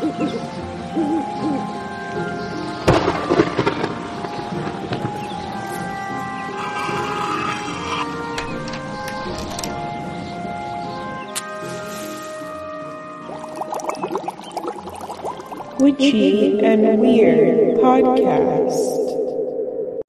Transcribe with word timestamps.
Witchy 0.00 0.08
and 16.60 16.98
Weird 16.98 17.76
podcast. 17.76 20.00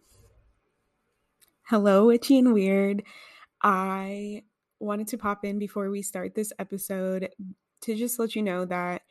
Hello, 1.64 2.06
Witchy 2.06 2.38
and 2.38 2.54
Weird. 2.54 3.04
I 3.62 4.44
wanted 4.80 5.10
to 5.10 5.18
pop 5.18 5.44
in 5.44 5.60
before 5.60 5.90
we 5.90 6.02
start 6.02 6.34
this 6.34 6.54
episode 6.60 7.28
to 7.82 7.96
just 7.96 8.20
let 8.20 8.38
you 8.38 8.42
know 8.42 8.64
that 8.64 9.02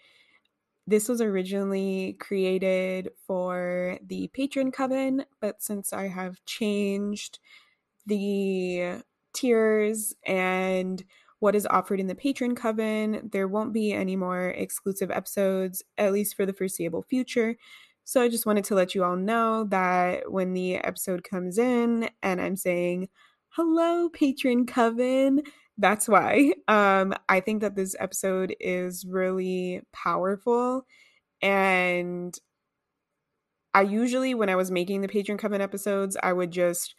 this 0.90 1.08
was 1.08 1.20
originally 1.20 2.16
created 2.18 3.10
for 3.26 3.98
the 4.04 4.28
Patreon 4.36 4.72
coven, 4.72 5.24
but 5.40 5.62
since 5.62 5.92
I 5.92 6.08
have 6.08 6.44
changed 6.44 7.38
the 8.06 9.02
tiers 9.32 10.14
and 10.26 11.04
what 11.38 11.54
is 11.54 11.66
offered 11.66 12.00
in 12.00 12.06
the 12.06 12.14
Patreon 12.14 12.56
coven. 12.56 13.30
There 13.32 13.48
won't 13.48 13.72
be 13.72 13.92
any 13.92 14.14
more 14.14 14.48
exclusive 14.48 15.10
episodes, 15.10 15.82
at 15.96 16.12
least 16.12 16.36
for 16.36 16.44
the 16.44 16.52
foreseeable 16.52 17.02
future. 17.02 17.56
So 18.04 18.20
I 18.20 18.28
just 18.28 18.46
wanted 18.46 18.64
to 18.64 18.74
let 18.74 18.94
you 18.94 19.04
all 19.04 19.16
know 19.16 19.64
that 19.64 20.30
when 20.30 20.52
the 20.52 20.76
episode 20.76 21.24
comes 21.24 21.58
in 21.58 22.10
and 22.22 22.40
I'm 22.40 22.56
saying, 22.56 23.08
hello, 23.50 24.10
Patreon 24.10 24.68
coven, 24.68 25.42
that's 25.80 26.08
why. 26.08 26.54
Um, 26.68 27.14
I 27.28 27.40
think 27.40 27.62
that 27.62 27.74
this 27.74 27.96
episode 27.98 28.54
is 28.60 29.04
really 29.04 29.82
powerful. 29.92 30.86
And 31.42 32.32
I 33.74 33.82
usually, 33.82 34.34
when 34.34 34.48
I 34.48 34.56
was 34.56 34.70
making 34.70 35.00
the 35.00 35.08
Patreon 35.08 35.38
coven 35.38 35.60
episodes, 35.60 36.16
I 36.22 36.32
would 36.32 36.50
just 36.50 36.94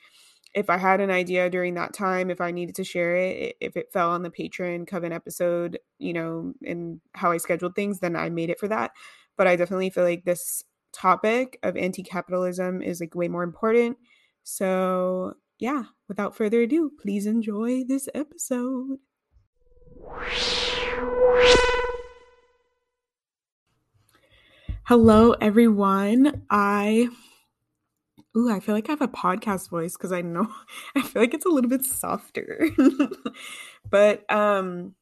if 0.54 0.70
I 0.70 0.78
had 0.78 1.00
an 1.00 1.12
idea 1.12 1.50
during 1.50 1.76
that 1.76 1.94
time, 1.94 2.30
if 2.30 2.42
I 2.42 2.52
needed 2.52 2.76
to 2.76 2.84
share 2.84 3.16
it, 3.16 3.56
if 3.62 3.78
it 3.78 3.92
fell 3.94 4.12
on 4.12 4.24
the 4.24 4.30
Patreon 4.30 4.88
coven 4.88 5.14
episode, 5.14 5.80
you 5.98 6.14
know, 6.14 6.54
and 6.66 7.00
how 7.14 7.32
I 7.32 7.38
scheduled 7.38 7.76
things, 7.76 8.00
then 8.00 8.16
I 8.16 8.30
made 8.30 8.50
it 8.50 8.60
for 8.60 8.68
that. 8.68 8.92
But 9.38 9.48
I 9.48 9.56
definitely 9.56 9.90
feel 9.92 10.04
like 10.04 10.26
this 10.26 10.64
topic 10.92 11.58
of 11.64 11.78
anti 11.78 12.04
capitalism 12.04 12.82
is 12.82 13.00
like 13.00 13.16
way 13.16 13.30
more 13.30 13.44
important. 13.44 13.98
So, 14.44 15.36
yeah, 15.62 15.84
without 16.08 16.36
further 16.36 16.64
ado, 16.64 16.92
please 17.00 17.28
enjoy 17.28 17.84
this 17.84 18.10
episode. 18.16 18.98
Hello, 24.86 25.34
everyone. 25.34 26.42
I 26.50 27.10
Ooh, 28.36 28.50
I 28.50 28.60
feel 28.60 28.74
like 28.74 28.90
I 28.90 28.94
have 28.94 29.02
a 29.02 29.08
podcast 29.08 29.70
voice 29.70 29.96
because 29.96 30.12
I 30.12 30.22
know 30.22 30.48
I 30.96 31.04
feel 31.04 31.22
like 31.22 31.36
it's 31.36 31.46
a 31.46 31.50
little 31.50 31.70
bit 31.70 31.86
softer. 31.86 32.68
but 33.90 34.26
um 34.34 34.96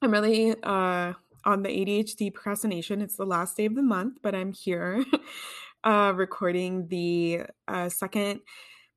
I'm 0.00 0.12
really 0.12 0.54
uh 0.62 1.12
on 1.44 1.62
the 1.62 1.68
ADHD 1.68 2.32
procrastination. 2.32 3.02
It's 3.02 3.16
the 3.16 3.26
last 3.26 3.54
day 3.58 3.66
of 3.66 3.74
the 3.74 3.82
month, 3.82 4.20
but 4.22 4.34
I'm 4.34 4.54
here 4.54 5.04
uh 5.84 6.14
recording 6.16 6.88
the 6.88 7.42
uh 7.68 7.90
second 7.90 8.40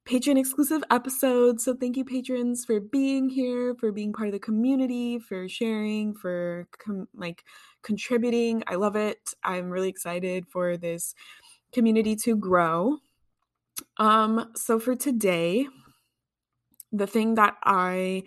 Patreon 0.05 0.37
exclusive 0.37 0.83
episodes. 0.91 1.63
So 1.63 1.73
thank 1.73 1.95
you 1.95 2.03
patrons 2.03 2.65
for 2.65 2.79
being 2.81 3.29
here, 3.29 3.73
for 3.75 3.91
being 3.91 4.11
part 4.11 4.27
of 4.27 4.33
the 4.33 4.39
community, 4.39 5.17
for 5.17 5.47
sharing, 5.47 6.13
for 6.13 6.67
com- 6.77 7.07
like 7.15 7.43
contributing. 7.83 8.63
I 8.67 8.75
love 8.75 8.97
it. 8.97 9.33
I'm 9.43 9.69
really 9.69 9.89
excited 9.89 10.45
for 10.47 10.75
this 10.75 11.15
community 11.73 12.15
to 12.17 12.35
grow. 12.35 12.97
Um, 13.97 14.51
so 14.55 14.77
for 14.77 14.95
today, 14.95 15.67
the 16.91 17.07
thing 17.07 17.35
that 17.35 17.55
I 17.63 18.23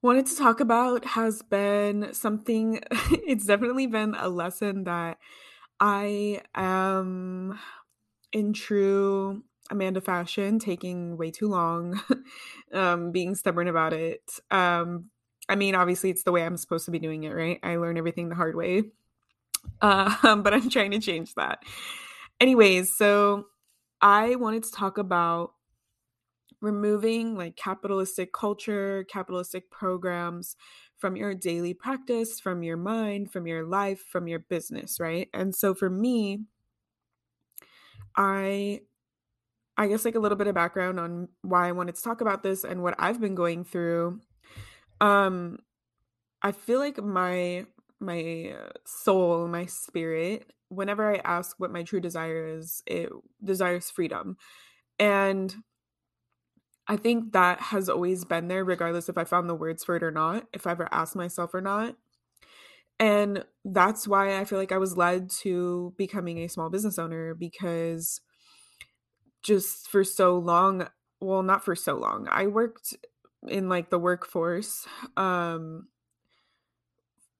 wanted 0.00 0.26
to 0.26 0.36
talk 0.36 0.60
about 0.60 1.04
has 1.04 1.42
been 1.42 2.14
something, 2.14 2.80
it's 3.10 3.44
definitely 3.44 3.86
been 3.86 4.14
a 4.18 4.28
lesson 4.28 4.84
that 4.84 5.18
I 5.80 6.40
am 6.54 7.58
in 8.32 8.52
true 8.52 9.42
Amanda 9.70 10.00
fashion, 10.00 10.58
taking 10.58 11.16
way 11.16 11.30
too 11.30 11.48
long, 11.48 12.00
um, 12.72 13.12
being 13.12 13.34
stubborn 13.34 13.68
about 13.68 13.92
it. 13.92 14.22
Um, 14.50 15.10
I 15.48 15.56
mean, 15.56 15.74
obviously, 15.74 16.10
it's 16.10 16.22
the 16.24 16.32
way 16.32 16.44
I'm 16.44 16.56
supposed 16.56 16.84
to 16.86 16.90
be 16.90 16.98
doing 16.98 17.24
it, 17.24 17.30
right? 17.30 17.58
I 17.62 17.76
learn 17.76 17.98
everything 17.98 18.28
the 18.28 18.34
hard 18.34 18.56
way. 18.56 18.84
Uh, 19.80 20.36
but 20.42 20.54
I'm 20.54 20.70
trying 20.70 20.90
to 20.92 21.00
change 21.00 21.34
that. 21.34 21.62
Anyways, 22.40 22.96
so 22.96 23.46
I 24.00 24.36
wanted 24.36 24.64
to 24.64 24.72
talk 24.72 24.98
about 24.98 25.52
removing 26.60 27.36
like 27.36 27.56
capitalistic 27.56 28.32
culture, 28.32 29.04
capitalistic 29.04 29.70
programs 29.70 30.56
from 30.96 31.16
your 31.16 31.34
daily 31.34 31.74
practice, 31.74 32.40
from 32.40 32.62
your 32.62 32.76
mind, 32.76 33.30
from 33.30 33.46
your 33.46 33.64
life, 33.64 34.00
from 34.00 34.26
your 34.26 34.38
business, 34.38 34.98
right? 34.98 35.28
And 35.34 35.54
so 35.54 35.74
for 35.74 35.90
me, 35.90 36.44
I 38.16 38.80
I 39.76 39.88
guess 39.88 40.04
like 40.04 40.14
a 40.14 40.20
little 40.20 40.38
bit 40.38 40.46
of 40.46 40.54
background 40.54 41.00
on 41.00 41.28
why 41.42 41.68
I 41.68 41.72
wanted 41.72 41.96
to 41.96 42.02
talk 42.02 42.20
about 42.20 42.42
this 42.42 42.64
and 42.64 42.82
what 42.82 42.94
I've 42.98 43.20
been 43.20 43.34
going 43.34 43.64
through. 43.64 44.20
Um 45.00 45.58
I 46.42 46.52
feel 46.52 46.78
like 46.78 47.02
my 47.02 47.66
my 48.00 48.56
soul, 48.86 49.48
my 49.48 49.66
spirit 49.66 50.52
whenever 50.68 51.14
I 51.14 51.18
ask 51.24 51.58
what 51.60 51.70
my 51.72 51.82
true 51.84 52.00
desire 52.00 52.46
is, 52.56 52.82
it 52.86 53.10
desires 53.44 53.90
freedom. 53.90 54.36
And 54.98 55.54
I 56.86 56.96
think 56.96 57.32
that 57.32 57.60
has 57.60 57.88
always 57.88 58.24
been 58.24 58.48
there, 58.48 58.64
regardless 58.64 59.08
if 59.08 59.16
I 59.16 59.24
found 59.24 59.48
the 59.48 59.54
words 59.54 59.84
for 59.84 59.96
it 59.96 60.02
or 60.02 60.10
not, 60.10 60.46
if 60.52 60.66
I 60.66 60.72
ever 60.72 60.88
asked 60.92 61.16
myself 61.16 61.54
or 61.54 61.60
not. 61.60 61.96
And 63.00 63.44
that's 63.64 64.06
why 64.06 64.38
I 64.38 64.44
feel 64.44 64.58
like 64.58 64.72
I 64.72 64.78
was 64.78 64.96
led 64.96 65.30
to 65.42 65.94
becoming 65.98 66.38
a 66.38 66.48
small 66.48 66.70
business 66.70 66.98
owner 66.98 67.34
because 67.34 68.20
just 69.44 69.88
for 69.88 70.04
so 70.04 70.38
long, 70.38 70.88
well, 71.20 71.42
not 71.42 71.64
for 71.64 71.76
so 71.76 71.96
long, 71.96 72.26
I 72.30 72.46
worked 72.46 72.94
in 73.46 73.68
like 73.68 73.90
the 73.90 73.98
workforce 73.98 74.86
um 75.18 75.86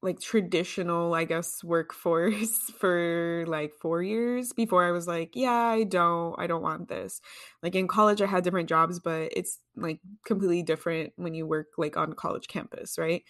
like 0.05 0.21
traditional, 0.21 1.15
I 1.15 1.25
guess, 1.25 1.65
workforce 1.65 2.71
for 2.79 3.45
like 3.49 3.73
four 3.81 4.03
years 4.03 4.53
before 4.53 4.85
I 4.85 4.91
was 4.91 5.09
like, 5.09 5.35
yeah, 5.35 5.51
I 5.51 5.85
don't, 5.85 6.35
I 6.39 6.47
don't 6.47 6.63
want 6.63 6.89
this. 6.89 7.23
Like 7.63 7.75
in 7.75 7.89
college, 7.89 8.21
I 8.21 8.27
had 8.27 8.45
different 8.45 8.69
jobs, 8.69 9.01
but 9.01 9.33
it's 9.35 9.61
like 9.77 10.01
completely 10.27 10.63
different 10.63 11.15
when 11.17 11.35
you 11.35 11.47
work 11.47 11.69
like 11.79 11.97
on 11.97 12.13
college 12.13 12.49
campus, 12.49 12.99
right? 12.99 13.25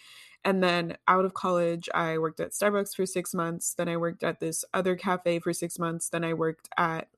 And 0.44 0.62
then 0.62 0.96
out 1.06 1.24
of 1.24 1.32
college, 1.32 1.88
I 1.94 2.18
worked 2.18 2.40
at 2.40 2.50
Starbucks 2.50 2.94
for 2.96 3.06
six 3.06 3.32
months. 3.32 3.72
Then 3.74 3.88
I 3.88 3.96
worked 3.96 4.24
at 4.24 4.40
this 4.40 4.64
other 4.74 4.96
cafe 4.96 5.38
for 5.38 5.52
six 5.52 5.78
months. 5.78 6.08
Then 6.08 6.24
I 6.24 6.34
worked 6.34 6.68
at 6.76 7.08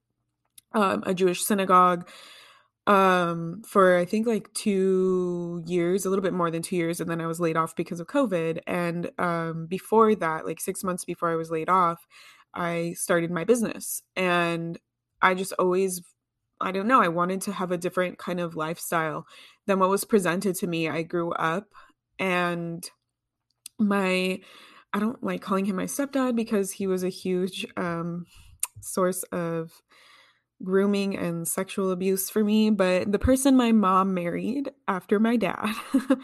um, 0.76 1.02
a 1.06 1.12
Jewish 1.12 1.42
synagogue 1.42 2.08
um 2.88 3.62
for 3.66 3.96
i 3.96 4.04
think 4.04 4.28
like 4.28 4.52
two 4.54 5.60
years 5.66 6.06
a 6.06 6.08
little 6.08 6.22
bit 6.22 6.32
more 6.32 6.52
than 6.52 6.62
two 6.62 6.76
years 6.76 7.00
and 7.00 7.10
then 7.10 7.20
i 7.20 7.26
was 7.26 7.40
laid 7.40 7.56
off 7.56 7.74
because 7.74 7.98
of 7.98 8.06
covid 8.06 8.60
and 8.64 9.10
um 9.18 9.66
before 9.66 10.14
that 10.14 10.46
like 10.46 10.60
six 10.60 10.84
months 10.84 11.04
before 11.04 11.28
i 11.28 11.34
was 11.34 11.50
laid 11.50 11.68
off 11.68 12.06
i 12.54 12.94
started 12.96 13.28
my 13.28 13.42
business 13.42 14.02
and 14.14 14.78
i 15.20 15.34
just 15.34 15.52
always 15.58 16.00
i 16.60 16.70
don't 16.70 16.86
know 16.86 17.02
i 17.02 17.08
wanted 17.08 17.40
to 17.40 17.50
have 17.50 17.72
a 17.72 17.76
different 17.76 18.18
kind 18.18 18.38
of 18.38 18.54
lifestyle 18.54 19.26
than 19.66 19.78
what 19.78 19.90
was 19.90 20.04
presented 20.04 20.54
to 20.56 20.66
me. 20.66 20.88
I 20.88 21.02
grew 21.02 21.32
up 21.32 21.66
and 22.18 22.88
my 23.78 24.40
i 24.94 24.98
don't 24.98 25.22
like 25.22 25.42
calling 25.42 25.66
him 25.66 25.76
my 25.76 25.84
stepdad 25.84 26.34
because 26.34 26.72
he 26.72 26.86
was 26.86 27.04
a 27.04 27.10
huge 27.10 27.66
um 27.76 28.24
source 28.80 29.22
of 29.24 29.70
grooming 30.62 31.16
and 31.16 31.46
sexual 31.46 31.90
abuse 31.90 32.30
for 32.30 32.42
me, 32.42 32.70
but 32.70 33.10
the 33.10 33.18
person 33.18 33.56
my 33.56 33.72
mom 33.72 34.14
married 34.14 34.70
after 34.88 35.18
my 35.18 35.36
dad, 35.36 35.74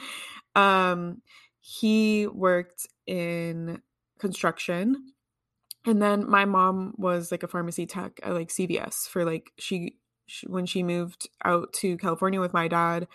um, 0.55 1.23
he 1.61 2.27
worked 2.27 2.87
in 3.07 3.83
construction. 4.19 5.13
And 5.85 6.01
then 6.01 6.29
my 6.29 6.45
mom 6.45 6.95
was 6.97 7.33
like 7.33 7.43
a 7.43 7.49
pharmacy 7.49 7.87
tech 7.87 8.21
at 8.23 8.35
like 8.35 8.49
CVS 8.49 9.09
for 9.09 9.25
like 9.25 9.51
she, 9.59 9.97
she 10.27 10.47
when 10.47 10.65
she 10.65 10.83
moved 10.83 11.29
out 11.45 11.73
to 11.75 11.97
California 11.97 12.41
with 12.41 12.55
my 12.55 12.69
dad, 12.69 13.09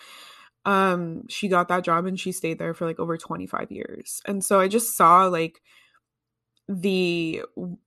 um 0.65 1.23
she 1.29 1.47
got 1.47 1.69
that 1.69 1.85
job 1.85 2.05
and 2.05 2.19
she 2.19 2.33
stayed 2.33 2.59
there 2.59 2.73
for 2.73 2.85
like 2.85 2.99
over 2.99 3.17
25 3.17 3.71
years. 3.71 4.21
And 4.25 4.43
so 4.43 4.59
I 4.59 4.67
just 4.67 4.97
saw 4.97 5.27
like 5.27 5.61
the 6.67 7.43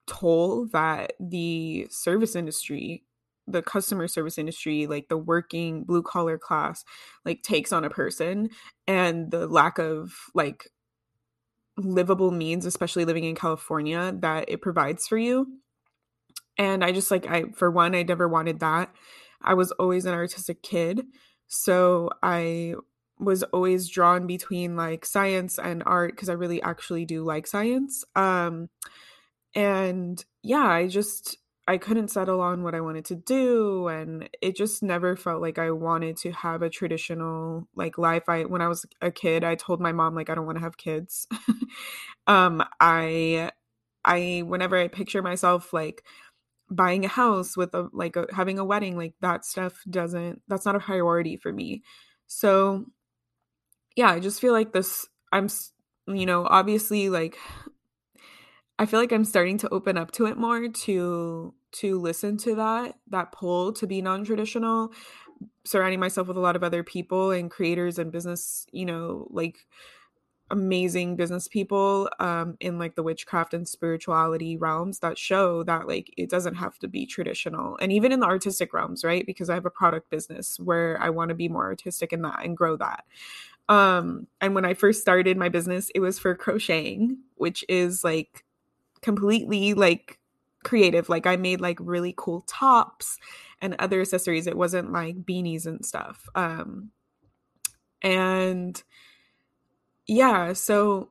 toll 0.06 0.66
that 0.72 1.12
the 1.20 1.86
service 1.90 2.34
industry 2.34 3.04
the 3.50 3.62
customer 3.62 4.08
service 4.08 4.38
industry 4.38 4.86
like 4.86 5.08
the 5.08 5.18
working 5.18 5.84
blue 5.84 6.02
collar 6.02 6.38
class 6.38 6.84
like 7.24 7.42
takes 7.42 7.72
on 7.72 7.84
a 7.84 7.90
person 7.90 8.50
and 8.86 9.30
the 9.30 9.46
lack 9.46 9.78
of 9.78 10.12
like 10.34 10.66
livable 11.76 12.30
means, 12.30 12.66
especially 12.66 13.04
living 13.04 13.24
in 13.24 13.34
California, 13.34 14.14
that 14.20 14.48
it 14.48 14.62
provides 14.62 15.06
for 15.06 15.18
you. 15.18 15.46
And 16.58 16.84
I 16.84 16.92
just 16.92 17.10
like, 17.10 17.26
I, 17.26 17.44
for 17.54 17.70
one, 17.70 17.94
I 17.94 18.02
never 18.02 18.28
wanted 18.28 18.60
that. 18.60 18.92
I 19.40 19.54
was 19.54 19.72
always 19.72 20.04
an 20.04 20.14
artistic 20.14 20.62
kid. 20.62 21.06
So 21.46 22.10
I 22.22 22.74
was 23.18 23.42
always 23.44 23.88
drawn 23.88 24.26
between 24.26 24.76
like 24.76 25.04
science 25.04 25.58
and 25.58 25.82
art 25.86 26.12
because 26.12 26.28
I 26.28 26.34
really 26.34 26.62
actually 26.62 27.04
do 27.04 27.24
like 27.24 27.46
science. 27.46 28.04
Um, 28.14 28.68
and 29.54 30.22
yeah, 30.42 30.66
I 30.66 30.86
just, 30.88 31.38
I 31.70 31.78
couldn't 31.78 32.08
settle 32.08 32.40
on 32.40 32.64
what 32.64 32.74
I 32.74 32.80
wanted 32.80 33.04
to 33.04 33.14
do 33.14 33.86
and 33.86 34.28
it 34.42 34.56
just 34.56 34.82
never 34.82 35.14
felt 35.14 35.40
like 35.40 35.56
I 35.56 35.70
wanted 35.70 36.16
to 36.16 36.32
have 36.32 36.62
a 36.62 36.68
traditional 36.68 37.68
like 37.76 37.96
life. 37.96 38.28
I 38.28 38.42
when 38.42 38.60
I 38.60 38.66
was 38.66 38.84
a 39.00 39.12
kid, 39.12 39.44
I 39.44 39.54
told 39.54 39.80
my 39.80 39.92
mom 39.92 40.16
like 40.16 40.28
I 40.28 40.34
don't 40.34 40.46
want 40.46 40.58
to 40.58 40.64
have 40.64 40.76
kids. 40.76 41.28
um 42.26 42.60
I 42.80 43.52
I 44.04 44.42
whenever 44.44 44.76
I 44.76 44.88
picture 44.88 45.22
myself 45.22 45.72
like 45.72 46.02
buying 46.68 47.04
a 47.04 47.08
house 47.08 47.56
with 47.56 47.72
a 47.72 47.88
like 47.92 48.16
a, 48.16 48.26
having 48.34 48.58
a 48.58 48.64
wedding, 48.64 48.96
like 48.96 49.14
that 49.20 49.44
stuff 49.44 49.80
doesn't 49.88 50.42
that's 50.48 50.66
not 50.66 50.74
a 50.74 50.80
priority 50.80 51.36
for 51.36 51.52
me. 51.52 51.84
So 52.26 52.86
yeah, 53.94 54.10
I 54.10 54.18
just 54.18 54.40
feel 54.40 54.52
like 54.52 54.72
this 54.72 55.06
I'm 55.32 55.46
you 56.08 56.26
know, 56.26 56.48
obviously 56.50 57.10
like 57.10 57.38
I 58.80 58.86
feel 58.86 58.98
like 58.98 59.12
I'm 59.12 59.26
starting 59.26 59.58
to 59.58 59.68
open 59.68 59.98
up 59.98 60.10
to 60.12 60.24
it 60.24 60.38
more 60.38 60.66
to 60.66 61.54
to 61.72 62.00
listen 62.00 62.38
to 62.38 62.54
that 62.54 62.94
that 63.08 63.30
pull 63.30 63.74
to 63.74 63.86
be 63.86 64.00
non-traditional 64.00 64.90
surrounding 65.64 66.00
myself 66.00 66.28
with 66.28 66.38
a 66.38 66.40
lot 66.40 66.56
of 66.56 66.64
other 66.64 66.82
people 66.82 67.30
and 67.30 67.50
creators 67.50 67.98
and 67.98 68.10
business 68.10 68.66
you 68.72 68.86
know 68.86 69.28
like 69.30 69.58
amazing 70.50 71.14
business 71.14 71.46
people 71.46 72.08
um 72.20 72.56
in 72.58 72.78
like 72.78 72.94
the 72.96 73.02
witchcraft 73.02 73.52
and 73.52 73.68
spirituality 73.68 74.56
realms 74.56 75.00
that 75.00 75.18
show 75.18 75.62
that 75.62 75.86
like 75.86 76.10
it 76.16 76.30
doesn't 76.30 76.54
have 76.54 76.78
to 76.78 76.88
be 76.88 77.04
traditional. 77.04 77.78
And 77.82 77.92
even 77.92 78.12
in 78.12 78.20
the 78.20 78.26
artistic 78.26 78.72
realms 78.72 79.04
right? 79.04 79.26
Because 79.26 79.50
i 79.50 79.54
have 79.54 79.66
a 79.66 79.70
product 79.70 80.08
business 80.08 80.58
where 80.58 80.98
i 81.02 81.10
want 81.10 81.28
to 81.28 81.34
be 81.34 81.48
more 81.50 81.66
artistic 81.66 82.14
in 82.14 82.22
that 82.22 82.44
and 82.44 82.56
grow 82.56 82.76
that. 82.78 83.04
Um 83.68 84.26
and 84.40 84.54
when 84.54 84.64
i 84.64 84.72
first 84.72 85.02
started 85.02 85.36
my 85.36 85.50
business 85.50 85.90
it 85.94 86.00
was 86.00 86.18
for 86.18 86.34
crocheting 86.34 87.18
which 87.36 87.62
is 87.68 88.02
like 88.02 88.44
completely 89.02 89.74
like 89.74 90.18
creative. 90.64 91.08
Like 91.08 91.26
I 91.26 91.36
made 91.36 91.60
like 91.60 91.78
really 91.80 92.14
cool 92.16 92.42
tops 92.42 93.18
and 93.60 93.74
other 93.78 94.00
accessories. 94.00 94.46
It 94.46 94.56
wasn't 94.56 94.92
like 94.92 95.16
beanies 95.24 95.66
and 95.66 95.84
stuff. 95.84 96.28
Um 96.34 96.90
and 98.02 98.82
yeah, 100.06 100.52
so 100.54 101.10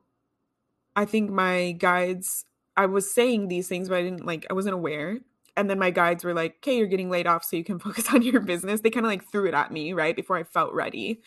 I 0.96 1.04
think 1.04 1.30
my 1.30 1.72
guides 1.72 2.44
I 2.76 2.86
was 2.86 3.12
saying 3.12 3.48
these 3.48 3.68
things 3.68 3.88
but 3.88 3.98
I 3.98 4.02
didn't 4.02 4.26
like 4.26 4.46
I 4.50 4.54
wasn't 4.54 4.74
aware. 4.74 5.18
And 5.56 5.68
then 5.68 5.78
my 5.78 5.90
guides 5.90 6.24
were 6.24 6.32
like, 6.34 6.56
"Okay, 6.58 6.78
you're 6.78 6.86
getting 6.86 7.10
laid 7.10 7.26
off 7.26 7.44
so 7.44 7.56
you 7.56 7.64
can 7.64 7.78
focus 7.80 8.08
on 8.12 8.22
your 8.22 8.40
business." 8.40 8.80
They 8.80 8.90
kind 8.90 9.04
of 9.06 9.10
like 9.10 9.24
threw 9.30 9.46
it 9.48 9.54
at 9.54 9.72
me, 9.72 9.92
right? 9.92 10.16
Before 10.16 10.36
I 10.36 10.44
felt 10.44 10.72
ready. 10.74 11.22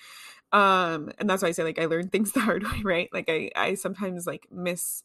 Um 0.52 1.12
and 1.20 1.30
that's 1.30 1.42
why 1.44 1.50
I 1.50 1.52
say 1.52 1.64
like 1.64 1.80
I 1.80 1.86
learned 1.86 2.12
things 2.12 2.32
the 2.34 2.42
hard 2.42 2.64
way, 2.64 2.82
right? 2.84 3.10
Like 3.14 3.30
I 3.30 3.52
I 3.56 3.76
sometimes 3.76 4.28
like 4.28 4.48
miss 4.52 5.04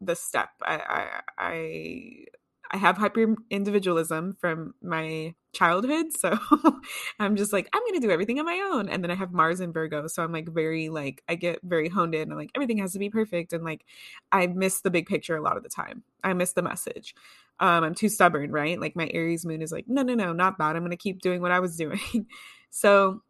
the 0.00 0.16
step. 0.16 0.50
I 0.62 0.76
I 0.76 1.20
I, 1.38 2.24
I 2.72 2.76
have 2.78 2.96
hyper 2.98 3.34
individualism 3.50 4.36
from 4.40 4.74
my 4.82 5.34
childhood, 5.52 6.06
so 6.16 6.38
I'm 7.18 7.36
just 7.36 7.52
like 7.52 7.68
I'm 7.72 7.82
gonna 7.86 8.00
do 8.00 8.10
everything 8.10 8.38
on 8.38 8.44
my 8.44 8.70
own. 8.72 8.88
And 8.88 9.02
then 9.02 9.10
I 9.10 9.14
have 9.14 9.32
Mars 9.32 9.60
in 9.60 9.72
Virgo, 9.72 10.06
so 10.06 10.22
I'm 10.22 10.32
like 10.32 10.48
very 10.48 10.88
like 10.88 11.22
I 11.28 11.34
get 11.34 11.60
very 11.62 11.88
honed 11.88 12.14
in. 12.14 12.30
And 12.30 12.36
like 12.36 12.50
everything 12.54 12.78
has 12.78 12.92
to 12.92 12.98
be 12.98 13.10
perfect, 13.10 13.52
and 13.52 13.64
like 13.64 13.84
I 14.32 14.46
miss 14.46 14.80
the 14.80 14.90
big 14.90 15.06
picture 15.06 15.36
a 15.36 15.42
lot 15.42 15.56
of 15.56 15.62
the 15.62 15.68
time. 15.68 16.02
I 16.24 16.32
miss 16.32 16.52
the 16.52 16.62
message. 16.62 17.14
Um, 17.58 17.84
I'm 17.84 17.94
too 17.94 18.08
stubborn, 18.08 18.52
right? 18.52 18.78
Like 18.78 18.96
my 18.96 19.08
Aries 19.12 19.46
moon 19.46 19.62
is 19.62 19.72
like 19.72 19.86
no 19.88 20.02
no 20.02 20.14
no 20.14 20.32
not 20.32 20.58
that. 20.58 20.76
I'm 20.76 20.82
gonna 20.82 20.96
keep 20.96 21.20
doing 21.20 21.40
what 21.40 21.52
I 21.52 21.60
was 21.60 21.76
doing. 21.78 22.26
so 22.70 23.22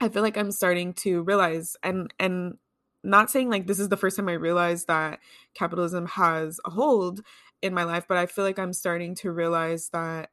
I 0.00 0.08
feel 0.08 0.22
like 0.22 0.36
I'm 0.36 0.52
starting 0.52 0.92
to 0.94 1.22
realize 1.22 1.76
and 1.82 2.12
and 2.18 2.58
not 3.10 3.30
saying 3.30 3.50
like 3.50 3.66
this 3.66 3.78
is 3.78 3.88
the 3.88 3.96
first 3.96 4.16
time 4.16 4.28
I 4.28 4.34
realized 4.34 4.86
that 4.88 5.20
capitalism 5.54 6.06
has 6.06 6.60
a 6.64 6.70
hold 6.70 7.22
in 7.62 7.74
my 7.74 7.84
life, 7.84 8.06
but 8.08 8.16
I 8.16 8.26
feel 8.26 8.44
like 8.44 8.58
I'm 8.58 8.72
starting 8.72 9.14
to 9.16 9.32
realize 9.32 9.88
that 9.90 10.30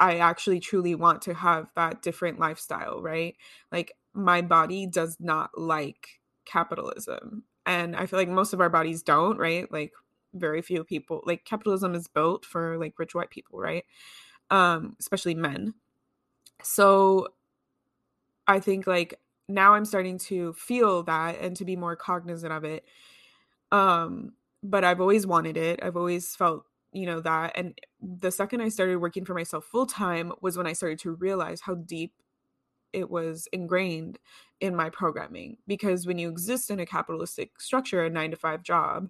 I 0.00 0.18
actually 0.18 0.60
truly 0.60 0.94
want 0.94 1.22
to 1.22 1.34
have 1.34 1.70
that 1.76 2.02
different 2.02 2.38
lifestyle, 2.38 3.00
right? 3.00 3.36
Like 3.70 3.92
my 4.12 4.42
body 4.42 4.86
does 4.86 5.16
not 5.20 5.56
like 5.56 6.20
capitalism. 6.44 7.44
And 7.64 7.94
I 7.94 8.06
feel 8.06 8.18
like 8.18 8.28
most 8.28 8.52
of 8.52 8.60
our 8.60 8.68
bodies 8.68 9.02
don't, 9.02 9.38
right? 9.38 9.70
Like 9.70 9.92
very 10.34 10.62
few 10.62 10.82
people 10.82 11.22
like 11.24 11.44
capitalism 11.44 11.94
is 11.94 12.08
built 12.08 12.44
for 12.44 12.78
like 12.78 12.98
rich 12.98 13.14
white 13.14 13.30
people, 13.30 13.60
right? 13.60 13.84
Um 14.50 14.96
especially 14.98 15.34
men. 15.34 15.74
So 16.62 17.28
I 18.46 18.60
think 18.60 18.86
like 18.86 19.20
now 19.48 19.74
I'm 19.74 19.84
starting 19.84 20.18
to 20.18 20.52
feel 20.54 21.02
that 21.04 21.40
and 21.40 21.56
to 21.56 21.64
be 21.64 21.76
more 21.76 21.96
cognizant 21.96 22.52
of 22.52 22.64
it. 22.64 22.84
Um, 23.70 24.34
but 24.62 24.84
I've 24.84 25.00
always 25.00 25.26
wanted 25.26 25.56
it. 25.56 25.80
I've 25.82 25.96
always 25.96 26.36
felt, 26.36 26.64
you 26.92 27.06
know, 27.06 27.20
that. 27.20 27.52
And 27.56 27.78
the 28.00 28.30
second 28.30 28.60
I 28.60 28.68
started 28.68 28.98
working 28.98 29.24
for 29.24 29.34
myself 29.34 29.64
full 29.64 29.86
time 29.86 30.32
was 30.40 30.56
when 30.56 30.66
I 30.66 30.72
started 30.72 30.98
to 31.00 31.12
realize 31.12 31.60
how 31.60 31.74
deep 31.74 32.12
it 32.92 33.10
was 33.10 33.48
ingrained 33.52 34.18
in 34.60 34.76
my 34.76 34.90
programming. 34.90 35.56
Because 35.66 36.06
when 36.06 36.18
you 36.18 36.28
exist 36.28 36.70
in 36.70 36.80
a 36.80 36.86
capitalistic 36.86 37.60
structure, 37.60 38.04
a 38.04 38.10
nine 38.10 38.30
to 38.30 38.36
five 38.36 38.62
job, 38.62 39.08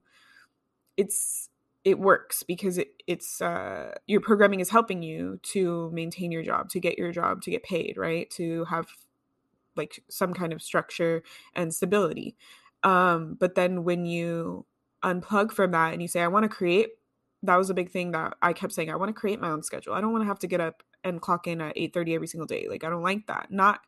it's 0.96 1.48
it 1.84 1.98
works 1.98 2.44
because 2.44 2.78
it, 2.78 3.02
it's 3.08 3.40
uh, 3.42 3.92
your 4.06 4.20
programming 4.20 4.60
is 4.60 4.70
helping 4.70 5.02
you 5.02 5.40
to 5.42 5.90
maintain 5.92 6.30
your 6.30 6.44
job 6.44 6.68
to 6.68 6.78
get 6.78 6.96
your 6.96 7.10
job 7.10 7.42
to 7.42 7.50
get 7.50 7.64
paid 7.64 7.96
right 7.96 8.30
to 8.30 8.64
have 8.66 8.86
like 9.76 10.02
some 10.08 10.34
kind 10.34 10.52
of 10.52 10.62
structure 10.62 11.22
and 11.54 11.74
stability. 11.74 12.36
Um, 12.82 13.36
but 13.38 13.54
then 13.54 13.84
when 13.84 14.06
you 14.06 14.66
unplug 15.02 15.52
from 15.52 15.70
that 15.72 15.92
and 15.92 16.02
you 16.02 16.08
say, 16.08 16.20
I 16.20 16.28
want 16.28 16.44
to 16.44 16.48
create, 16.48 16.90
that 17.42 17.56
was 17.56 17.70
a 17.70 17.74
big 17.74 17.90
thing 17.90 18.12
that 18.12 18.34
I 18.42 18.52
kept 18.52 18.72
saying, 18.72 18.90
I 18.90 18.96
want 18.96 19.08
to 19.08 19.20
create 19.20 19.40
my 19.40 19.50
own 19.50 19.62
schedule. 19.62 19.94
I 19.94 20.00
don't 20.00 20.12
want 20.12 20.22
to 20.22 20.28
have 20.28 20.38
to 20.40 20.46
get 20.46 20.60
up 20.60 20.82
and 21.04 21.20
clock 21.20 21.46
in 21.46 21.60
at 21.60 21.76
8:30 21.76 22.14
every 22.14 22.26
single 22.26 22.46
day. 22.46 22.66
Like 22.68 22.84
I 22.84 22.90
don't 22.90 23.02
like 23.02 23.26
that. 23.26 23.50
Not 23.50 23.80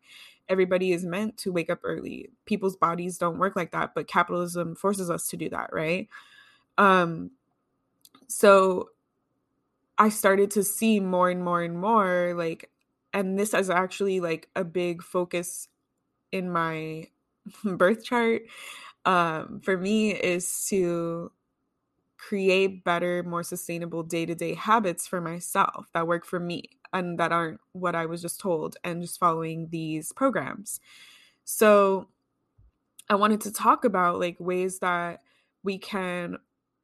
everybody 0.48 0.92
is 0.92 1.04
meant 1.04 1.38
to 1.38 1.52
wake 1.52 1.70
up 1.70 1.80
early. 1.84 2.30
People's 2.44 2.76
bodies 2.76 3.18
don't 3.18 3.38
work 3.38 3.56
like 3.56 3.72
that, 3.72 3.94
but 3.94 4.08
capitalism 4.08 4.74
forces 4.74 5.10
us 5.10 5.28
to 5.28 5.36
do 5.36 5.48
that, 5.50 5.70
right? 5.72 6.08
Um 6.78 7.30
so 8.26 8.90
I 9.96 10.08
started 10.08 10.50
to 10.52 10.64
see 10.64 10.98
more 10.98 11.30
and 11.30 11.44
more 11.44 11.62
and 11.62 11.78
more 11.78 12.34
like 12.36 12.70
and 13.12 13.38
this 13.38 13.54
is 13.54 13.70
actually 13.70 14.20
like 14.20 14.48
a 14.56 14.64
big 14.64 15.02
focus 15.02 15.68
in 16.34 16.50
my 16.50 17.06
birth 17.64 18.04
chart 18.04 18.42
um, 19.04 19.60
for 19.62 19.78
me 19.78 20.12
is 20.12 20.66
to 20.68 21.30
create 22.18 22.84
better, 22.84 23.22
more 23.22 23.42
sustainable 23.42 24.02
day 24.02 24.26
to 24.26 24.34
day 24.34 24.54
habits 24.54 25.06
for 25.06 25.20
myself 25.20 25.88
that 25.94 26.06
work 26.06 26.24
for 26.24 26.40
me 26.40 26.64
and 26.92 27.18
that 27.18 27.32
aren't 27.32 27.60
what 27.72 27.94
I 27.94 28.06
was 28.06 28.22
just 28.22 28.40
told 28.40 28.76
and 28.82 29.02
just 29.02 29.18
following 29.18 29.68
these 29.70 30.12
programs. 30.12 30.80
So 31.44 32.08
I 33.10 33.16
wanted 33.16 33.40
to 33.42 33.52
talk 33.52 33.84
about 33.84 34.18
like 34.18 34.36
ways 34.40 34.78
that 34.78 35.20
we 35.62 35.78
can 35.78 36.38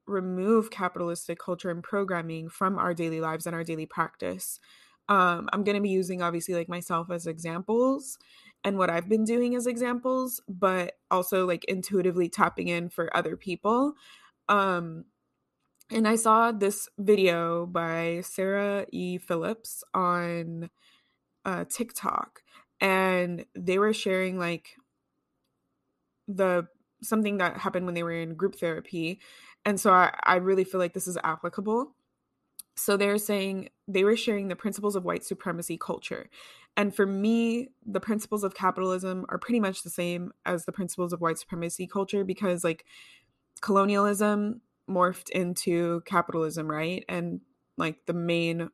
remove 0.07 0.71
capitalistic 0.71 1.39
culture 1.39 1.71
and 1.71 1.83
programming 1.83 2.49
from 2.49 2.79
our 2.79 2.93
daily 2.93 3.21
lives 3.21 3.47
and 3.47 3.55
our 3.55 3.65
daily 3.65 3.87
practice. 3.87 4.61
Um, 5.09 5.49
I'm 5.53 5.65
going 5.65 5.77
to 5.77 5.83
be 5.83 5.89
using 5.89 6.23
obviously 6.23 6.55
like 6.55 6.69
myself 6.69 7.11
as 7.11 7.27
examples 7.27 8.19
and 8.65 8.77
what 8.79 8.91
I've 8.91 9.09
been 9.09 9.25
doing 9.25 9.55
as 9.55 9.67
examples, 9.67 10.41
but 10.49 10.95
also 11.11 11.47
like 11.47 11.65
intuitively 11.65 12.29
tapping 12.29 12.69
in 12.69 12.89
for 12.89 13.15
other 13.17 13.37
people. 13.37 13.95
Um, 14.49 15.05
and 15.91 16.07
I 16.07 16.17
saw 16.17 16.53
this 16.53 16.89
video 16.99 17.67
by 17.67 18.21
Sarah 18.23 18.87
E. 18.93 19.19
Phillips 19.19 19.83
on 19.93 20.71
uh, 21.45 21.65
TikTok, 21.69 22.43
and 22.81 23.45
they 23.55 23.79
were 23.79 23.93
sharing 23.93 24.39
like 24.39 24.77
the 26.29 26.69
something 27.03 27.39
that 27.39 27.57
happened 27.57 27.87
when 27.87 27.95
they 27.95 28.03
were 28.03 28.13
in 28.13 28.35
group 28.35 28.57
therapy. 28.57 29.21
And 29.65 29.81
so 29.81 29.93
I, 29.93 30.15
I 30.23 30.37
really 30.37 30.65
feel 30.65 30.81
like 30.81 30.95
this 30.95 31.09
is 31.09 31.19
applicable. 31.25 31.95
So 32.81 32.97
they're 32.97 33.19
saying 33.19 33.69
they 33.87 34.05
were 34.05 34.17
sharing 34.17 34.49
the 34.49 34.57
principles 34.57 34.97
of 34.97 35.05
white 35.05 35.23
supremacy 35.23 35.77
culture. 35.77 36.31
And 36.79 36.95
for 36.95 37.05
me, 37.05 37.69
the 37.85 38.01
principles 38.01 38.43
of 38.43 38.55
capitalism 38.55 39.27
are 39.29 39.39
pretty 39.39 39.61
much 39.61 39.83
the 39.83 39.91
same 39.91 40.33
as 40.47 40.65
the 40.65 40.73
principles 40.73 41.13
of 41.13 41.21
white 41.21 41.39
supremacy 41.39 41.87
culture 41.87 42.25
because, 42.25 42.65
like, 42.65 42.87
colonialism 43.61 44.63
morphed 44.89 45.29
into 45.31 46.01
capitalism, 46.07 46.71
right? 46.71 47.05
And, 47.07 47.43
like, 47.77 48.07
the 48.07 48.15
main 48.15 48.71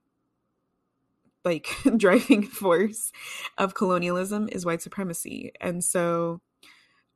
like 1.44 1.68
driving 1.96 2.42
force 2.42 3.12
of 3.58 3.74
colonialism 3.74 4.48
is 4.50 4.66
white 4.66 4.82
supremacy 4.82 5.52
and 5.60 5.84
so 5.84 6.40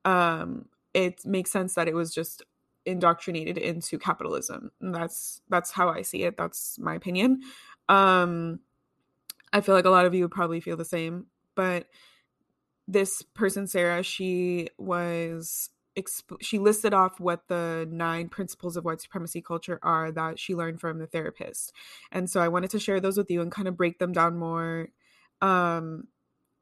um 0.04 0.66
it 0.94 1.24
makes 1.24 1.50
sense 1.50 1.74
that 1.74 1.88
it 1.88 1.94
was 1.94 2.14
just 2.14 2.42
indoctrinated 2.86 3.58
into 3.58 3.98
capitalism. 3.98 4.70
And 4.80 4.94
that's 4.94 5.40
that's 5.48 5.70
how 5.70 5.88
I 5.88 6.02
see 6.02 6.22
it. 6.24 6.36
That's 6.36 6.78
my 6.78 6.94
opinion. 6.94 7.40
Um 7.88 8.60
I 9.52 9.60
feel 9.60 9.74
like 9.74 9.84
a 9.84 9.90
lot 9.90 10.06
of 10.06 10.14
you 10.14 10.22
would 10.24 10.30
probably 10.30 10.60
feel 10.60 10.76
the 10.76 10.84
same, 10.84 11.26
but 11.54 11.86
this 12.86 13.22
person 13.22 13.66
Sarah, 13.66 14.02
she 14.02 14.68
was 14.78 15.70
exp- 15.96 16.40
she 16.40 16.58
listed 16.58 16.94
off 16.94 17.20
what 17.20 17.48
the 17.48 17.86
nine 17.90 18.28
principles 18.28 18.76
of 18.76 18.84
white 18.84 19.00
supremacy 19.00 19.40
culture 19.42 19.78
are 19.82 20.10
that 20.12 20.38
she 20.38 20.54
learned 20.54 20.80
from 20.80 20.98
the 20.98 21.06
therapist. 21.06 21.72
And 22.12 22.28
so 22.28 22.40
I 22.40 22.48
wanted 22.48 22.70
to 22.70 22.78
share 22.78 23.00
those 23.00 23.16
with 23.16 23.30
you 23.30 23.42
and 23.42 23.52
kind 23.52 23.68
of 23.68 23.76
break 23.76 23.98
them 23.98 24.12
down 24.12 24.36
more 24.38 24.88
um 25.42 26.06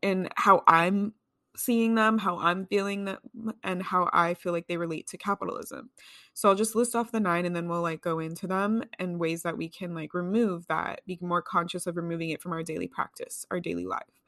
and 0.02 0.28
how 0.36 0.62
I'm 0.68 1.14
seeing 1.58 1.94
them, 1.96 2.18
how 2.18 2.38
I'm 2.38 2.66
feeling 2.66 3.04
them, 3.04 3.18
and 3.62 3.82
how 3.82 4.08
I 4.12 4.34
feel 4.34 4.52
like 4.52 4.68
they 4.68 4.76
relate 4.76 5.06
to 5.08 5.18
capitalism. 5.18 5.90
So 6.34 6.48
I'll 6.48 6.54
just 6.54 6.76
list 6.76 6.94
off 6.94 7.10
the 7.10 7.20
nine 7.20 7.44
and 7.44 7.54
then 7.54 7.68
we'll 7.68 7.82
like 7.82 8.00
go 8.00 8.20
into 8.20 8.46
them 8.46 8.84
and 8.98 9.18
ways 9.18 9.42
that 9.42 9.58
we 9.58 9.68
can 9.68 9.94
like 9.94 10.14
remove 10.14 10.66
that, 10.68 11.00
be 11.06 11.18
more 11.20 11.42
conscious 11.42 11.86
of 11.86 11.96
removing 11.96 12.30
it 12.30 12.40
from 12.40 12.52
our 12.52 12.62
daily 12.62 12.86
practice, 12.86 13.44
our 13.50 13.60
daily 13.60 13.86
life. 13.86 14.22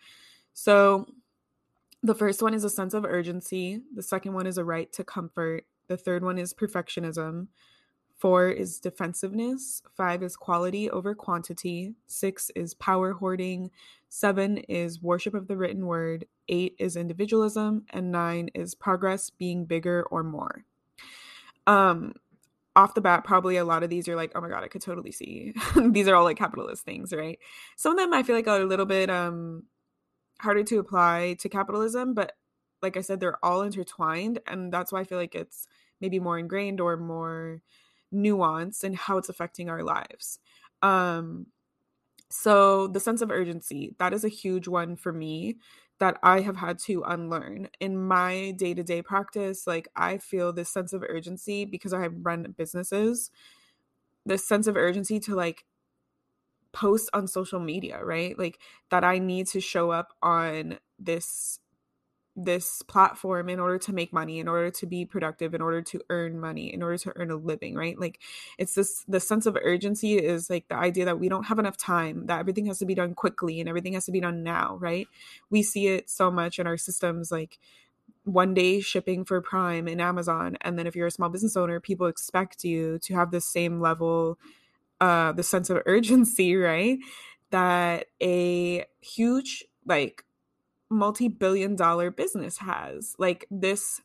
So 0.52 1.06
the 2.02 2.14
first 2.14 2.42
one 2.42 2.54
is 2.54 2.64
a 2.64 2.70
sense 2.70 2.94
of 2.94 3.04
urgency. 3.04 3.80
The 3.94 4.02
second 4.02 4.32
one 4.32 4.46
is 4.46 4.58
a 4.58 4.64
right 4.64 4.92
to 4.94 5.04
comfort. 5.04 5.66
The 5.86 5.96
third 5.96 6.24
one 6.24 6.38
is 6.38 6.52
perfectionism. 6.52 7.48
Four 8.16 8.50
is 8.50 8.80
defensiveness. 8.80 9.82
Five 9.96 10.22
is 10.22 10.36
quality 10.36 10.90
over 10.90 11.14
quantity. 11.14 11.94
Six 12.06 12.50
is 12.54 12.74
power 12.74 13.12
hoarding. 13.12 13.70
Seven 14.10 14.58
is 14.58 15.00
worship 15.00 15.32
of 15.32 15.48
the 15.48 15.56
written 15.56 15.86
word. 15.86 16.26
Eight 16.50 16.76
is 16.78 16.96
individualism. 16.96 17.86
And 17.90 18.12
nine 18.12 18.50
is 18.54 18.74
progress 18.74 19.30
being 19.30 19.64
bigger 19.64 20.04
or 20.10 20.22
more. 20.22 20.64
Um, 21.66 22.12
off 22.76 22.94
the 22.94 23.00
bat, 23.00 23.24
probably 23.24 23.56
a 23.56 23.64
lot 23.64 23.82
of 23.82 23.90
these 23.90 24.08
are 24.08 24.16
like, 24.16 24.32
oh 24.34 24.40
my 24.40 24.48
god, 24.48 24.62
I 24.62 24.68
could 24.68 24.82
totally 24.82 25.12
see. 25.12 25.54
these 25.90 26.08
are 26.08 26.14
all 26.14 26.24
like 26.24 26.36
capitalist 26.36 26.84
things, 26.84 27.12
right? 27.12 27.38
Some 27.76 27.92
of 27.92 27.98
them 27.98 28.12
I 28.12 28.22
feel 28.22 28.36
like 28.36 28.46
are 28.48 28.60
a 28.60 28.66
little 28.66 28.86
bit 28.86 29.08
um 29.10 29.64
harder 30.40 30.64
to 30.64 30.78
apply 30.78 31.36
to 31.40 31.48
capitalism, 31.48 32.14
but 32.14 32.32
like 32.82 32.96
I 32.96 33.00
said, 33.02 33.20
they're 33.20 33.44
all 33.44 33.62
intertwined. 33.62 34.40
And 34.46 34.72
that's 34.72 34.92
why 34.92 35.00
I 35.00 35.04
feel 35.04 35.18
like 35.18 35.34
it's 35.34 35.66
maybe 36.00 36.18
more 36.18 36.38
ingrained 36.38 36.80
or 36.80 36.96
more 36.96 37.60
nuanced 38.12 38.84
in 38.84 38.94
how 38.94 39.18
it's 39.18 39.28
affecting 39.28 39.68
our 39.68 39.82
lives. 39.82 40.38
Um, 40.82 41.46
so 42.30 42.86
the 42.86 43.00
sense 43.00 43.20
of 43.20 43.30
urgency, 43.30 43.94
that 43.98 44.14
is 44.14 44.24
a 44.24 44.28
huge 44.28 44.68
one 44.68 44.96
for 44.96 45.12
me 45.12 45.58
that 46.00 46.18
I 46.22 46.40
have 46.42 46.56
had 46.58 46.78
to 46.80 47.02
unlearn 47.04 47.70
in 47.80 47.98
my 47.98 48.52
day 48.52 48.74
to 48.74 48.82
day 48.84 49.02
practice. 49.02 49.66
Like, 49.66 49.88
I 49.96 50.18
feel 50.18 50.52
this 50.52 50.70
sense 50.70 50.92
of 50.94 51.04
urgency 51.08 51.64
because 51.66 51.92
I 51.94 52.08
run 52.08 52.54
businesses, 52.58 53.30
this 54.26 54.46
sense 54.46 54.66
of 54.66 54.76
urgency 54.76 55.20
to 55.20 55.34
like 55.34 55.64
post 56.72 57.10
on 57.12 57.26
social 57.26 57.60
media, 57.60 58.02
right? 58.04 58.38
Like 58.38 58.58
that 58.90 59.04
I 59.04 59.18
need 59.18 59.46
to 59.48 59.60
show 59.60 59.90
up 59.90 60.14
on 60.22 60.78
this 60.98 61.59
this 62.44 62.82
platform 62.82 63.48
in 63.48 63.60
order 63.60 63.78
to 63.78 63.92
make 63.92 64.12
money 64.12 64.38
in 64.38 64.48
order 64.48 64.70
to 64.70 64.86
be 64.86 65.04
productive 65.04 65.54
in 65.54 65.60
order 65.60 65.82
to 65.82 66.00
earn 66.10 66.38
money 66.40 66.72
in 66.72 66.82
order 66.82 66.98
to 66.98 67.12
earn 67.16 67.30
a 67.30 67.36
living 67.36 67.74
right? 67.74 67.98
Like 67.98 68.20
it's 68.58 68.74
this 68.74 69.04
the 69.08 69.20
sense 69.20 69.46
of 69.46 69.56
urgency 69.62 70.14
is 70.14 70.50
like 70.50 70.68
the 70.68 70.76
idea 70.76 71.04
that 71.04 71.20
we 71.20 71.28
don't 71.28 71.44
have 71.44 71.58
enough 71.58 71.76
time 71.76 72.26
that 72.26 72.40
everything 72.40 72.66
has 72.66 72.78
to 72.78 72.86
be 72.86 72.94
done 72.94 73.14
quickly 73.14 73.60
and 73.60 73.68
everything 73.68 73.94
has 73.94 74.06
to 74.06 74.12
be 74.12 74.20
done 74.20 74.42
now 74.42 74.76
right? 74.80 75.06
We 75.50 75.62
see 75.62 75.88
it 75.88 76.10
so 76.10 76.30
much 76.30 76.58
in 76.58 76.66
our 76.66 76.76
systems 76.76 77.30
like 77.30 77.58
one 78.24 78.54
day 78.54 78.80
shipping 78.80 79.24
for 79.24 79.40
prime 79.40 79.88
in 79.88 80.00
amazon 80.00 80.56
and 80.60 80.78
then 80.78 80.86
if 80.86 80.94
you're 80.94 81.06
a 81.06 81.10
small 81.10 81.30
business 81.30 81.56
owner 81.56 81.80
people 81.80 82.06
expect 82.06 82.64
you 82.64 82.98
to 82.98 83.14
have 83.14 83.30
the 83.30 83.40
same 83.40 83.80
level 83.80 84.38
uh 85.00 85.32
the 85.32 85.42
sense 85.42 85.70
of 85.70 85.78
urgency 85.86 86.56
right? 86.56 86.98
That 87.50 88.06
a 88.22 88.84
huge 89.00 89.64
like 89.86 90.24
multi-billion 90.90 91.76
dollar 91.76 92.10
business 92.10 92.58
has. 92.58 93.14
Like 93.18 93.46
this 93.50 94.00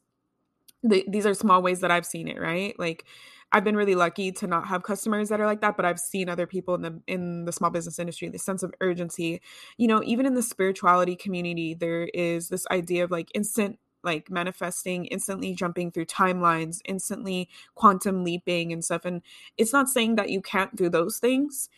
the, 0.83 1.03
these 1.07 1.25
are 1.25 1.33
small 1.33 1.63
ways 1.63 1.79
that 1.81 1.89
i've 1.91 2.05
seen 2.05 2.27
it 2.27 2.39
right? 2.39 2.77
Like 2.79 3.05
i've 3.51 3.63
been 3.63 3.75
really 3.75 3.95
lucky 3.95 4.31
to 4.31 4.47
not 4.47 4.67
have 4.67 4.83
customers 4.83 5.29
that 5.29 5.39
are 5.39 5.45
like 5.45 5.61
that 5.61 5.77
but 5.77 5.85
i've 5.85 5.99
seen 5.99 6.29
other 6.29 6.47
people 6.47 6.75
in 6.75 6.81
the 6.81 7.01
in 7.07 7.45
the 7.45 7.51
small 7.51 7.69
business 7.69 7.99
industry 7.99 8.27
the 8.29 8.39
sense 8.39 8.63
of 8.63 8.73
urgency. 8.81 9.41
You 9.77 9.87
know 9.87 10.01
even 10.03 10.25
in 10.25 10.35
the 10.35 10.43
spirituality 10.43 11.15
community 11.15 11.73
there 11.73 12.09
is 12.13 12.49
this 12.49 12.65
idea 12.71 13.03
of 13.03 13.11
like 13.11 13.29
instant 13.33 13.79
like 14.03 14.29
manifesting 14.29 15.05
instantly 15.05 15.55
jumping 15.55 15.91
through 15.91 16.05
timelines 16.05 16.79
instantly 16.85 17.49
quantum 17.73 18.23
leaping 18.23 18.71
and 18.71 18.85
stuff. 18.85 19.05
And 19.05 19.21
it's 19.57 19.73
not 19.73 19.89
saying 19.89 20.15
that 20.15 20.29
you 20.29 20.41
can't 20.41 20.75
do 20.75 20.89
those 20.89 21.17
things. 21.17 21.69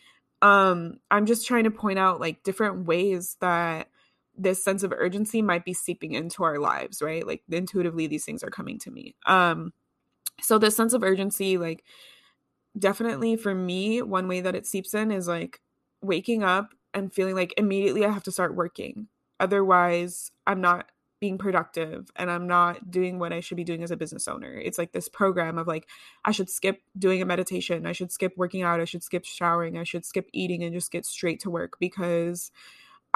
Um 0.42 1.00
i'm 1.10 1.26
just 1.26 1.48
trying 1.48 1.64
to 1.64 1.72
point 1.72 2.00
out 2.00 2.20
like 2.20 2.44
different 2.44 2.86
ways 2.86 3.38
that 3.40 3.88
this 4.38 4.64
sense 4.64 4.84
of 4.84 4.94
urgency 4.96 5.42
might 5.42 5.66
be 5.66 5.74
seeping 5.74 6.14
into 6.14 6.44
our 6.44 6.60
lives 6.60 7.02
right? 7.02 7.26
Like 7.26 7.44
intuitively 7.50 8.08
these 8.08 8.26
things 8.26 8.44
are 8.44 8.50
coming 8.50 8.80
to 8.80 8.92
me. 8.92 9.16
Um 9.26 9.74
so 10.42 10.58
this 10.58 10.76
sense 10.76 10.94
of 10.94 11.04
urgency 11.04 11.58
like 11.58 11.84
definitely 12.78 13.36
for 13.36 13.56
me 13.56 14.02
one 14.02 14.28
way 14.28 14.42
that 14.42 14.56
it 14.56 14.68
seeps 14.68 14.94
in 14.94 15.12
is 15.12 15.28
like 15.28 15.62
waking 16.02 16.44
up 16.44 16.74
and 16.94 17.12
feeling 17.12 17.36
like 17.36 17.54
immediately 17.58 18.06
i 18.06 18.12
have 18.12 18.24
to 18.24 18.32
start 18.32 18.56
working. 18.56 19.08
Otherwise 19.40 20.32
i'm 20.46 20.62
not 20.62 20.92
being 21.20 21.38
productive 21.38 22.12
and 22.16 22.30
I'm 22.30 22.48
not 22.48 22.92
doing 22.92 23.18
what 23.18 23.34
I 23.34 23.40
should 23.40 23.58
be 23.58 23.64
doing 23.64 23.84
as 23.84 23.92
a 23.92 23.98
business 23.98 24.28
owner. 24.28 24.54
It's 24.54 24.78
like 24.78 24.92
this 24.92 25.10
program 25.10 25.58
of 25.58 25.68
like 25.68 25.88
I 26.26 26.32
should 26.32 26.50
skip 26.50 26.82
doing 26.98 27.22
a 27.22 27.26
meditation, 27.26 27.88
I 27.88 27.92
should 27.92 28.12
skip 28.12 28.34
working 28.38 28.62
out, 28.62 28.80
I 28.80 28.86
should 28.86 29.04
skip 29.04 29.26
showering, 29.26 29.78
I 29.78 29.84
should 29.84 30.06
skip 30.06 30.30
eating 30.32 30.64
and 30.64 30.74
just 30.74 30.92
get 30.92 31.06
straight 31.06 31.40
to 31.42 31.50
work 31.50 31.78
because 31.80 32.52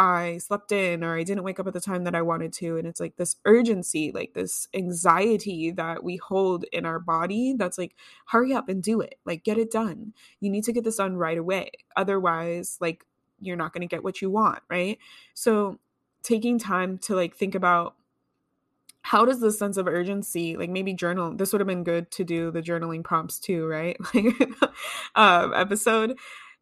I 0.01 0.39
slept 0.39 0.71
in 0.71 1.03
or 1.03 1.15
I 1.15 1.21
didn't 1.21 1.43
wake 1.43 1.59
up 1.59 1.67
at 1.67 1.73
the 1.73 1.79
time 1.79 2.05
that 2.05 2.15
I 2.15 2.23
wanted 2.23 2.51
to 2.53 2.75
and 2.77 2.87
it's 2.87 2.99
like 2.99 3.17
this 3.17 3.35
urgency, 3.45 4.11
like 4.11 4.33
this 4.33 4.67
anxiety 4.73 5.69
that 5.69 6.03
we 6.03 6.17
hold 6.17 6.65
in 6.73 6.87
our 6.87 6.97
body 6.97 7.53
that's 7.55 7.77
like 7.77 7.95
hurry 8.25 8.51
up 8.51 8.67
and 8.67 8.81
do 8.81 8.99
it. 9.01 9.19
Like 9.25 9.43
get 9.43 9.59
it 9.59 9.69
done. 9.69 10.13
You 10.39 10.49
need 10.49 10.63
to 10.63 10.73
get 10.73 10.83
this 10.83 10.95
done 10.95 11.17
right 11.17 11.37
away. 11.37 11.69
Otherwise, 11.95 12.79
like 12.81 13.05
you're 13.39 13.55
not 13.55 13.73
going 13.73 13.87
to 13.87 13.95
get 13.95 14.03
what 14.03 14.23
you 14.23 14.31
want, 14.31 14.63
right? 14.71 14.97
So 15.35 15.77
taking 16.23 16.57
time 16.57 16.97
to 16.99 17.15
like 17.15 17.35
think 17.35 17.53
about 17.53 17.93
how 19.03 19.23
does 19.23 19.39
this 19.39 19.57
sense 19.57 19.77
of 19.77 19.87
urgency 19.87 20.55
like 20.57 20.69
maybe 20.69 20.93
journal 20.93 21.35
this 21.35 21.51
would 21.51 21.59
have 21.59 21.67
been 21.67 21.83
good 21.83 22.11
to 22.11 22.23
do 22.23 22.51
the 22.51 22.61
journaling 22.61 23.03
prompts 23.03 23.39
too 23.39 23.65
right 23.65 23.97
like 24.13 24.35
um 25.15 25.53
episode 25.55 26.17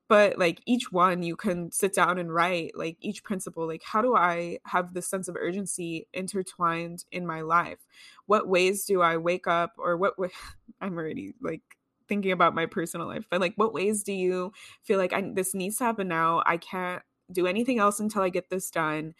but 0.09 0.37
like 0.37 0.61
each 0.65 0.91
one 0.91 1.23
you 1.23 1.37
can 1.37 1.71
sit 1.71 1.93
down 1.93 2.17
and 2.17 2.33
write 2.33 2.71
like 2.75 2.97
each 2.99 3.23
principle 3.23 3.65
like 3.65 3.83
how 3.83 4.01
do 4.01 4.15
i 4.15 4.57
have 4.65 4.93
this 4.93 5.07
sense 5.07 5.29
of 5.29 5.37
urgency 5.37 6.07
intertwined 6.13 7.05
in 7.11 7.25
my 7.25 7.41
life 7.41 7.79
what 8.25 8.47
ways 8.47 8.83
do 8.85 9.01
i 9.01 9.15
wake 9.15 9.47
up 9.47 9.73
or 9.77 9.95
what 9.95 10.19
way 10.19 10.29
i'm 10.81 10.97
already 10.97 11.33
like 11.41 11.61
thinking 12.09 12.31
about 12.31 12.55
my 12.55 12.65
personal 12.65 13.07
life 13.07 13.25
but 13.29 13.39
like 13.39 13.53
what 13.55 13.73
ways 13.73 14.03
do 14.03 14.11
you 14.11 14.51
feel 14.83 14.97
like 14.97 15.13
I, 15.13 15.31
this 15.33 15.53
needs 15.53 15.77
to 15.77 15.85
happen 15.85 16.07
now 16.07 16.43
i 16.45 16.57
can't 16.57 17.03
do 17.31 17.45
anything 17.45 17.79
else 17.79 17.99
until 17.99 18.23
i 18.23 18.29
get 18.29 18.49
this 18.49 18.71
done 18.71 19.13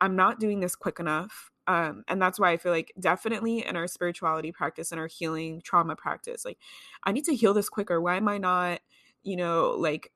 I'm 0.00 0.16
not 0.16 0.40
doing 0.40 0.60
this 0.60 0.76
quick 0.76 1.00
enough. 1.00 1.50
Um, 1.66 2.04
and 2.08 2.20
that's 2.20 2.38
why 2.38 2.50
I 2.50 2.58
feel 2.58 2.72
like 2.72 2.92
definitely 3.00 3.64
in 3.64 3.74
our 3.74 3.86
spirituality 3.86 4.52
practice 4.52 4.92
and 4.92 5.00
our 5.00 5.06
healing 5.06 5.62
trauma 5.64 5.96
practice, 5.96 6.44
like 6.44 6.58
I 7.04 7.12
need 7.12 7.24
to 7.24 7.34
heal 7.34 7.54
this 7.54 7.70
quicker. 7.70 8.00
Why 8.00 8.16
am 8.16 8.28
I 8.28 8.36
not, 8.36 8.80
you 9.22 9.36
know, 9.36 9.70
like 9.78 10.12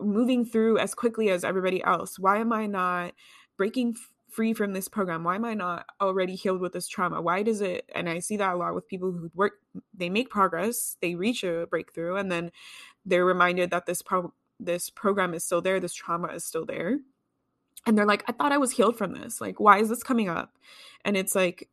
moving 0.00 0.44
through 0.44 0.78
as 0.78 0.94
quickly 0.94 1.30
as 1.30 1.44
everybody 1.44 1.82
else? 1.82 2.18
Why 2.18 2.38
am 2.38 2.52
I 2.52 2.66
not 2.66 3.12
breaking 3.56 3.94
f- 3.96 4.12
free 4.30 4.52
from 4.52 4.72
this 4.72 4.88
program? 4.88 5.24
Why 5.24 5.36
am 5.36 5.44
I 5.44 5.54
not 5.54 5.86
already 6.00 6.34
healed 6.34 6.60
with 6.60 6.72
this 6.72 6.88
trauma? 6.88 7.22
Why 7.22 7.42
does 7.42 7.60
it? 7.60 7.90
And 7.94 8.08
I 8.08 8.18
see 8.18 8.36
that 8.36 8.54
a 8.54 8.56
lot 8.56 8.74
with 8.74 8.88
people 8.88 9.12
who 9.12 9.30
work, 9.34 9.54
they 9.94 10.10
make 10.10 10.30
progress, 10.30 10.96
they 11.00 11.14
reach 11.14 11.44
a 11.44 11.66
breakthrough, 11.68 12.16
and 12.16 12.30
then 12.30 12.50
they're 13.04 13.24
reminded 13.24 13.70
that 13.70 13.86
this 13.86 14.02
pro- 14.02 14.34
this 14.58 14.90
program 14.90 15.34
is 15.34 15.44
still 15.44 15.62
there, 15.62 15.80
this 15.80 15.94
trauma 15.94 16.28
is 16.28 16.44
still 16.44 16.64
there 16.64 16.98
and 17.86 17.96
they're 17.96 18.06
like 18.06 18.24
i 18.28 18.32
thought 18.32 18.52
i 18.52 18.58
was 18.58 18.72
healed 18.72 18.98
from 18.98 19.12
this 19.12 19.40
like 19.40 19.60
why 19.60 19.78
is 19.78 19.88
this 19.88 20.02
coming 20.02 20.28
up 20.28 20.56
and 21.04 21.16
it's 21.16 21.34
like 21.34 21.68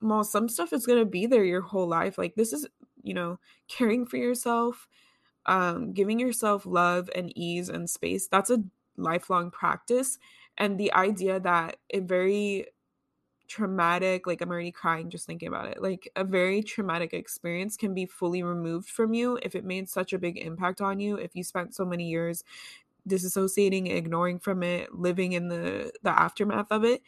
well 0.00 0.22
some 0.22 0.48
stuff 0.48 0.72
is 0.72 0.86
going 0.86 0.98
to 0.98 1.04
be 1.04 1.26
there 1.26 1.44
your 1.44 1.62
whole 1.62 1.88
life 1.88 2.18
like 2.18 2.34
this 2.34 2.52
is 2.52 2.66
you 3.02 3.14
know 3.14 3.38
caring 3.66 4.06
for 4.06 4.16
yourself 4.16 4.86
um 5.46 5.92
giving 5.92 6.18
yourself 6.18 6.66
love 6.66 7.10
and 7.14 7.36
ease 7.36 7.68
and 7.68 7.88
space 7.88 8.28
that's 8.28 8.50
a 8.50 8.62
lifelong 8.96 9.50
practice 9.50 10.18
and 10.56 10.78
the 10.78 10.92
idea 10.92 11.38
that 11.40 11.76
a 11.90 12.00
very 12.00 12.66
traumatic 13.48 14.26
like 14.26 14.42
i'm 14.42 14.50
already 14.50 14.70
crying 14.72 15.08
just 15.08 15.26
thinking 15.26 15.48
about 15.48 15.66
it 15.66 15.80
like 15.80 16.10
a 16.16 16.24
very 16.24 16.62
traumatic 16.62 17.14
experience 17.14 17.78
can 17.78 17.94
be 17.94 18.04
fully 18.04 18.42
removed 18.42 18.88
from 18.90 19.14
you 19.14 19.38
if 19.42 19.54
it 19.54 19.64
made 19.64 19.88
such 19.88 20.12
a 20.12 20.18
big 20.18 20.36
impact 20.36 20.82
on 20.82 21.00
you 21.00 21.16
if 21.16 21.34
you 21.34 21.42
spent 21.42 21.74
so 21.74 21.84
many 21.84 22.08
years 22.08 22.44
disassociating, 23.08 23.90
ignoring 23.90 24.38
from 24.38 24.62
it, 24.62 24.94
living 24.94 25.32
in 25.32 25.48
the 25.48 25.92
the 26.02 26.10
aftermath 26.10 26.70
of 26.70 26.84
it, 26.84 27.02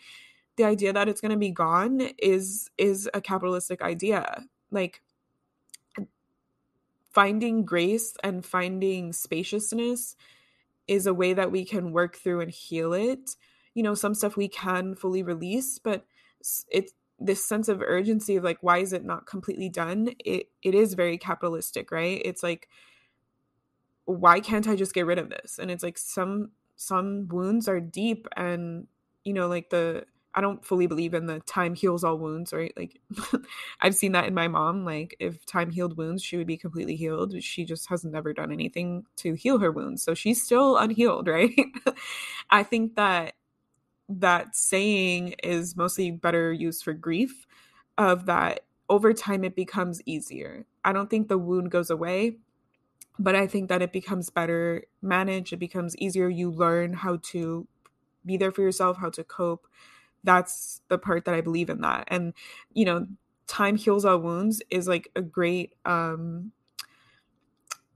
the 0.57 0.65
idea 0.65 0.93
that 0.93 1.09
it's 1.09 1.21
going 1.21 1.33
to 1.33 1.39
be 1.39 1.51
gone 1.51 2.01
is 2.19 2.71
is 2.79 3.09
a 3.15 3.21
capitalistic 3.21 3.83
idea. 3.83 4.45
Like 4.71 5.03
finding 7.13 7.65
grace 7.65 8.17
and 8.23 8.45
finding 8.45 9.13
spaciousness 9.13 10.17
is 10.87 11.07
a 11.07 11.15
way 11.15 11.33
that 11.33 11.53
we 11.53 11.65
can 11.65 11.93
work 11.93 12.17
through 12.17 12.41
and 12.41 12.51
heal 12.51 12.93
it. 12.93 13.37
You 13.75 13.83
know, 13.83 13.95
some 13.95 14.15
stuff 14.15 14.37
we 14.37 14.49
can 14.49 14.95
fully 14.95 15.23
release, 15.23 15.79
but 15.79 16.05
it's 16.71 16.93
this 17.19 17.45
sense 17.45 17.69
of 17.69 17.83
urgency 17.83 18.37
of 18.37 18.45
like 18.45 18.59
why 18.63 18.79
is 18.79 18.93
it 18.93 19.05
not 19.05 19.27
completely 19.27 19.69
done? 19.69 20.15
It 20.25 20.49
it 20.63 20.75
is 20.75 20.95
very 20.95 21.19
capitalistic 21.19 21.93
right? 21.93 22.21
It's 22.25 22.43
like 22.43 22.69
why 24.07 24.41
can't 24.41 24.67
i 24.67 24.75
just 24.75 24.95
get 24.95 25.07
rid 25.07 25.19
of 25.19 25.29
this? 25.29 25.59
And 25.59 25.71
it's 25.71 25.83
like 25.83 25.99
some 25.99 26.51
some 26.77 27.29
wounds 27.29 27.69
are 27.69 27.79
deep 27.79 28.27
and 28.37 28.87
you 29.23 29.35
know 29.35 29.49
like 29.49 29.69
the 29.69 30.07
i 30.35 30.41
don't 30.41 30.65
fully 30.65 30.87
believe 30.87 31.15
in 31.15 31.27
the 31.27 31.41
time 31.41 31.75
heals 31.75 32.05
all 32.05 32.19
wounds 32.19 32.53
right? 32.53 32.73
Like 32.77 33.01
i've 33.81 33.95
seen 33.95 34.13
that 34.13 34.27
in 34.27 34.35
my 34.35 34.49
mom 34.49 34.85
like 34.85 35.17
if 35.19 35.45
time 35.47 35.71
healed 35.71 35.97
wounds 35.97 36.23
she 36.23 36.37
would 36.37 36.47
be 36.47 36.57
completely 36.57 36.97
healed. 36.97 37.43
She 37.43 37.65
just 37.65 37.89
has 37.89 38.05
never 38.05 38.33
done 38.33 38.53
anything 38.53 39.05
to 39.17 39.35
heal 39.35 39.59
her 39.59 39.71
wounds 39.73 40.03
so 40.03 40.15
she's 40.15 40.43
still 40.43 40.77
unhealed 40.77 41.29
right? 41.29 41.55
I 42.51 42.63
think 42.63 42.97
that 42.97 43.35
that 44.09 44.57
saying 44.57 45.35
is 45.43 45.77
mostly 45.77 46.11
better 46.11 46.53
used 46.53 46.83
for 46.85 46.93
grief 46.93 47.47
of 47.99 48.27
that 48.27 48.61
over 48.89 49.13
time 49.13 49.45
it 49.45 49.55
becomes 49.55 50.03
easier. 50.05 50.67
I 50.85 50.93
don't 50.93 51.09
think 51.09 51.29
the 51.29 51.39
wound 51.39 51.71
goes 51.71 51.91
away 51.91 52.39
but 53.19 53.35
i 53.35 53.47
think 53.47 53.69
that 53.69 53.83
it 53.83 53.93
becomes 53.93 54.31
better 54.31 54.85
managed. 55.03 55.53
It 55.53 55.59
becomes 55.59 55.97
easier. 55.99 56.29
You 56.29 56.51
learn 56.51 56.95
how 56.95 57.19
to 57.25 57.67
be 58.25 58.37
there 58.37 58.53
for 58.53 58.63
yourself 58.63 58.99
how 58.99 59.11
to 59.11 59.25
cope 59.25 59.67
that's 60.25 60.83
the 60.89 60.99
part 60.99 61.25
that 61.25 61.35
i 61.35 61.41
believe 61.41 61.71
in 61.71 61.81
that 61.81 62.05
and 62.09 62.33
you 62.73 62.85
know 62.85 63.07
time 63.47 63.77
heals 63.77 64.05
all 64.05 64.19
wounds 64.19 64.63
is 64.71 64.87
like 64.87 65.11
a 65.17 65.23
great 65.23 65.75
um 65.85 66.53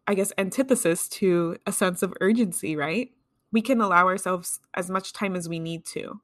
i 0.07 0.15
guess 0.15 0.33
antithesis 0.39 1.09
to 1.09 1.57
a 1.67 1.73
sense 1.73 2.03
of 2.03 2.13
urgency 2.21 2.77
right 2.77 3.11
we 3.55 3.63
can 3.63 3.81
allow 3.81 4.07
ourselves 4.09 4.61
as 4.75 4.91
much 4.91 5.13
time 5.13 5.37
as 5.37 5.49
we 5.49 5.61
need 5.61 5.87
to. 5.87 6.21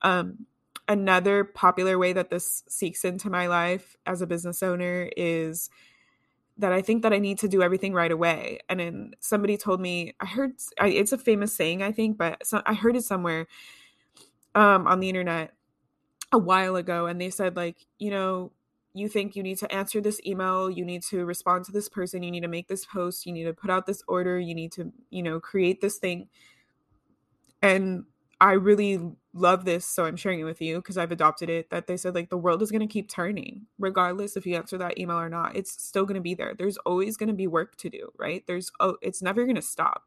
Um, 0.00 0.46
another 0.88 1.44
popular 1.44 1.98
way 1.98 2.14
that 2.14 2.30
this 2.30 2.64
seeks 2.68 3.04
into 3.04 3.28
my 3.28 3.46
life 3.48 3.96
as 4.06 4.22
a 4.22 4.26
business 4.26 4.62
owner 4.62 5.10
is 5.14 5.68
that 6.56 6.72
I 6.72 6.80
think 6.80 7.02
that 7.02 7.12
I 7.12 7.18
need 7.18 7.38
to 7.40 7.48
do 7.48 7.62
everything 7.62 7.92
right 7.92 8.10
away. 8.10 8.60
And 8.70 8.80
then 8.80 9.12
somebody 9.20 9.58
told 9.58 9.78
me, 9.78 10.14
I 10.20 10.26
heard 10.26 10.52
I, 10.80 10.88
it's 10.88 11.12
a 11.12 11.18
famous 11.18 11.54
saying, 11.54 11.82
I 11.82 11.92
think, 11.92 12.16
but 12.16 12.46
so, 12.46 12.62
I 12.64 12.72
heard 12.72 12.96
it 12.96 13.04
somewhere 13.04 13.46
um, 14.54 14.86
on 14.86 15.00
the 15.00 15.08
internet 15.08 15.52
a 16.32 16.38
while 16.38 16.76
ago, 16.76 17.06
and 17.06 17.20
they 17.20 17.30
said 17.30 17.56
like, 17.56 17.76
you 17.98 18.10
know, 18.10 18.52
you 18.92 19.08
think 19.08 19.36
you 19.36 19.42
need 19.42 19.58
to 19.58 19.72
answer 19.72 20.00
this 20.00 20.20
email, 20.26 20.68
you 20.68 20.84
need 20.84 21.02
to 21.04 21.24
respond 21.24 21.64
to 21.64 21.72
this 21.72 21.88
person, 21.88 22.22
you 22.22 22.30
need 22.30 22.42
to 22.42 22.48
make 22.48 22.68
this 22.68 22.84
post, 22.84 23.26
you 23.26 23.32
need 23.32 23.44
to 23.44 23.52
put 23.52 23.70
out 23.70 23.86
this 23.86 24.02
order, 24.08 24.38
you 24.38 24.54
need 24.54 24.72
to, 24.72 24.92
you 25.10 25.22
know, 25.22 25.38
create 25.38 25.80
this 25.80 25.98
thing 25.98 26.28
and 27.62 28.04
I 28.40 28.52
really 28.52 28.98
love 29.34 29.64
this, 29.64 29.84
so 29.84 30.06
I'm 30.06 30.16
sharing 30.16 30.40
it 30.40 30.44
with 30.44 30.62
you 30.62 30.76
because 30.76 30.96
I've 30.96 31.12
adopted 31.12 31.50
it. 31.50 31.70
That 31.70 31.86
they 31.86 31.96
said 31.96 32.14
like 32.14 32.30
the 32.30 32.38
world 32.38 32.62
is 32.62 32.70
going 32.70 32.80
to 32.80 32.86
keep 32.86 33.08
turning, 33.08 33.66
regardless 33.78 34.36
if 34.36 34.46
you 34.46 34.56
answer 34.56 34.78
that 34.78 34.98
email 34.98 35.18
or 35.18 35.28
not. 35.28 35.56
It's 35.56 35.82
still 35.82 36.04
going 36.06 36.14
to 36.14 36.22
be 36.22 36.34
there. 36.34 36.54
There's 36.56 36.78
always 36.78 37.16
going 37.16 37.28
to 37.28 37.34
be 37.34 37.46
work 37.46 37.76
to 37.76 37.90
do, 37.90 38.10
right? 38.18 38.42
There's 38.46 38.72
oh, 38.80 38.96
it's 39.02 39.20
never 39.20 39.44
going 39.44 39.56
to 39.56 39.62
stop. 39.62 40.04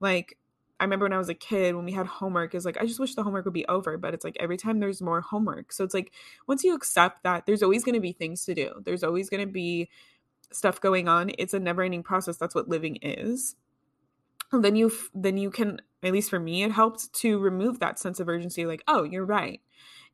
Like 0.00 0.38
I 0.80 0.84
remember 0.84 1.06
when 1.06 1.12
I 1.12 1.18
was 1.18 1.28
a 1.28 1.34
kid, 1.34 1.74
when 1.74 1.84
we 1.84 1.92
had 1.92 2.06
homework, 2.06 2.54
is 2.54 2.64
like 2.64 2.80
I 2.80 2.86
just 2.86 3.00
wish 3.00 3.14
the 3.14 3.22
homework 3.22 3.44
would 3.44 3.54
be 3.54 3.66
over, 3.66 3.98
but 3.98 4.14
it's 4.14 4.24
like 4.24 4.36
every 4.38 4.56
time 4.56 4.78
there's 4.78 5.02
more 5.02 5.20
homework. 5.20 5.72
So 5.72 5.84
it's 5.84 5.94
like 5.94 6.12
once 6.46 6.62
you 6.62 6.74
accept 6.74 7.24
that, 7.24 7.46
there's 7.46 7.62
always 7.62 7.84
going 7.84 7.94
to 7.94 8.00
be 8.00 8.12
things 8.12 8.44
to 8.44 8.54
do. 8.54 8.72
There's 8.84 9.02
always 9.02 9.28
going 9.28 9.46
to 9.46 9.52
be 9.52 9.88
stuff 10.52 10.80
going 10.80 11.08
on. 11.08 11.32
It's 11.38 11.54
a 11.54 11.58
never-ending 11.58 12.04
process. 12.04 12.36
That's 12.36 12.54
what 12.54 12.68
living 12.68 12.96
is 13.02 13.56
then 14.52 14.76
you 14.76 14.90
then 15.14 15.36
you 15.36 15.50
can 15.50 15.80
at 16.02 16.12
least 16.12 16.30
for 16.30 16.40
me 16.40 16.62
it 16.62 16.72
helped 16.72 17.12
to 17.12 17.38
remove 17.38 17.78
that 17.78 17.98
sense 17.98 18.20
of 18.20 18.28
urgency 18.28 18.66
like 18.66 18.82
oh 18.88 19.02
you're 19.02 19.24
right 19.24 19.60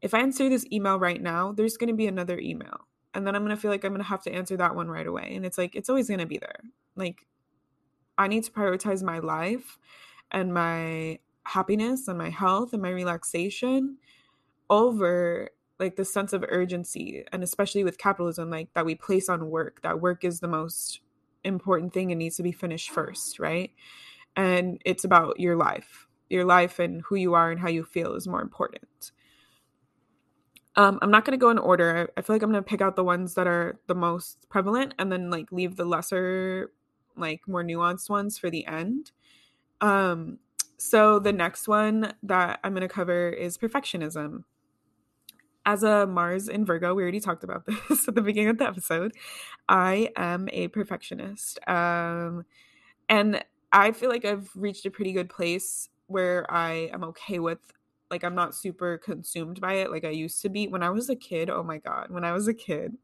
if 0.00 0.12
i 0.14 0.20
answer 0.20 0.48
this 0.48 0.66
email 0.72 0.98
right 0.98 1.22
now 1.22 1.52
there's 1.52 1.76
going 1.76 1.88
to 1.88 1.94
be 1.94 2.06
another 2.06 2.38
email 2.38 2.86
and 3.14 3.26
then 3.26 3.36
i'm 3.36 3.44
going 3.44 3.54
to 3.54 3.60
feel 3.60 3.70
like 3.70 3.84
i'm 3.84 3.92
going 3.92 4.02
to 4.02 4.08
have 4.08 4.22
to 4.22 4.32
answer 4.32 4.56
that 4.56 4.74
one 4.74 4.88
right 4.88 5.06
away 5.06 5.32
and 5.34 5.46
it's 5.46 5.58
like 5.58 5.74
it's 5.76 5.88
always 5.88 6.08
going 6.08 6.20
to 6.20 6.26
be 6.26 6.38
there 6.38 6.60
like 6.96 7.26
i 8.18 8.26
need 8.26 8.42
to 8.42 8.50
prioritize 8.50 9.02
my 9.02 9.18
life 9.18 9.78
and 10.30 10.52
my 10.52 11.18
happiness 11.44 12.08
and 12.08 12.18
my 12.18 12.30
health 12.30 12.72
and 12.72 12.82
my 12.82 12.90
relaxation 12.90 13.98
over 14.70 15.50
like 15.78 15.96
the 15.96 16.04
sense 16.04 16.32
of 16.32 16.44
urgency 16.48 17.24
and 17.32 17.42
especially 17.42 17.84
with 17.84 17.98
capitalism 17.98 18.48
like 18.48 18.72
that 18.74 18.86
we 18.86 18.94
place 18.94 19.28
on 19.28 19.50
work 19.50 19.82
that 19.82 20.00
work 20.00 20.24
is 20.24 20.40
the 20.40 20.48
most 20.48 21.00
important 21.44 21.92
thing 21.92 22.10
and 22.10 22.18
needs 22.18 22.36
to 22.36 22.42
be 22.42 22.52
finished 22.52 22.90
first 22.90 23.38
right? 23.38 23.70
And 24.36 24.80
it's 24.84 25.04
about 25.04 25.38
your 25.38 25.56
life. 25.56 26.08
Your 26.28 26.44
life 26.44 26.78
and 26.78 27.02
who 27.02 27.14
you 27.14 27.34
are 27.34 27.50
and 27.50 27.60
how 27.60 27.68
you 27.68 27.84
feel 27.84 28.14
is 28.14 28.26
more 28.26 28.42
important. 28.42 29.12
Um, 30.76 30.98
i'm 31.02 31.10
not 31.10 31.24
going 31.24 31.38
to 31.38 31.40
go 31.40 31.50
in 31.50 31.58
order. 31.58 32.10
I, 32.16 32.22
feel 32.22 32.34
like 32.34 32.42
i'm 32.42 32.50
going 32.50 32.62
to 32.62 32.68
pick 32.68 32.80
out 32.80 32.96
the 32.96 33.04
ones 33.04 33.34
that 33.34 33.46
are 33.46 33.78
the 33.86 33.94
most 33.94 34.48
prevalent 34.48 34.94
and 34.98 35.12
then 35.12 35.30
like 35.30 35.52
leave 35.52 35.76
the 35.76 35.84
lesser 35.84 36.72
like 37.16 37.42
more 37.46 37.62
nuanced 37.62 38.10
ones 38.10 38.38
for 38.38 38.50
the 38.50 38.66
end 38.66 39.12
um 39.80 40.38
so 40.76 41.18
the 41.18 41.32
next 41.32 41.68
one 41.68 42.12
that 42.22 42.60
i'm 42.64 42.72
going 42.72 42.82
to 42.82 42.88
cover 42.88 43.28
is 43.28 43.58
perfectionism 43.58 44.44
as 45.66 45.82
a 45.82 46.06
Mars 46.06 46.48
in 46.48 46.64
Virgo, 46.66 46.94
we 46.94 47.02
already 47.02 47.20
talked 47.20 47.42
about 47.42 47.64
this 47.88 48.06
at 48.06 48.14
the 48.14 48.20
beginning 48.20 48.50
of 48.50 48.58
the 48.58 48.66
episode. 48.66 49.14
I 49.66 50.10
am 50.16 50.48
a 50.52 50.68
perfectionist. 50.68 51.58
Um, 51.66 52.44
and 53.08 53.42
I 53.72 53.92
feel 53.92 54.10
like 54.10 54.24
I've 54.24 54.50
reached 54.54 54.86
a 54.86 54.90
pretty 54.90 55.12
good 55.12 55.28
place 55.28 55.88
where 56.06 56.50
I 56.52 56.90
am 56.92 57.02
okay 57.04 57.38
with 57.38 57.58
like 58.10 58.22
I'm 58.22 58.34
not 58.34 58.54
super 58.54 58.98
consumed 58.98 59.60
by 59.60 59.74
it 59.74 59.90
like 59.90 60.04
I 60.04 60.10
used 60.10 60.42
to 60.42 60.48
be 60.48 60.68
when 60.68 60.82
I 60.82 60.90
was 60.90 61.08
a 61.08 61.16
kid. 61.16 61.50
Oh 61.50 61.62
my 61.62 61.78
god, 61.78 62.10
when 62.10 62.24
I 62.24 62.32
was 62.32 62.46
a 62.46 62.54
kid, 62.54 62.96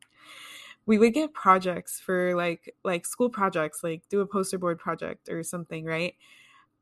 we 0.87 0.99
would 0.99 1.15
get 1.15 1.33
projects 1.33 1.99
for 1.99 2.35
like 2.37 2.75
like 2.85 3.07
school 3.07 3.31
projects, 3.31 3.83
like 3.83 4.03
do 4.09 4.21
a 4.21 4.27
poster 4.27 4.59
board 4.59 4.79
project 4.79 5.29
or 5.29 5.43
something, 5.43 5.85
right? 5.85 6.15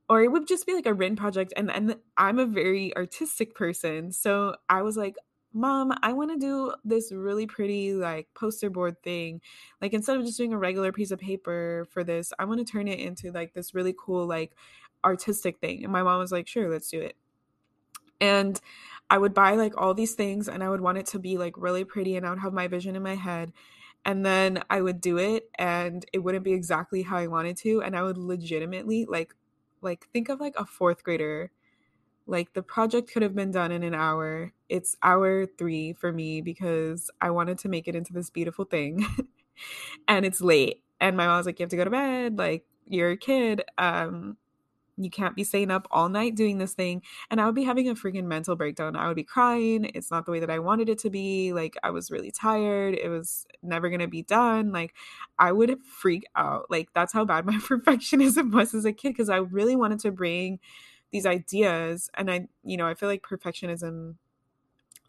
Or 0.09 0.23
it 0.23 0.33
would 0.33 0.49
just 0.49 0.66
be 0.66 0.75
like 0.75 0.87
a 0.87 0.94
written 0.94 1.16
project 1.16 1.53
and 1.57 1.71
and 1.71 1.97
I'm 2.16 2.38
a 2.38 2.47
very 2.47 2.97
artistic 2.97 3.55
person. 3.55 4.12
So 4.12 4.57
I 4.68 4.83
was 4.83 4.97
like, 4.97 5.16
mom 5.53 5.92
i 6.03 6.12
want 6.12 6.31
to 6.31 6.38
do 6.38 6.73
this 6.85 7.11
really 7.11 7.47
pretty 7.47 7.94
like 7.94 8.29
poster 8.35 8.68
board 8.68 9.03
thing 9.03 9.40
like 9.81 9.94
instead 9.94 10.16
of 10.16 10.25
just 10.25 10.37
doing 10.37 10.53
a 10.53 10.59
regular 10.59 10.92
piece 10.92 11.11
of 11.11 11.18
paper 11.18 11.87
for 11.90 12.05
this 12.05 12.33
i 12.38 12.44
want 12.44 12.59
to 12.59 12.71
turn 12.71 12.87
it 12.87 12.99
into 12.99 13.33
like 13.33 13.55
this 13.55 13.75
really 13.75 13.94
cool 13.99 14.27
like 14.27 14.55
artistic 15.05 15.59
thing 15.59 15.83
and 15.83 15.92
my 15.92 16.03
mom 16.03 16.18
was 16.18 16.33
like 16.33 16.47
sure 16.47 16.71
let's 16.71 16.90
do 16.90 17.01
it 17.01 17.16
and 18.21 18.61
i 19.09 19.16
would 19.16 19.33
buy 19.33 19.55
like 19.55 19.77
all 19.81 19.94
these 19.94 20.14
things 20.14 20.49
and 20.49 20.62
i 20.62 20.68
would 20.68 20.83
want 20.83 20.99
it 20.99 21.07
to 21.07 21.18
be 21.18 21.38
like 21.38 21.57
really 21.57 21.85
pretty 21.85 22.16
and 22.16 22.27
i 22.27 22.31
would 22.31 22.40
have 22.40 22.53
my 22.53 22.68
vision 22.68 22.94
in 22.94 23.03
my 23.03 23.14
head 23.14 23.53
and 24.05 24.27
then 24.27 24.62
i 24.68 24.83
would 24.83 25.01
do 25.01 25.16
it 25.16 25.49
and 25.59 26.05
it 26.12 26.18
wouldn't 26.18 26.44
be 26.44 26.53
exactly 26.53 27.03
how 27.03 27.16
i 27.16 27.27
wanted 27.27 27.57
to 27.57 27.81
and 27.81 27.97
i 27.97 28.03
would 28.03 28.18
legitimately 28.18 29.07
like 29.09 29.35
like 29.82 30.08
think 30.12 30.28
of 30.28 30.40
like 30.40 30.54
a 30.56 30.64
fourth 30.64 31.02
grader 31.04 31.50
like 32.28 32.52
the 32.52 32.62
project 32.62 33.10
could 33.10 33.22
have 33.22 33.34
been 33.34 33.50
done 33.50 33.72
in 33.72 33.82
an 33.82 33.94
hour. 33.94 34.52
It's 34.68 34.96
hour 35.02 35.46
three 35.46 35.94
for 35.94 36.12
me 36.12 36.42
because 36.42 37.10
I 37.22 37.30
wanted 37.30 37.56
to 37.60 37.70
make 37.70 37.88
it 37.88 37.96
into 37.96 38.12
this 38.12 38.28
beautiful 38.28 38.66
thing. 38.66 39.04
and 40.08 40.26
it's 40.26 40.42
late. 40.42 40.84
And 41.00 41.16
my 41.16 41.26
mom 41.26 41.38
was 41.38 41.46
like, 41.46 41.58
You 41.58 41.64
have 41.64 41.70
to 41.70 41.76
go 41.76 41.84
to 41.84 41.90
bed. 41.90 42.36
Like, 42.38 42.66
you're 42.86 43.12
a 43.12 43.16
kid. 43.16 43.62
Um, 43.78 44.36
you 44.98 45.11
can't 45.11 45.37
be 45.37 45.44
staying 45.44 45.70
up 45.70 45.87
all 45.90 46.08
night 46.08 46.34
doing 46.34 46.58
this 46.58 46.74
thing. 46.74 47.02
And 47.30 47.40
I 47.40 47.46
would 47.46 47.54
be 47.54 47.64
having 47.64 47.88
a 47.88 47.94
freaking 47.94 48.24
mental 48.24 48.56
breakdown. 48.56 48.96
I 48.96 49.06
would 49.06 49.16
be 49.16 49.24
crying. 49.24 49.90
It's 49.94 50.11
not 50.11 50.26
the 50.26 50.32
way 50.32 50.40
that 50.40 50.50
I 50.50 50.58
wanted 50.58 50.88
it 50.88 50.98
to 51.00 51.11
be. 51.11 51.52
Like, 51.52 51.76
I 51.82 51.90
was 51.90 52.11
really 52.11 52.30
tired. 52.30 52.94
It 52.94 53.08
was 53.08 53.46
never 53.62 53.88
going 53.88 54.00
to 54.00 54.08
be 54.08 54.22
done. 54.22 54.72
Like, 54.72 54.94
I 55.38 55.52
would 55.52 55.78
freak 55.84 56.24
out. 56.34 56.66
Like, 56.70 56.88
that's 56.94 57.12
how 57.12 57.24
bad 57.24 57.46
my 57.46 57.56
perfectionism 57.56 58.52
was 58.52 58.74
as 58.74 58.84
a 58.84 58.92
kid 58.92 59.11
because 59.11 59.30
I 59.30 59.37
really 59.37 59.76
wanted 59.76 60.00
to 60.00 60.11
bring 60.11 60.58
these 61.11 61.26
ideas 61.26 62.11
and 62.14 62.30
i 62.30 62.46
you 62.64 62.76
know 62.76 62.87
i 62.87 62.94
feel 62.94 63.08
like 63.08 63.22
perfectionism 63.22 64.16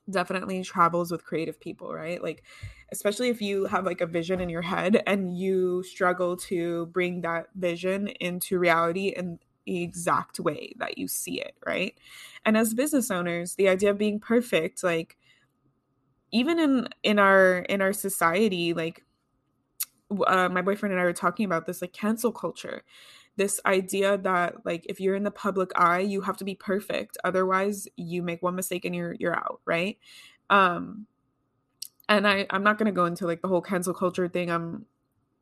definitely 0.10 0.64
travels 0.64 1.12
with 1.12 1.24
creative 1.24 1.60
people 1.60 1.94
right 1.94 2.24
like 2.24 2.44
especially 2.92 3.30
if 3.30 3.42
you 3.42 3.66
have 3.66 3.86
like 3.86 4.02
a 4.02 4.08
vision 4.08 4.40
in 4.40 4.50
your 4.50 4.64
head 4.64 5.04
and 5.06 5.38
you 5.38 5.84
struggle 5.84 6.36
to 6.36 6.88
bring 6.88 7.22
that 7.22 7.48
vision 7.56 8.08
into 8.20 8.58
reality 8.58 9.14
the 9.16 9.38
exact 9.78 10.40
way 10.40 10.74
that 10.78 10.98
you 10.98 11.08
see 11.08 11.40
it 11.40 11.56
right? 11.66 11.96
And 12.46 12.58
as 12.58 12.74
business 12.74 13.12
owners 13.12 13.56
the 13.56 13.70
idea 13.70 13.92
of 13.92 13.98
being 13.98 14.20
perfect 14.20 14.84
like 14.84 15.18
even 16.32 16.60
in 16.60 16.88
in 17.04 17.20
our 17.20 17.60
in 17.60 17.82
our 17.82 17.94
society 17.94 18.74
like 18.74 19.04
uh, 20.28 20.50
my 20.50 20.62
boyfriend 20.62 20.92
and 20.92 21.02
i 21.02 21.04
were 21.04 21.14
talking 21.14 21.46
about 21.46 21.66
this 21.68 21.82
like 21.82 21.94
cancel 21.94 22.32
culture. 22.32 22.84
This 23.36 23.60
idea 23.66 24.18
that 24.18 24.66
like 24.66 24.86
if 24.90 25.00
you're 25.00 25.16
in 25.16 25.24
the 25.24 25.32
public 25.32 25.72
eye 25.76 26.00
you 26.00 26.22
have 26.22 26.38
to 26.38 26.44
be 26.44 26.56
perfect 26.56 27.18
otherwise 27.24 27.88
you 27.96 28.22
make 28.22 28.42
one 28.42 28.56
mistake 28.56 28.86
and 28.86 28.96
you're 28.96 29.16
you're 29.20 29.36
out 29.36 29.62
right? 29.66 29.98
Um 30.50 31.08
and 32.08 32.28
i 32.28 32.48
i'm 32.50 32.64
not 32.64 32.80
to 32.80 32.92
go 32.92 33.06
into 33.06 33.28
like 33.28 33.42
the 33.42 33.48
whole 33.48 33.62
cancel 33.62 33.94
culture 33.94 34.28
thing. 34.28 34.52
I'm 34.52 34.86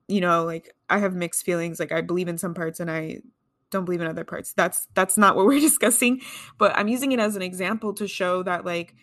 you 0.08 0.22
know, 0.22 0.46
like 0.46 0.74
I 0.90 1.00
have 1.00 1.14
mixed 1.14 1.44
feelings. 1.44 1.80
Like 1.80 1.92
I 1.92 2.02
believe 2.02 2.28
in 2.28 2.38
some 2.38 2.54
parts 2.54 2.80
and 2.80 2.90
I 2.90 3.22
don't 3.70 3.86
believe 3.86 4.02
in 4.02 4.08
other 4.08 4.24
parts. 4.24 4.54
That's 4.54 4.88
that's 4.94 5.18
not 5.18 5.36
what 5.36 5.46
we're 5.48 5.60
discussing, 5.60 6.22
but 6.58 6.76
I'm 6.78 6.88
using 6.88 7.12
it 7.12 7.20
as 7.20 7.36
an 7.36 7.42
example 7.42 7.94
to 7.96 8.08
show 8.08 8.44
that 8.44 8.66
like 8.66 8.96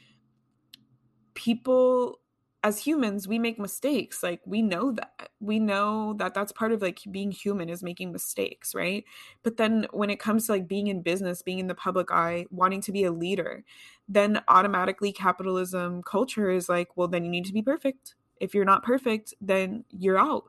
people 1.35 2.21
as 2.63 2.79
humans 2.79 3.29
we 3.29 3.39
make 3.39 3.59
mistakes. 3.59 4.23
Like 4.23 4.41
we 4.47 4.63
know 4.63 4.93
that 4.93 5.29
we 5.39 5.59
know 5.59 6.15
that 6.15 6.33
that's 6.33 6.51
part 6.53 6.73
of 6.73 6.81
like 6.81 7.01
being 7.11 7.31
human 7.31 7.69
is 7.69 7.83
making 7.83 8.11
mistakes 8.11 8.75
right? 8.75 9.05
But 9.43 9.59
then 9.59 9.87
when 9.93 10.09
it 10.11 10.19
comes 10.19 10.47
to 10.47 10.53
like 10.53 10.67
being 10.67 10.87
in 10.87 11.03
business 11.03 11.43
being 11.43 11.59
in 11.59 11.67
the 11.67 11.75
public 11.75 12.11
eye 12.11 12.47
wanting 12.51 12.81
to 12.83 12.93
be 12.93 13.05
a 13.05 13.13
leader 13.13 13.65
then 14.09 14.43
automatically 14.49 15.13
capitalism 15.13 16.03
culture 16.03 16.51
is 16.51 16.69
like 16.69 16.97
well 16.97 17.09
then 17.09 17.25
you 17.25 17.31
need 17.31 17.45
to 17.45 17.53
be 17.53 17.63
perfect. 17.63 18.15
If 18.41 18.55
you're 18.55 18.65
not 18.65 18.83
perfect 18.83 19.35
then 19.41 19.85
you're 19.91 20.19
out. 20.19 20.45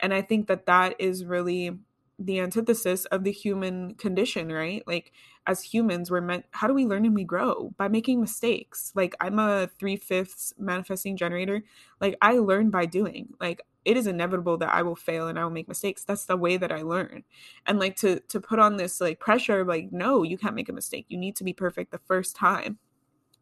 And 0.00 0.14
i 0.14 0.22
think 0.22 0.46
that 0.48 0.64
that 0.64 0.96
is 0.98 1.26
really 1.26 1.78
the 2.20 2.38
antithesis 2.38 3.06
of 3.06 3.24
the 3.24 3.32
human 3.32 3.94
condition, 3.94 4.52
right? 4.52 4.82
Like 4.86 5.12
as 5.46 5.62
humans, 5.62 6.10
we're 6.10 6.20
meant 6.20 6.44
how 6.50 6.68
do 6.68 6.74
we 6.74 6.84
learn 6.84 7.06
and 7.06 7.14
we 7.14 7.24
grow? 7.24 7.72
By 7.78 7.88
making 7.88 8.20
mistakes. 8.20 8.92
Like 8.94 9.14
I'm 9.20 9.38
a 9.38 9.70
three 9.78 9.96
fifths 9.96 10.52
manifesting 10.58 11.16
generator. 11.16 11.62
Like 12.00 12.16
I 12.20 12.34
learn 12.34 12.70
by 12.70 12.84
doing. 12.86 13.34
Like 13.40 13.62
it 13.86 13.96
is 13.96 14.06
inevitable 14.06 14.58
that 14.58 14.74
I 14.74 14.82
will 14.82 14.96
fail 14.96 15.28
and 15.28 15.38
I 15.38 15.44
will 15.44 15.50
make 15.50 15.66
mistakes. 15.66 16.04
That's 16.04 16.26
the 16.26 16.36
way 16.36 16.58
that 16.58 16.70
I 16.70 16.82
learn. 16.82 17.24
And 17.66 17.78
like 17.78 17.96
to 17.96 18.20
to 18.20 18.40
put 18.40 18.58
on 18.58 18.76
this 18.76 19.00
like 19.00 19.18
pressure, 19.18 19.64
like, 19.64 19.90
no, 19.90 20.22
you 20.22 20.36
can't 20.36 20.54
make 20.54 20.68
a 20.68 20.74
mistake. 20.74 21.06
You 21.08 21.16
need 21.18 21.36
to 21.36 21.44
be 21.44 21.54
perfect 21.54 21.90
the 21.90 21.98
first 21.98 22.36
time 22.36 22.78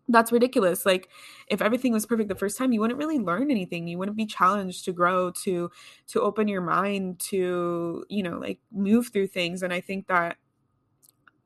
that's 0.09 0.33
ridiculous. 0.33 0.87
Like 0.87 1.09
if 1.49 1.61
everything 1.61 1.93
was 1.93 2.07
perfect 2.07 2.29
the 2.29 2.35
first 2.35 2.57
time 2.57 2.73
you 2.73 2.81
wouldn't 2.81 2.99
really 2.99 3.19
learn 3.19 3.51
anything. 3.51 3.87
You 3.87 3.99
wouldn't 3.99 4.17
be 4.17 4.27
challenged 4.27 4.85
to 4.87 4.93
grow 4.93 5.31
to 5.43 5.71
to 6.09 6.21
open 6.21 6.49
your 6.49 6.63
mind 6.63 7.21
to 7.31 8.05
you 8.09 8.23
know 8.23 8.39
like 8.39 8.59
move 8.73 9.09
through 9.09 9.29
things. 9.29 9.63
And 9.63 9.73
i 9.73 9.81
think 9.81 10.09
that 10.09 10.37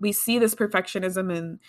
we 0.01 0.13
see 0.13 0.39
this 0.39 0.55
perfectionism 0.55 1.35
in 1.35 1.61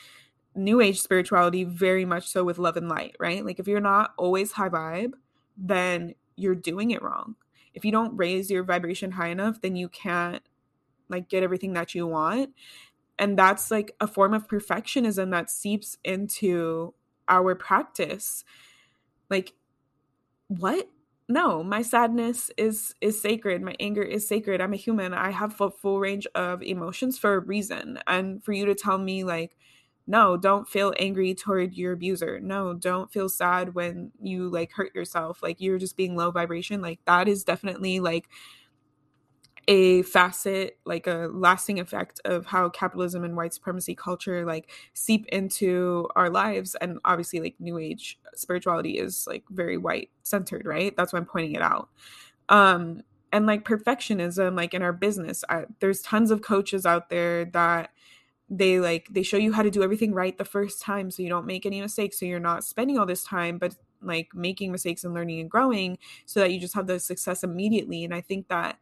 new 0.55 0.81
age 0.81 0.99
spirituality 1.01 1.63
very 1.63 2.05
much 2.05 2.27
so 2.27 2.43
with 2.43 2.59
love 2.59 2.77
and 2.77 2.89
light 2.89 3.15
right? 3.19 3.43
Like 3.45 3.59
if 3.59 3.67
you're 3.67 3.79
not 3.79 4.13
always 4.17 4.51
high 4.51 4.69
vibe 4.69 5.13
then 5.57 6.13
you're 6.35 6.55
doing 6.55 6.91
it 6.91 7.01
wrong. 7.01 7.35
If 7.73 7.85
you 7.85 7.91
don't 7.91 8.15
raise 8.17 8.49
your 8.51 8.63
vibration 8.63 9.11
high 9.11 9.29
enough 9.29 9.61
then 9.61 9.75
you 9.75 9.89
can't 9.89 10.43
like 11.09 11.27
get 11.29 11.43
everything 11.43 11.73
that 11.73 11.95
you 11.95 12.07
want 12.07 12.51
and 13.19 13.37
that's 13.37 13.71
like 13.71 13.95
a 13.99 14.07
form 14.07 14.33
of 14.33 14.47
perfectionism 14.47 15.31
that 15.31 15.49
seeps 15.49 15.97
into 16.03 16.93
our 17.27 17.55
practice. 17.55 18.43
Like 19.29 19.53
what? 20.47 20.89
No 21.29 21.63
my 21.63 21.81
sadness 21.81 22.51
is 22.57 22.95
is 23.01 23.21
sacred. 23.21 23.61
My 23.61 23.75
anger 23.79 24.03
is 24.03 24.27
sacred. 24.27 24.61
I'm 24.61 24.73
a 24.73 24.77
human. 24.77 25.13
I 25.13 25.31
have 25.31 25.59
a 25.61 25.71
full 25.71 25.99
range 25.99 26.27
of 26.35 26.61
emotions 26.61 27.17
for 27.17 27.35
a 27.35 27.39
reason. 27.39 27.99
And 28.07 28.43
for 28.43 28.51
you 28.53 28.65
to 28.65 28.75
tell 28.75 28.97
me 28.97 29.23
like 29.23 29.55
no 30.05 30.35
don't 30.35 30.67
feel 30.67 30.93
angry 30.99 31.33
toward 31.33 31.73
your 31.75 31.93
abuser. 31.93 32.39
No 32.41 32.73
don't 32.73 33.11
feel 33.11 33.29
sad 33.29 33.73
when 33.73 34.11
you 34.21 34.49
like 34.49 34.73
hurt 34.73 34.93
yourself. 34.93 35.41
Like 35.41 35.61
you're 35.61 35.77
just 35.79 35.95
being 35.97 36.15
low 36.17 36.29
vibration. 36.31 36.81
Like 36.81 36.99
that 37.05 37.27
is 37.29 37.43
definitely 37.45 37.99
like 38.01 38.27
a 39.67 40.01
facet 40.03 40.77
like 40.85 41.07
a 41.07 41.29
lasting 41.31 41.79
effect 41.79 42.19
of 42.25 42.45
how 42.45 42.69
capitalism 42.69 43.23
and 43.23 43.35
white 43.35 43.53
supremacy 43.53 43.95
culture 43.95 44.45
like 44.45 44.69
seep 44.93 45.25
into 45.27 46.07
our 46.15 46.29
lives. 46.29 46.75
And 46.75 46.99
obviously 47.05 47.39
like 47.39 47.55
new 47.59 47.77
age 47.77 48.19
spirituality 48.35 48.97
is 48.99 49.25
like 49.27 49.43
very 49.49 49.77
white 49.77 50.09
centered 50.23 50.65
right? 50.65 50.95
That's 50.97 51.13
why 51.13 51.19
i'm 51.19 51.25
pointing 51.25 51.53
it 51.53 51.61
out. 51.61 51.89
Um 52.49 53.01
and 53.31 53.45
like 53.47 53.65
perfectionism 53.65 54.55
like 54.55 54.73
in 54.73 54.81
our 54.83 54.93
business 54.93 55.43
I, 55.49 55.65
there's 55.79 56.01
tons 56.01 56.29
of 56.31 56.41
coaches 56.41 56.85
out 56.85 57.09
there 57.09 57.45
that 57.45 57.89
they 58.49 58.79
like 58.79 59.07
they 59.09 59.23
show 59.23 59.37
you 59.37 59.53
how 59.53 59.63
to 59.63 59.71
do 59.71 59.83
everything 59.83 60.13
right 60.13 60.37
the 60.37 60.45
first 60.45 60.81
time 60.81 61.09
so 61.09 61.23
you 61.23 61.29
don't 61.29 61.45
make 61.47 61.65
any 61.65 61.81
mistakes 61.81 62.19
so 62.19 62.25
you're 62.25 62.39
not 62.39 62.63
spending 62.63 62.97
all 62.99 63.05
this 63.05 63.23
time 63.23 63.57
but 63.57 63.75
like 64.01 64.29
making 64.35 64.71
mistakes 64.71 65.03
and 65.03 65.13
learning 65.13 65.39
and 65.39 65.49
growing 65.49 65.97
so 66.25 66.39
that 66.41 66.51
you 66.51 66.59
just 66.59 66.73
have 66.75 66.87
the 66.87 66.99
success 66.99 67.43
immediately. 67.43 68.03
And 68.03 68.13
i 68.13 68.21
think 68.21 68.47
that 68.49 68.77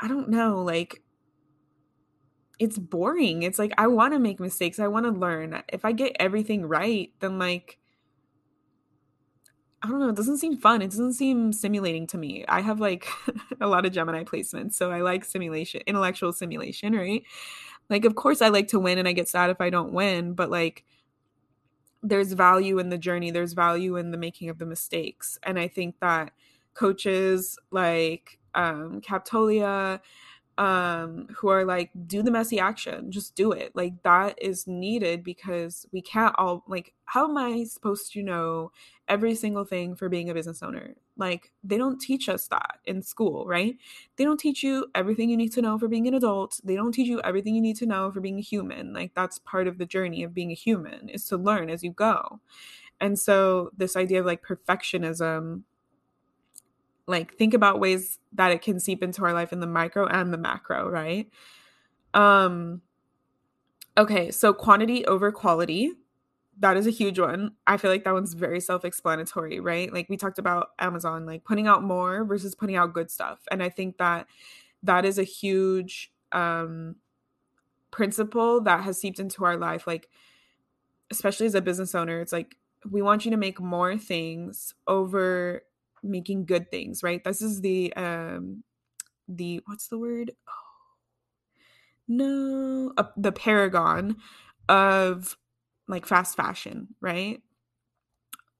I 0.00 0.08
don't 0.08 0.28
know, 0.28 0.62
like 0.62 1.02
it's 2.58 2.78
boring. 2.78 3.42
It's 3.42 3.58
like 3.58 3.72
I 3.78 3.86
want 3.86 4.14
to 4.14 4.18
make 4.18 4.40
mistakes. 4.40 4.78
I 4.78 4.88
want 4.88 5.06
to 5.06 5.12
learn. 5.12 5.62
If 5.68 5.84
I 5.84 5.92
get 5.92 6.16
everything 6.20 6.66
right, 6.66 7.12
then 7.20 7.38
like 7.38 7.78
I 9.82 9.88
don't 9.88 10.00
know, 10.00 10.08
it 10.08 10.16
doesn't 10.16 10.38
seem 10.38 10.56
fun. 10.56 10.80
It 10.80 10.90
doesn't 10.90 11.12
seem 11.12 11.52
stimulating 11.52 12.06
to 12.08 12.18
me. 12.18 12.44
I 12.48 12.62
have 12.62 12.80
like 12.80 13.06
a 13.60 13.66
lot 13.66 13.84
of 13.84 13.92
Gemini 13.92 14.24
placements, 14.24 14.74
so 14.74 14.90
I 14.90 15.02
like 15.02 15.24
simulation, 15.24 15.82
intellectual 15.86 16.32
simulation, 16.32 16.94
right? 16.94 17.22
Like 17.90 18.04
of 18.04 18.14
course 18.14 18.40
I 18.40 18.48
like 18.48 18.68
to 18.68 18.80
win 18.80 18.98
and 18.98 19.06
I 19.06 19.12
get 19.12 19.28
sad 19.28 19.50
if 19.50 19.60
I 19.60 19.70
don't 19.70 19.92
win, 19.92 20.32
but 20.34 20.50
like 20.50 20.84
there's 22.02 22.32
value 22.32 22.78
in 22.78 22.90
the 22.90 22.98
journey, 22.98 23.30
there's 23.30 23.52
value 23.52 23.96
in 23.96 24.10
the 24.10 24.18
making 24.18 24.48
of 24.48 24.58
the 24.58 24.66
mistakes. 24.66 25.38
And 25.42 25.58
I 25.58 25.68
think 25.68 25.96
that 26.00 26.32
coaches 26.74 27.58
like 27.70 28.38
um, 28.54 29.00
Captolia, 29.00 30.00
um, 30.56 31.26
who 31.36 31.48
are 31.48 31.64
like, 31.64 31.90
do 32.06 32.22
the 32.22 32.30
messy 32.30 32.60
action, 32.60 33.10
just 33.10 33.34
do 33.34 33.52
it. 33.52 33.72
Like 33.74 34.02
that 34.04 34.40
is 34.40 34.66
needed 34.66 35.24
because 35.24 35.86
we 35.92 36.00
can't 36.00 36.34
all 36.38 36.64
like, 36.68 36.94
how 37.06 37.28
am 37.28 37.36
I 37.36 37.64
supposed 37.64 38.12
to 38.12 38.22
know 38.22 38.70
every 39.08 39.34
single 39.34 39.64
thing 39.64 39.96
for 39.96 40.08
being 40.08 40.30
a 40.30 40.34
business 40.34 40.62
owner? 40.62 40.94
Like 41.16 41.52
they 41.64 41.76
don't 41.76 42.00
teach 42.00 42.28
us 42.28 42.46
that 42.48 42.78
in 42.84 43.02
school, 43.02 43.46
right? 43.46 43.76
They 44.16 44.24
don't 44.24 44.38
teach 44.38 44.62
you 44.62 44.86
everything 44.94 45.28
you 45.28 45.36
need 45.36 45.52
to 45.52 45.62
know 45.62 45.78
for 45.78 45.88
being 45.88 46.06
an 46.06 46.14
adult. 46.14 46.60
They 46.62 46.76
don't 46.76 46.92
teach 46.92 47.08
you 47.08 47.20
everything 47.22 47.54
you 47.54 47.62
need 47.62 47.76
to 47.76 47.86
know 47.86 48.12
for 48.12 48.20
being 48.20 48.38
a 48.38 48.42
human. 48.42 48.92
Like 48.92 49.12
that's 49.14 49.40
part 49.40 49.66
of 49.66 49.78
the 49.78 49.86
journey 49.86 50.22
of 50.22 50.34
being 50.34 50.52
a 50.52 50.54
human 50.54 51.08
is 51.08 51.24
to 51.26 51.36
learn 51.36 51.68
as 51.68 51.82
you 51.82 51.90
go. 51.92 52.40
And 53.00 53.18
so 53.18 53.70
this 53.76 53.96
idea 53.96 54.20
of 54.20 54.26
like 54.26 54.42
perfectionism 54.42 55.62
like 57.06 57.34
think 57.34 57.54
about 57.54 57.80
ways 57.80 58.18
that 58.32 58.50
it 58.50 58.62
can 58.62 58.80
seep 58.80 59.02
into 59.02 59.24
our 59.24 59.32
life 59.32 59.52
in 59.52 59.60
the 59.60 59.66
micro 59.66 60.06
and 60.06 60.32
the 60.32 60.38
macro 60.38 60.88
right? 60.88 61.28
Um 62.12 62.82
okay 63.96 64.30
so 64.30 64.52
quantity 64.52 65.04
over 65.06 65.30
quality 65.32 65.92
that 66.60 66.76
is 66.76 66.86
a 66.86 66.90
huge 66.90 67.18
one. 67.18 67.52
I 67.66 67.76
feel 67.76 67.90
like 67.90 68.04
that 68.04 68.14
one's 68.14 68.34
very 68.34 68.60
self-explanatory 68.60 69.60
right? 69.60 69.92
Like 69.92 70.08
we 70.08 70.16
talked 70.16 70.38
about 70.38 70.70
amazon 70.78 71.26
like 71.26 71.44
putting 71.44 71.66
out 71.66 71.82
more 71.82 72.24
versus 72.24 72.54
putting 72.54 72.76
out 72.76 72.92
good 72.94 73.10
stuff. 73.10 73.40
And 73.50 73.62
i 73.62 73.68
think 73.68 73.98
that 73.98 74.26
that 74.84 75.04
is 75.04 75.18
a 75.18 75.24
huge 75.24 76.12
um 76.32 76.96
principle 77.90 78.60
that 78.60 78.82
has 78.82 79.00
seeped 79.00 79.18
into 79.20 79.44
our 79.44 79.56
life 79.56 79.86
like 79.86 80.08
especially 81.10 81.46
as 81.46 81.54
a 81.54 81.62
business 81.62 81.94
owner 81.94 82.20
it's 82.20 82.32
like 82.32 82.56
we 82.90 83.00
want 83.02 83.24
you 83.24 83.30
to 83.30 83.36
make 83.36 83.60
more 83.60 83.96
things 83.96 84.74
over 84.86 85.62
making 86.04 86.46
good 86.46 86.70
things, 86.70 87.02
right? 87.02 87.22
This 87.24 87.42
is 87.42 87.60
the 87.60 87.92
um 87.94 88.64
the 89.28 89.60
what's 89.66 89.88
the 89.88 89.98
word? 89.98 90.32
Oh, 90.48 90.52
no, 92.06 92.92
the 93.16 93.32
paragon 93.32 94.16
of 94.68 95.36
like 95.88 96.06
fast 96.06 96.36
fashion, 96.36 96.88
right? 97.00 97.42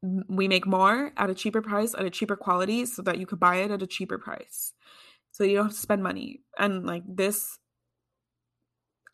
We 0.02 0.48
make 0.48 0.66
more 0.66 1.12
at 1.16 1.30
a 1.30 1.34
cheaper 1.34 1.62
price, 1.62 1.94
at 1.94 2.04
a 2.04 2.10
cheaper 2.10 2.36
quality, 2.36 2.84
so 2.84 3.00
that 3.02 3.18
you 3.18 3.26
could 3.26 3.40
buy 3.40 3.56
it 3.56 3.70
at 3.70 3.82
a 3.82 3.86
cheaper 3.86 4.18
price. 4.18 4.74
So 5.32 5.44
you 5.44 5.56
don't 5.56 5.66
have 5.66 5.74
to 5.74 5.78
spend 5.80 6.02
money. 6.02 6.42
And 6.58 6.84
like 6.84 7.04
this, 7.08 7.58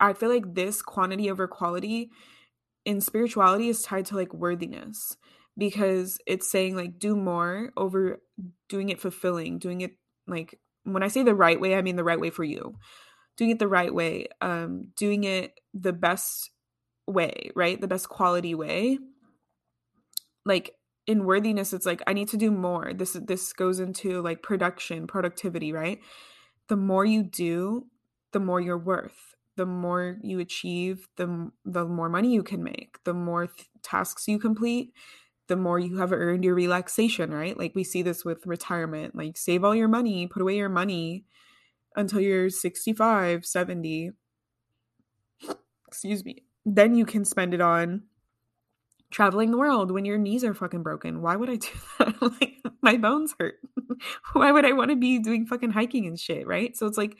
I 0.00 0.14
feel 0.14 0.30
like 0.30 0.54
this 0.54 0.82
quantity 0.82 1.30
over 1.30 1.46
quality 1.46 2.10
in 2.84 3.00
spirituality 3.00 3.68
is 3.68 3.82
tied 3.82 4.06
to 4.06 4.16
like 4.16 4.34
worthiness 4.34 5.16
because 5.56 6.18
it's 6.26 6.50
saying 6.50 6.76
like 6.76 6.98
do 6.98 7.16
more 7.16 7.70
over 7.76 8.20
doing 8.68 8.88
it 8.88 9.00
fulfilling, 9.00 9.58
doing 9.58 9.80
it 9.80 9.92
like 10.26 10.58
when 10.84 11.02
I 11.02 11.08
say 11.08 11.22
the 11.22 11.34
right 11.34 11.60
way, 11.60 11.74
I 11.74 11.82
mean 11.82 11.96
the 11.96 12.04
right 12.04 12.20
way 12.20 12.30
for 12.30 12.44
you. 12.44 12.76
Doing 13.36 13.50
it 13.50 13.58
the 13.58 13.68
right 13.68 13.94
way, 13.94 14.26
um, 14.40 14.92
doing 14.96 15.24
it 15.24 15.54
the 15.72 15.92
best 15.92 16.50
way, 17.06 17.50
right? 17.54 17.80
The 17.80 17.88
best 17.88 18.08
quality 18.08 18.54
way. 18.54 18.98
Like 20.44 20.72
in 21.06 21.24
worthiness, 21.24 21.72
it's 21.72 21.86
like 21.86 22.02
I 22.06 22.12
need 22.12 22.28
to 22.28 22.36
do 22.36 22.50
more. 22.50 22.92
This 22.92 23.16
this 23.26 23.52
goes 23.52 23.80
into 23.80 24.22
like 24.22 24.42
production, 24.42 25.06
productivity, 25.06 25.72
right? 25.72 26.00
The 26.68 26.76
more 26.76 27.04
you 27.04 27.22
do, 27.22 27.86
the 28.32 28.40
more 28.40 28.60
you're 28.60 28.78
worth. 28.78 29.34
The 29.56 29.66
more 29.66 30.18
you 30.22 30.38
achieve, 30.38 31.08
the 31.16 31.50
the 31.64 31.84
more 31.84 32.08
money 32.08 32.32
you 32.32 32.42
can 32.42 32.62
make. 32.62 32.98
The 33.04 33.14
more 33.14 33.48
th- 33.48 33.68
tasks 33.82 34.28
you 34.28 34.38
complete, 34.38 34.92
the 35.50 35.56
more 35.56 35.80
you 35.80 35.98
have 35.98 36.12
earned 36.12 36.44
your 36.44 36.54
relaxation, 36.54 37.34
right? 37.34 37.58
Like 37.58 37.74
we 37.74 37.82
see 37.82 38.02
this 38.02 38.24
with 38.24 38.46
retirement. 38.46 39.16
Like 39.16 39.36
save 39.36 39.64
all 39.64 39.74
your 39.74 39.88
money, 39.88 40.28
put 40.28 40.40
away 40.40 40.56
your 40.56 40.68
money 40.68 41.24
until 41.96 42.20
you're 42.20 42.50
65, 42.50 43.44
70. 43.44 44.12
Excuse 45.88 46.24
me. 46.24 46.44
Then 46.64 46.94
you 46.94 47.04
can 47.04 47.24
spend 47.24 47.52
it 47.52 47.60
on 47.60 48.04
traveling 49.10 49.50
the 49.50 49.58
world 49.58 49.90
when 49.90 50.04
your 50.04 50.18
knees 50.18 50.44
are 50.44 50.54
fucking 50.54 50.84
broken. 50.84 51.20
Why 51.20 51.34
would 51.34 51.50
I 51.50 51.56
do 51.56 51.68
that? 51.98 52.22
like 52.22 52.62
my 52.80 52.96
bones 52.96 53.34
hurt. 53.36 53.56
Why 54.32 54.52
would 54.52 54.64
I 54.64 54.70
want 54.70 54.90
to 54.90 54.96
be 54.96 55.18
doing 55.18 55.46
fucking 55.46 55.72
hiking 55.72 56.06
and 56.06 56.18
shit, 56.18 56.46
right? 56.46 56.76
So 56.76 56.86
it's 56.86 56.96
like 56.96 57.16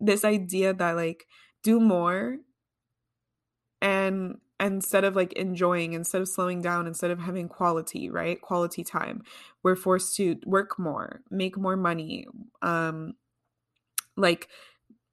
this 0.00 0.24
idea 0.24 0.72
that 0.72 0.96
like 0.96 1.26
do 1.62 1.80
more 1.80 2.38
and 3.82 4.38
instead 4.60 5.04
of 5.04 5.14
like 5.14 5.32
enjoying 5.34 5.92
instead 5.92 6.20
of 6.20 6.28
slowing 6.28 6.60
down 6.60 6.86
instead 6.86 7.10
of 7.10 7.20
having 7.20 7.48
quality 7.48 8.10
right? 8.10 8.40
Quality 8.40 8.84
time. 8.84 9.22
We're 9.62 9.76
forced 9.76 10.16
to 10.16 10.36
work 10.44 10.78
more 10.78 11.20
make 11.30 11.56
more 11.56 11.76
money 11.76 12.26
um 12.62 13.14
like 14.16 14.48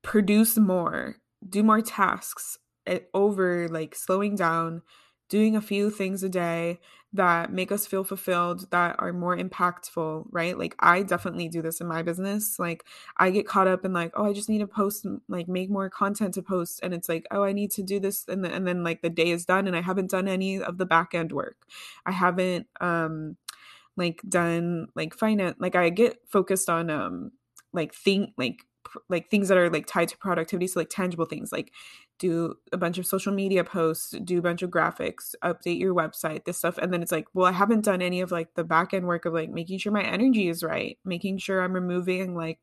produce 0.02 0.58
more 0.58 1.18
do 1.48 1.64
more 1.64 1.82
tasks 1.82 2.58
eh, 2.88 3.00
over 3.14 3.68
like 3.70 3.96
slowing 3.96 4.36
down 4.36 4.82
doing 5.30 5.56
a 5.56 5.62
few 5.62 5.90
things 5.90 6.24
a 6.24 6.30
day 6.30 6.80
that 7.14 7.52
make 7.52 7.72
us 7.72 7.88
feel 7.88 8.04
fulfilled 8.04 8.70
that 8.72 8.96
are 9.00 9.14
more 9.14 9.38
impactful 9.38 10.26
right? 10.32 10.58
Like 10.58 10.76
i 10.80 11.02
definitely 11.02 11.48
do 11.48 11.62
this 11.62 11.80
in 11.82 11.88
my 11.88 12.02
business. 12.04 12.60
Like 12.60 12.86
i 13.18 13.30
get 13.30 13.48
caught 13.48 13.68
up 13.68 13.86
in 13.86 13.94
like 13.94 14.12
oh 14.16 14.26
i 14.26 14.34
just 14.34 14.50
need 14.50 14.60
to 14.60 14.68
post 14.68 15.06
like 15.28 15.48
make 15.48 15.70
more 15.70 15.90
content 15.90 16.34
to 16.36 16.42
post 16.42 16.80
and 16.84 16.94
it's 16.94 17.10
like 17.10 17.26
oh 17.32 17.44
i 17.44 17.54
need 17.54 17.72
to 17.72 17.84
do 17.84 18.00
this 18.00 18.26
and, 18.28 18.44
then 18.44 18.52
and 18.52 18.68
then 18.68 18.84
like 18.84 19.02
the 19.02 19.10
day 19.10 19.30
is 19.30 19.46
done 19.46 19.68
and 19.68 19.76
i 19.76 19.82
haven't 19.82 20.12
done 20.12 20.28
any 20.28 20.62
of 20.62 20.78
the 20.78 20.86
back 20.86 21.14
end 21.14 21.32
work. 21.32 21.58
I 22.06 22.12
haven't 22.12 22.68
um 22.82 23.38
like 23.98 24.22
done 24.28 24.88
like 24.96 25.14
finance 25.14 25.56
like 25.60 25.76
i 25.76 25.90
get 25.90 26.20
focused 26.28 26.70
on 26.70 26.90
um 26.90 27.32
like 27.74 27.94
think 27.94 28.32
like 28.38 28.66
like 29.10 29.30
things 29.30 29.48
that 29.48 29.58
are 29.58 29.70
like 29.70 29.86
tied 29.86 30.08
to 30.10 30.18
productivity 30.18 30.68
so 30.68 30.80
like 30.80 30.90
tangible 30.90 31.26
things 31.26 31.52
like 31.52 31.72
do 32.18 32.56
a 32.72 32.78
bunch 32.78 32.98
of 32.98 33.06
social 33.06 33.34
media 33.34 33.64
posts 33.64 34.12
do 34.24 34.40
a 34.40 34.42
bunch 34.42 34.62
of 34.62 34.70
graphics 34.70 35.36
update 35.44 35.80
your 35.80 35.94
website 35.94 36.46
this 36.46 36.58
stuff 36.58 36.78
and 36.78 36.94
then 36.94 37.02
it's 37.02 37.12
like 37.12 37.28
well 37.34 37.46
i 37.46 37.52
haven't 37.52 37.84
done 37.84 38.02
any 38.02 38.22
of 38.22 38.32
like 38.32 38.54
the 38.56 38.64
back 38.64 38.94
end 38.94 39.06
work 39.06 39.26
of 39.26 39.34
like 39.34 39.50
making 39.50 39.78
sure 39.78 39.92
my 39.92 40.04
energy 40.04 40.48
is 40.48 40.64
right 40.64 40.98
making 41.04 41.38
sure 41.38 41.62
i'm 41.62 41.74
removing 41.74 42.36
like 42.36 42.60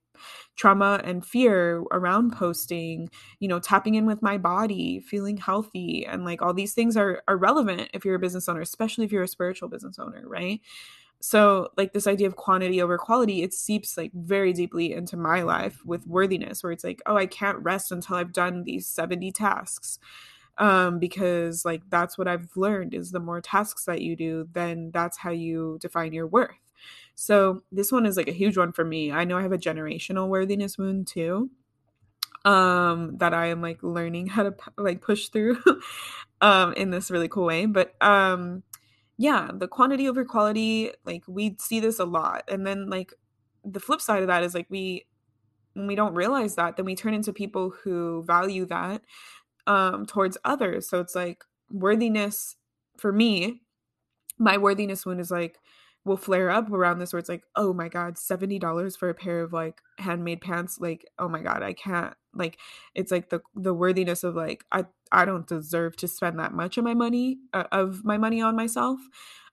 trauma 0.56 1.00
and 1.04 1.24
fear 1.24 1.82
around 1.90 2.32
posting 2.32 3.08
you 3.40 3.48
know 3.48 3.58
tapping 3.58 3.94
in 3.94 4.06
with 4.06 4.22
my 4.22 4.38
body 4.38 5.00
feeling 5.00 5.36
healthy 5.36 6.06
and 6.06 6.24
like 6.24 6.42
all 6.42 6.54
these 6.54 6.74
things 6.74 6.96
are 6.96 7.22
are 7.28 7.36
relevant 7.36 7.88
if 7.94 8.04
you're 8.04 8.14
a 8.14 8.20
business 8.20 8.48
owner 8.48 8.60
especially 8.60 9.04
if 9.04 9.12
you're 9.12 9.22
a 9.22 9.28
spiritual 9.28 9.68
business 9.68 9.98
owner 9.98 10.22
right 10.26 10.60
so 11.22 11.68
like 11.76 11.92
this 11.92 12.08
idea 12.08 12.26
of 12.26 12.34
quantity 12.34 12.82
over 12.82 12.98
quality 12.98 13.42
it 13.42 13.54
seeps 13.54 13.96
like 13.96 14.10
very 14.12 14.52
deeply 14.52 14.92
into 14.92 15.16
my 15.16 15.42
life 15.42 15.80
with 15.84 16.06
worthiness 16.06 16.62
where 16.62 16.72
it's 16.72 16.82
like 16.82 17.00
oh 17.06 17.16
i 17.16 17.26
can't 17.26 17.58
rest 17.58 17.92
until 17.92 18.16
i've 18.16 18.32
done 18.32 18.64
these 18.64 18.86
70 18.86 19.30
tasks. 19.32 19.98
Um 20.58 20.98
because 20.98 21.64
like 21.64 21.82
that's 21.88 22.18
what 22.18 22.28
i've 22.28 22.48
learned 22.56 22.92
is 22.92 23.10
the 23.10 23.20
more 23.20 23.40
tasks 23.40 23.84
that 23.86 24.02
you 24.02 24.16
do 24.16 24.48
then 24.52 24.90
that's 24.92 25.18
how 25.18 25.30
you 25.30 25.78
define 25.80 26.12
your 26.12 26.26
worth. 26.26 26.50
So 27.14 27.62
this 27.70 27.92
one 27.92 28.04
is 28.04 28.16
like 28.16 28.28
a 28.28 28.32
huge 28.32 28.58
one 28.58 28.72
for 28.72 28.84
me. 28.84 29.12
I 29.12 29.24
know 29.24 29.38
i 29.38 29.42
have 29.42 29.52
a 29.52 29.58
generational 29.58 30.28
worthiness 30.28 30.76
wound 30.76 31.06
too 31.06 31.50
um 32.44 33.16
that 33.18 33.32
i 33.32 33.46
am 33.46 33.62
like 33.62 33.80
learning 33.82 34.26
how 34.26 34.42
to 34.42 34.54
like 34.76 35.00
push 35.00 35.28
through 35.28 35.56
um 36.40 36.72
in 36.72 36.90
this 36.90 37.10
really 37.10 37.28
cool 37.28 37.44
way 37.44 37.66
but 37.66 37.94
um 38.02 38.64
yeah, 39.22 39.50
the 39.54 39.68
quantity 39.68 40.08
over 40.08 40.24
quality, 40.24 40.90
like 41.04 41.22
we 41.28 41.54
see 41.60 41.78
this 41.78 42.00
a 42.00 42.04
lot. 42.04 42.42
And 42.48 42.66
then 42.66 42.90
like 42.90 43.14
the 43.64 43.78
flip 43.78 44.00
side 44.00 44.22
of 44.22 44.26
that 44.26 44.42
is 44.42 44.52
like 44.52 44.66
we 44.68 45.06
when 45.74 45.86
we 45.86 45.94
don't 45.94 46.14
realize 46.14 46.56
that, 46.56 46.76
then 46.76 46.84
we 46.86 46.96
turn 46.96 47.14
into 47.14 47.32
people 47.32 47.72
who 47.84 48.24
value 48.26 48.66
that 48.66 49.02
um 49.68 50.06
towards 50.06 50.36
others. 50.44 50.88
So 50.88 50.98
it's 50.98 51.14
like 51.14 51.44
worthiness 51.70 52.56
for 52.98 53.12
me, 53.12 53.62
my 54.38 54.58
worthiness 54.58 55.06
wound 55.06 55.20
is 55.20 55.30
like 55.30 55.60
will 56.04 56.16
flare 56.16 56.50
up 56.50 56.72
around 56.72 56.98
this 56.98 57.12
where 57.12 57.20
it's 57.20 57.28
like, 57.28 57.44
oh 57.54 57.72
my 57.72 57.88
God, 57.88 58.16
$70 58.16 58.98
for 58.98 59.08
a 59.08 59.14
pair 59.14 59.40
of 59.40 59.52
like 59.52 59.80
handmade 59.98 60.40
pants. 60.40 60.80
Like, 60.80 61.06
oh 61.20 61.28
my 61.28 61.42
God, 61.42 61.62
I 61.62 61.74
can't 61.74 62.14
like 62.34 62.58
it's 62.94 63.10
like 63.12 63.30
the 63.30 63.40
the 63.54 63.74
worthiness 63.74 64.24
of 64.24 64.34
like 64.34 64.64
I 64.72 64.86
I 65.10 65.24
don't 65.24 65.46
deserve 65.46 65.96
to 65.98 66.08
spend 66.08 66.38
that 66.38 66.52
much 66.52 66.78
of 66.78 66.84
my 66.84 66.94
money 66.94 67.38
uh, 67.52 67.64
of 67.72 68.04
my 68.04 68.18
money 68.18 68.40
on 68.42 68.56
myself. 68.56 69.00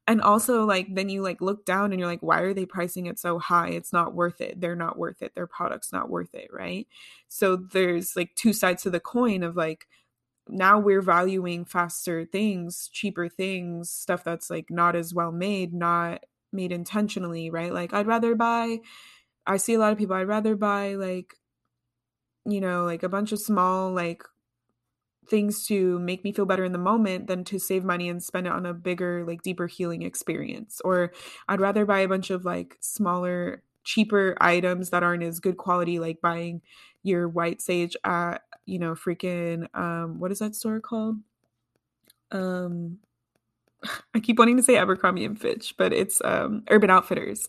And 0.08 0.22
also 0.22 0.66
like 0.66 0.88
then 0.96 1.10
you 1.10 1.22
like 1.22 1.40
look 1.40 1.66
down 1.66 1.92
and 1.92 2.00
you're 2.00 2.10
like 2.10 2.24
why 2.24 2.40
are 2.40 2.54
they 2.54 2.66
pricing 2.66 3.06
it 3.06 3.20
so 3.20 3.38
high? 3.40 3.70
It's 3.70 3.94
not 3.94 4.16
worth 4.16 4.42
it. 4.42 4.60
They're 4.60 4.76
not 4.76 4.98
worth 4.98 5.22
it. 5.22 5.36
Their 5.36 5.48
product's 5.48 5.92
not 5.92 6.10
worth 6.10 6.34
it, 6.34 6.50
right? 6.52 6.88
So 7.28 7.56
there's 7.56 8.16
like 8.16 8.34
two 8.36 8.54
sides 8.54 8.84
to 8.84 8.90
the 8.90 9.00
coin 9.00 9.44
of 9.44 9.56
like 9.56 9.88
now 10.48 10.80
we're 10.80 11.02
valuing 11.02 11.66
faster 11.66 12.26
things, 12.26 12.90
cheaper 12.92 13.30
things, 13.30 13.92
stuff 13.92 14.24
that's 14.24 14.50
like 14.50 14.72
not 14.72 14.96
as 14.96 15.14
well 15.14 15.32
made, 15.32 15.74
not 15.74 16.26
made 16.52 16.72
intentionally, 16.72 17.50
right? 17.52 17.72
Like 17.74 17.94
I'd 17.94 18.08
rather 18.08 18.36
buy 18.36 18.80
I 19.46 19.58
see 19.58 19.74
a 19.74 19.80
lot 19.80 19.92
of 19.92 19.98
people 19.98 20.16
I'd 20.16 20.28
rather 20.28 20.56
buy 20.56 20.96
like 20.96 21.36
you 22.46 22.62
know, 22.62 22.86
like 22.86 23.04
a 23.04 23.10
bunch 23.10 23.32
of 23.32 23.40
small 23.40 23.92
like 23.92 24.24
things 25.28 25.66
to 25.68 26.00
make 26.00 26.24
me 26.24 26.32
feel 26.32 26.46
better 26.46 26.66
in 26.66 26.72
the 26.72 26.78
moment 26.78 27.28
than 27.28 27.44
to 27.46 27.60
save 27.60 27.84
money 27.84 28.10
and 28.10 28.24
spend 28.24 28.48
it 28.48 28.54
on 28.54 28.66
a 28.66 28.74
bigger 28.74 29.24
like 29.26 29.44
deeper 29.44 29.68
healing 29.68 30.02
experience 30.02 30.82
or 30.84 31.14
I'd 31.48 31.62
rather 31.62 31.86
buy 31.86 32.00
a 32.00 32.08
bunch 32.08 32.32
of 32.32 32.46
like 32.46 32.78
smaller 32.80 33.62
cheaper 33.84 34.36
items 34.42 34.90
that 34.90 35.04
aren't 35.04 35.24
as 35.24 35.40
good 35.40 35.58
quality 35.58 36.00
like 36.00 36.20
buying 36.22 36.62
your 37.04 37.30
white 37.30 37.62
sage 37.62 37.96
at 38.04 38.40
you 38.66 38.80
know 38.80 38.94
freaking 38.94 39.68
um 39.78 40.20
what 40.20 40.32
is 40.32 40.40
that 40.40 40.56
store 40.56 40.80
called 40.80 41.18
um 42.32 42.98
I 44.14 44.20
keep 44.20 44.40
wanting 44.40 44.58
to 44.58 44.64
say 44.64 44.76
Abercrombie 44.76 45.24
and 45.24 45.40
Fitch, 45.40 45.76
but 45.78 45.94
it's 45.94 46.22
um, 46.26 46.64
Urban 46.70 46.90
Outfitters. 46.90 47.48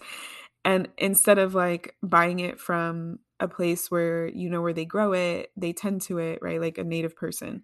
And 0.65 0.89
instead 0.97 1.39
of 1.39 1.55
like 1.55 1.97
buying 2.03 2.39
it 2.39 2.61
from 2.61 3.19
a 3.41 3.49
place 3.49 3.91
where 3.91 4.29
you 4.29 4.49
know 4.49 4.63
where 4.63 4.73
they 4.73 4.85
grow 4.85 5.13
it, 5.13 5.51
they 5.57 5.73
tend 5.73 6.03
to 6.03 6.19
it, 6.19 6.39
right? 6.43 6.61
Like 6.61 6.79
a 6.79 6.85
native 6.85 7.17
person. 7.17 7.63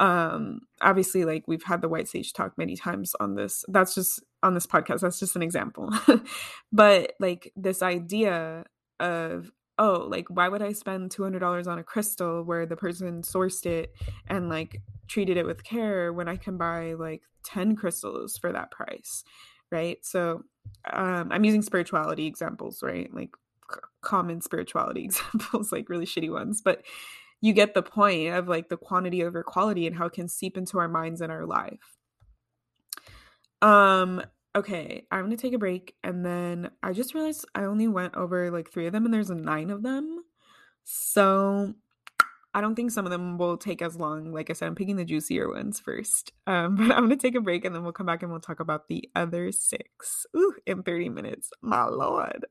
Um, 0.00 0.60
obviously, 0.80 1.24
like 1.24 1.44
we've 1.46 1.62
had 1.62 1.80
the 1.80 1.88
white 1.88 2.08
sage 2.08 2.32
talk 2.32 2.56
many 2.56 2.76
times 2.76 3.14
on 3.18 3.34
this. 3.34 3.64
That's 3.68 3.94
just 3.94 4.22
on 4.42 4.54
this 4.54 4.66
podcast. 4.66 5.00
That's 5.00 5.18
just 5.18 5.36
an 5.36 5.42
example. 5.42 5.90
but 6.72 7.14
like 7.18 7.52
this 7.56 7.82
idea 7.82 8.64
of 9.00 9.50
oh, 9.78 10.06
like 10.08 10.26
why 10.28 10.48
would 10.48 10.62
I 10.62 10.72
spend 10.72 11.10
two 11.10 11.22
hundred 11.22 11.40
dollars 11.40 11.66
on 11.66 11.78
a 11.78 11.84
crystal 11.84 12.44
where 12.44 12.66
the 12.66 12.76
person 12.76 13.22
sourced 13.22 13.66
it 13.66 13.92
and 14.28 14.48
like 14.48 14.82
treated 15.08 15.36
it 15.36 15.46
with 15.46 15.64
care 15.64 16.12
when 16.12 16.28
I 16.28 16.36
can 16.36 16.56
buy 16.56 16.94
like 16.94 17.22
10 17.44 17.76
crystals 17.76 18.36
for 18.38 18.52
that 18.52 18.70
price, 18.70 19.22
right? 19.70 19.98
So 20.02 20.42
um, 20.90 21.28
I'm 21.30 21.44
using 21.44 21.62
spirituality 21.62 22.26
examples, 22.26 22.82
right? 22.82 23.12
Like 23.12 23.30
common 24.00 24.40
spirituality 24.40 25.04
examples, 25.04 25.72
like 25.72 25.88
really 25.88 26.06
shitty 26.06 26.30
ones, 26.30 26.62
but 26.62 26.82
you 27.40 27.52
get 27.52 27.74
the 27.74 27.82
point 27.82 28.32
of 28.32 28.48
like 28.48 28.68
the 28.68 28.76
quantity 28.76 29.22
over 29.22 29.42
quality 29.42 29.86
and 29.86 29.96
how 29.96 30.06
it 30.06 30.12
can 30.12 30.28
seep 30.28 30.56
into 30.56 30.78
our 30.78 30.88
minds 30.88 31.20
and 31.20 31.30
our 31.30 31.44
life. 31.44 31.98
Um, 33.60 34.22
okay, 34.56 35.06
I'm 35.10 35.24
gonna 35.24 35.36
take 35.36 35.52
a 35.52 35.58
break 35.58 35.94
and 36.02 36.24
then 36.24 36.70
I 36.82 36.92
just 36.92 37.14
realized 37.14 37.46
I 37.54 37.64
only 37.64 37.88
went 37.88 38.14
over 38.14 38.50
like 38.50 38.70
three 38.70 38.86
of 38.86 38.92
them 38.92 39.04
and 39.04 39.12
there's 39.12 39.30
nine 39.30 39.70
of 39.70 39.82
them. 39.82 40.24
So 40.84 41.74
I 42.54 42.60
don't 42.60 42.76
think 42.76 42.92
some 42.92 43.04
of 43.04 43.10
them 43.10 43.36
will 43.36 43.56
take 43.56 43.82
as 43.82 43.96
long. 43.96 44.32
Like 44.32 44.48
I 44.48 44.52
said, 44.52 44.66
I'm 44.66 44.76
picking 44.76 44.96
the 44.96 45.04
juicier 45.04 45.50
ones 45.50 45.80
first. 45.80 46.32
Um, 46.46 46.76
but 46.76 46.92
I'm 46.92 47.04
gonna 47.04 47.16
take 47.16 47.34
a 47.34 47.40
break 47.40 47.64
and 47.64 47.74
then 47.74 47.82
we'll 47.82 47.92
come 47.92 48.06
back 48.06 48.22
and 48.22 48.30
we'll 48.30 48.40
talk 48.40 48.60
about 48.60 48.88
the 48.88 49.08
other 49.14 49.50
six. 49.50 50.24
Ooh, 50.36 50.54
in 50.66 50.82
30 50.82 51.08
minutes. 51.08 51.50
My 51.60 51.84
lord. 51.84 52.46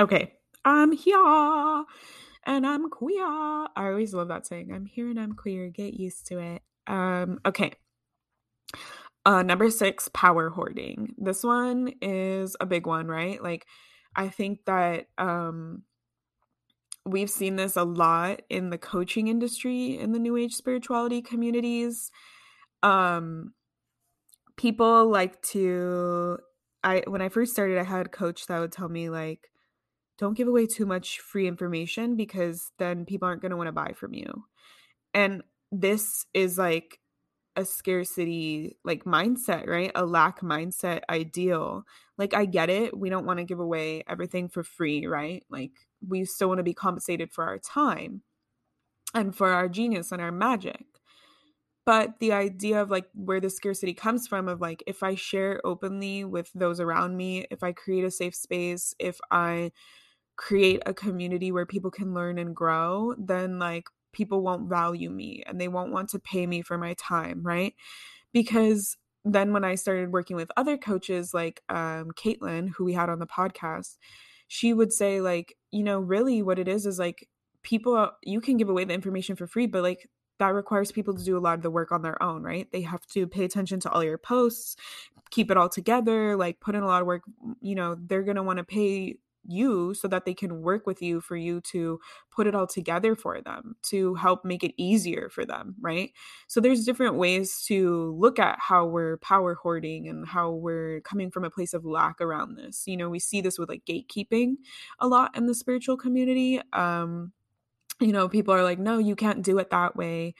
Okay, 0.00 0.32
I'm 0.64 0.92
here 0.92 1.84
and 2.46 2.66
I'm 2.66 2.88
queer. 2.88 3.22
I 3.22 3.68
always 3.76 4.14
love 4.14 4.28
that 4.28 4.46
saying. 4.46 4.72
I'm 4.72 4.86
here 4.86 5.10
and 5.10 5.20
I'm 5.20 5.34
queer. 5.34 5.68
Get 5.68 5.92
used 5.92 6.26
to 6.28 6.38
it. 6.38 6.62
Um, 6.86 7.38
okay. 7.44 7.74
Uh, 9.26 9.42
number 9.42 9.68
six, 9.70 10.08
power 10.14 10.48
hoarding. 10.48 11.14
This 11.18 11.44
one 11.44 11.92
is 12.00 12.56
a 12.62 12.64
big 12.64 12.86
one, 12.86 13.08
right? 13.08 13.42
Like, 13.42 13.66
I 14.16 14.30
think 14.30 14.60
that 14.64 15.08
um 15.18 15.82
we've 17.04 17.28
seen 17.28 17.56
this 17.56 17.76
a 17.76 17.84
lot 17.84 18.40
in 18.48 18.70
the 18.70 18.78
coaching 18.78 19.28
industry 19.28 19.98
in 19.98 20.12
the 20.12 20.18
new 20.18 20.36
age 20.36 20.52
spirituality 20.52 21.22
communities 21.22 22.10
um 22.82 23.54
people 24.58 25.08
like 25.08 25.40
to 25.40 26.36
i 26.84 27.02
when 27.06 27.22
i 27.22 27.28
first 27.30 27.52
started 27.52 27.78
i 27.78 27.82
had 27.82 28.04
a 28.04 28.10
coach 28.10 28.46
that 28.46 28.58
would 28.60 28.70
tell 28.70 28.88
me 28.88 29.08
like 29.08 29.50
don't 30.20 30.36
give 30.36 30.48
away 30.48 30.66
too 30.66 30.86
much 30.86 31.18
free 31.20 31.48
information 31.48 32.16
because 32.16 32.70
then 32.78 33.06
people 33.06 33.26
aren't 33.26 33.42
going 33.42 33.50
to 33.50 33.56
want 33.56 33.68
to 33.68 33.72
buy 33.72 33.92
from 33.96 34.14
you. 34.14 34.44
And 35.14 35.42
this 35.72 36.26
is 36.34 36.58
like 36.58 37.00
a 37.56 37.64
scarcity 37.64 38.76
like 38.84 39.04
mindset 39.04 39.66
right? 39.66 39.90
A 39.96 40.06
lack 40.06 40.40
mindset 40.42 41.00
ideal. 41.10 41.84
Like 42.18 42.34
i 42.34 42.44
get 42.44 42.70
it 42.70 42.96
we 42.96 43.10
don't 43.10 43.26
want 43.26 43.38
to 43.40 43.44
give 43.44 43.60
away 43.60 44.04
everything 44.08 44.48
for 44.48 44.62
free 44.62 45.06
right? 45.06 45.44
Like 45.50 45.72
we 46.06 46.24
still 46.26 46.48
want 46.48 46.58
to 46.58 46.64
be 46.64 46.74
compensated 46.74 47.32
for 47.32 47.44
our 47.44 47.58
time 47.58 48.22
and 49.14 49.34
for 49.34 49.50
our 49.52 49.68
genius 49.68 50.12
and 50.12 50.22
our 50.22 50.32
magic. 50.32 50.84
but 51.86 52.18
the 52.20 52.32
idea 52.32 52.80
of 52.80 52.90
like 52.90 53.06
where 53.14 53.40
the 53.40 53.50
scarcity 53.50 53.94
comes 53.94 54.28
from 54.28 54.48
of 54.48 54.60
like 54.60 54.82
if 54.86 55.02
i 55.02 55.14
share 55.14 55.60
openly 55.64 56.24
with 56.24 56.50
those 56.54 56.80
around 56.80 57.16
me 57.16 57.46
if 57.50 57.62
i 57.62 57.72
create 57.72 58.04
a 58.04 58.10
safe 58.10 58.34
space 58.34 58.94
if 58.98 59.18
i 59.30 59.70
create 60.40 60.82
a 60.86 60.94
community 60.94 61.52
where 61.52 61.66
people 61.66 61.90
can 61.90 62.14
learn 62.14 62.38
and 62.38 62.56
grow 62.56 63.14
then 63.18 63.58
like 63.58 63.84
people 64.10 64.40
won't 64.40 64.70
value 64.70 65.10
me 65.10 65.42
and 65.46 65.60
they 65.60 65.68
won't 65.68 65.92
want 65.92 66.08
to 66.08 66.18
pay 66.18 66.46
me 66.46 66.62
for 66.62 66.78
my 66.78 66.94
time 66.94 67.42
right 67.42 67.74
because 68.32 68.96
then 69.22 69.52
when 69.52 69.64
i 69.64 69.74
started 69.74 70.14
working 70.14 70.36
with 70.36 70.50
other 70.56 70.78
coaches 70.78 71.34
like 71.34 71.60
um 71.68 72.10
caitlin 72.12 72.70
who 72.70 72.86
we 72.86 72.94
had 72.94 73.10
on 73.10 73.18
the 73.18 73.26
podcast 73.26 73.98
she 74.48 74.72
would 74.72 74.94
say 74.94 75.20
like 75.20 75.58
you 75.70 75.82
know 75.82 76.00
really 76.00 76.40
what 76.40 76.58
it 76.58 76.68
is 76.68 76.86
is 76.86 76.98
like 76.98 77.28
people 77.62 78.10
you 78.22 78.40
can 78.40 78.56
give 78.56 78.70
away 78.70 78.86
the 78.86 78.94
information 78.94 79.36
for 79.36 79.46
free 79.46 79.66
but 79.66 79.82
like 79.82 80.08
that 80.38 80.54
requires 80.54 80.90
people 80.90 81.12
to 81.12 81.22
do 81.22 81.36
a 81.36 81.38
lot 81.38 81.56
of 81.56 81.62
the 81.62 81.70
work 81.70 81.92
on 81.92 82.00
their 82.00 82.20
own, 82.22 82.42
right? 82.42 82.66
They 82.72 82.80
have 82.80 83.06
to 83.08 83.26
pay 83.26 83.44
attention 83.44 83.78
to 83.80 83.90
all 83.90 84.02
your 84.02 84.16
posts, 84.16 84.74
keep 85.30 85.50
it 85.50 85.58
all 85.58 85.68
together, 85.68 86.34
like 86.34 86.60
put 86.60 86.74
in 86.74 86.82
a 86.82 86.86
lot 86.86 87.02
of 87.02 87.06
work. 87.06 87.24
You 87.60 87.74
know, 87.74 87.94
they're 87.94 88.22
going 88.22 88.36
to 88.36 88.42
want 88.42 88.56
to 88.56 88.64
pay 88.64 89.16
you 89.46 89.94
so 89.94 90.08
that 90.08 90.24
they 90.24 90.34
can 90.34 90.60
work 90.62 90.86
with 90.86 91.00
you 91.02 91.20
for 91.20 91.36
you 91.36 91.60
to 91.60 91.98
put 92.30 92.46
it 92.46 92.54
all 92.54 92.66
together 92.66 93.14
for 93.14 93.40
them 93.40 93.76
to 93.82 94.14
help 94.14 94.44
make 94.44 94.62
it 94.62 94.74
easier 94.76 95.28
for 95.30 95.44
them 95.44 95.74
right 95.80 96.12
so 96.46 96.60
there's 96.60 96.84
different 96.84 97.16
ways 97.16 97.62
to 97.66 98.14
look 98.18 98.38
at 98.38 98.58
how 98.60 98.84
we're 98.84 99.16
power 99.18 99.54
hoarding 99.54 100.08
and 100.08 100.26
how 100.26 100.50
we're 100.50 101.00
coming 101.02 101.30
from 101.30 101.44
a 101.44 101.50
place 101.50 101.74
of 101.74 101.84
lack 101.84 102.20
around 102.20 102.56
this 102.56 102.84
you 102.86 102.96
know 102.96 103.08
we 103.08 103.18
see 103.18 103.40
this 103.40 103.58
with 103.58 103.68
like 103.68 103.84
gatekeeping 103.84 104.54
a 104.98 105.08
lot 105.08 105.36
in 105.36 105.46
the 105.46 105.54
spiritual 105.54 105.96
community 105.96 106.60
um 106.72 107.32
you 108.00 108.12
know, 108.12 108.28
people 108.28 108.54
are 108.54 108.64
like, 108.64 108.78
no, 108.78 108.98
you 108.98 109.14
can't 109.14 109.42
do 109.42 109.58
it 109.58 109.70
that 109.70 109.94
way. 109.94 110.34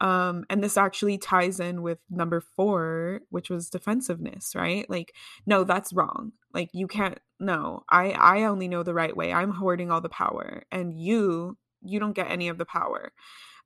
Um, 0.00 0.44
and 0.50 0.62
this 0.62 0.76
actually 0.76 1.18
ties 1.18 1.58
in 1.58 1.82
with 1.82 1.98
number 2.10 2.40
four, 2.40 3.20
which 3.30 3.48
was 3.48 3.70
defensiveness, 3.70 4.54
right? 4.54 4.88
Like, 4.90 5.14
no, 5.46 5.64
that's 5.64 5.92
wrong. 5.92 6.32
Like, 6.52 6.70
you 6.72 6.86
can't, 6.86 7.18
no, 7.40 7.82
I, 7.88 8.10
I 8.10 8.44
only 8.44 8.68
know 8.68 8.82
the 8.82 8.94
right 8.94 9.16
way. 9.16 9.32
I'm 9.32 9.52
hoarding 9.52 9.90
all 9.90 10.00
the 10.00 10.08
power, 10.08 10.64
and 10.70 10.92
you, 10.94 11.56
you 11.82 11.98
don't 11.98 12.14
get 12.14 12.30
any 12.30 12.48
of 12.48 12.58
the 12.58 12.66
power. 12.66 13.12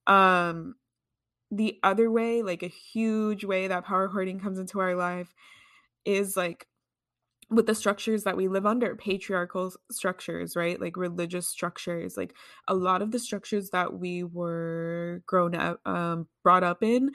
Um, 0.06 0.76
the 1.50 1.78
other 1.82 2.10
way, 2.10 2.42
like 2.42 2.62
a 2.62 2.68
huge 2.68 3.44
way 3.44 3.66
that 3.66 3.84
power 3.84 4.06
hoarding 4.08 4.38
comes 4.38 4.58
into 4.58 4.78
our 4.78 4.94
life 4.94 5.34
is 6.04 6.36
like 6.36 6.66
with 7.50 7.66
the 7.66 7.74
structures 7.74 8.24
that 8.24 8.36
we 8.36 8.48
live 8.48 8.64
under 8.66 8.94
patriarchal 8.96 9.72
structures 9.90 10.56
right? 10.56 10.80
Like 10.80 10.96
religious 10.96 11.48
structures 11.48 12.16
like 12.16 12.34
a 12.68 12.74
lot 12.74 13.02
of 13.02 13.10
the 13.10 13.18
structures 13.18 13.70
that 13.70 13.94
we 13.98 14.22
were 14.24 15.22
grown 15.26 15.54
up 15.54 15.80
um, 15.86 16.28
brought 16.42 16.64
up 16.64 16.82
in 16.82 17.10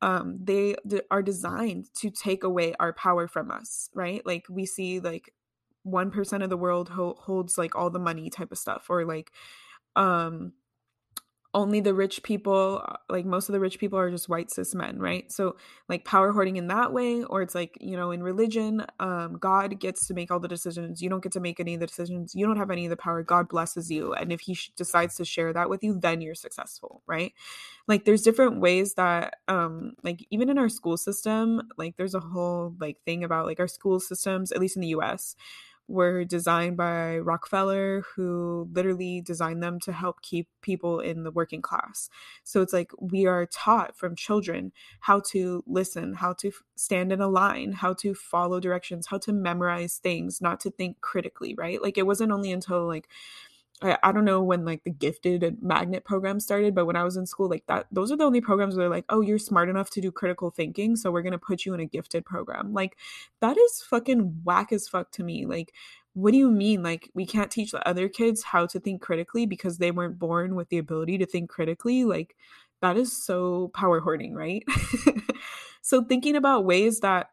um, 0.00 0.38
they 0.42 0.76
d- 0.86 1.02
are 1.10 1.22
designed 1.22 1.86
to 1.96 2.10
take 2.10 2.44
away 2.44 2.74
our 2.78 2.92
power 2.92 3.26
from 3.26 3.50
us 3.50 3.90
right? 3.94 4.24
Like 4.26 4.46
we 4.50 4.66
see 4.66 5.00
like 5.00 5.32
1% 5.84 6.42
of 6.42 6.50
the 6.50 6.56
world 6.56 6.90
ho- 6.90 7.16
holds 7.18 7.56
like 7.58 7.74
all 7.74 7.90
the 7.90 7.98
money 7.98 8.30
type 8.30 8.52
of 8.52 8.58
stuff 8.58 8.86
or 8.90 9.04
like 9.04 9.30
um 9.96 10.52
only 11.54 11.80
the 11.80 11.94
rich 11.94 12.22
people 12.22 12.82
uh, 12.86 12.96
like 13.08 13.24
most 13.24 13.48
of 13.48 13.54
the 13.54 13.60
rich 13.60 13.78
people 13.78 13.98
are 13.98 14.10
just 14.10 14.28
white 14.28 14.50
cis 14.50 14.74
men 14.74 14.98
right? 14.98 15.30
So 15.32 15.56
like 15.88 16.04
power 16.04 16.32
hoarding 16.32 16.56
in 16.56 16.68
that 16.68 16.92
way 16.92 17.24
or 17.24 17.42
it's 17.42 17.54
like 17.54 17.76
you 17.80 17.96
know 17.96 18.10
in 18.10 18.22
religion 18.22 18.84
um 19.00 19.38
god 19.38 19.80
gets 19.80 20.06
to 20.08 20.14
make 20.14 20.30
all 20.30 20.40
the 20.40 20.48
decisions. 20.48 21.00
You 21.02 21.08
don't 21.08 21.22
get 21.22 21.32
to 21.32 21.40
make 21.40 21.58
any 21.58 21.74
of 21.74 21.80
the 21.80 21.86
decisions. 21.86 22.34
You 22.34 22.46
don't 22.46 22.58
have 22.58 22.70
any 22.70 22.84
of 22.86 22.90
the 22.90 22.96
power. 22.96 23.22
God 23.22 23.48
blesses 23.48 23.90
you. 23.90 24.12
And 24.14 24.32
if 24.32 24.40
he 24.40 24.54
sh- 24.54 24.72
decides 24.76 25.16
to 25.16 25.24
share 25.24 25.52
that 25.54 25.70
with 25.70 25.82
you 25.82 25.98
then 25.98 26.20
you're 26.20 26.34
successful 26.34 27.02
right? 27.06 27.32
Like 27.86 28.04
there's 28.04 28.22
different 28.22 28.60
ways 28.60 28.94
that 28.94 29.36
um 29.48 29.94
like 30.02 30.26
even 30.30 30.50
in 30.50 30.58
our 30.58 30.68
school 30.68 30.96
system 30.96 31.62
like 31.78 31.96
there's 31.96 32.14
a 32.14 32.20
whole 32.20 32.74
like 32.80 32.98
thing 33.04 33.24
about 33.24 33.46
like 33.46 33.60
our 33.60 33.68
school 33.68 34.00
systems 34.00 34.52
at 34.52 34.60
least 34.60 34.76
in 34.76 34.82
the 34.82 34.88
US 34.88 35.34
were 35.88 36.24
designed 36.24 36.76
by 36.76 37.18
Rockefeller, 37.18 38.04
who 38.14 38.68
literally 38.72 39.22
designed 39.22 39.62
them 39.62 39.80
to 39.80 39.92
help 39.92 40.20
keep 40.22 40.46
people 40.60 41.00
in 41.00 41.24
the 41.24 41.30
working 41.30 41.62
class. 41.62 42.10
So 42.44 42.60
it's 42.60 42.74
like 42.74 42.92
we 43.00 43.26
are 43.26 43.46
taught 43.46 43.96
from 43.96 44.14
children 44.14 44.72
how 45.00 45.20
to 45.30 45.64
listen, 45.66 46.14
how 46.14 46.34
to 46.34 46.52
stand 46.76 47.10
in 47.10 47.20
a 47.20 47.28
line, 47.28 47.72
how 47.72 47.94
to 47.94 48.14
follow 48.14 48.60
directions, 48.60 49.06
how 49.06 49.18
to 49.18 49.32
memorize 49.32 49.96
things, 49.96 50.40
not 50.40 50.60
to 50.60 50.70
think 50.70 51.00
critically, 51.00 51.54
right? 51.56 51.82
Like 51.82 51.96
it 51.96 52.06
wasn't 52.06 52.32
only 52.32 52.52
until 52.52 52.86
like 52.86 53.08
I, 53.82 53.96
I 54.02 54.12
don't 54.12 54.24
know 54.24 54.42
when 54.42 54.64
like 54.64 54.84
the 54.84 54.90
gifted 54.90 55.42
and 55.42 55.62
magnet 55.62 56.04
program 56.04 56.40
started, 56.40 56.74
but 56.74 56.86
when 56.86 56.96
I 56.96 57.04
was 57.04 57.16
in 57.16 57.26
school, 57.26 57.48
like 57.48 57.64
that, 57.68 57.86
those 57.92 58.10
are 58.10 58.16
the 58.16 58.24
only 58.24 58.40
programs 58.40 58.74
where 58.74 58.84
they're 58.84 58.96
like, 58.96 59.04
oh, 59.08 59.20
you're 59.20 59.38
smart 59.38 59.68
enough 59.68 59.90
to 59.90 60.00
do 60.00 60.10
critical 60.10 60.50
thinking, 60.50 60.96
so 60.96 61.10
we're 61.10 61.22
gonna 61.22 61.38
put 61.38 61.64
you 61.64 61.74
in 61.74 61.80
a 61.80 61.86
gifted 61.86 62.24
program. 62.24 62.72
Like, 62.72 62.96
that 63.40 63.56
is 63.56 63.82
fucking 63.82 64.40
whack 64.44 64.72
as 64.72 64.88
fuck 64.88 65.10
to 65.12 65.22
me. 65.22 65.46
Like, 65.46 65.72
what 66.14 66.32
do 66.32 66.38
you 66.38 66.50
mean? 66.50 66.82
Like, 66.82 67.10
we 67.14 67.26
can't 67.26 67.50
teach 67.50 67.70
the 67.70 67.86
other 67.86 68.08
kids 68.08 68.42
how 68.42 68.66
to 68.66 68.80
think 68.80 69.00
critically 69.00 69.46
because 69.46 69.78
they 69.78 69.92
weren't 69.92 70.18
born 70.18 70.56
with 70.56 70.68
the 70.68 70.78
ability 70.78 71.18
to 71.18 71.26
think 71.26 71.48
critically? 71.48 72.04
Like, 72.04 72.34
that 72.80 72.96
is 72.96 73.24
so 73.24 73.68
power 73.74 74.00
hoarding, 74.00 74.34
right? 74.34 74.64
so, 75.82 76.02
thinking 76.02 76.34
about 76.34 76.64
ways 76.64 77.00
that 77.00 77.30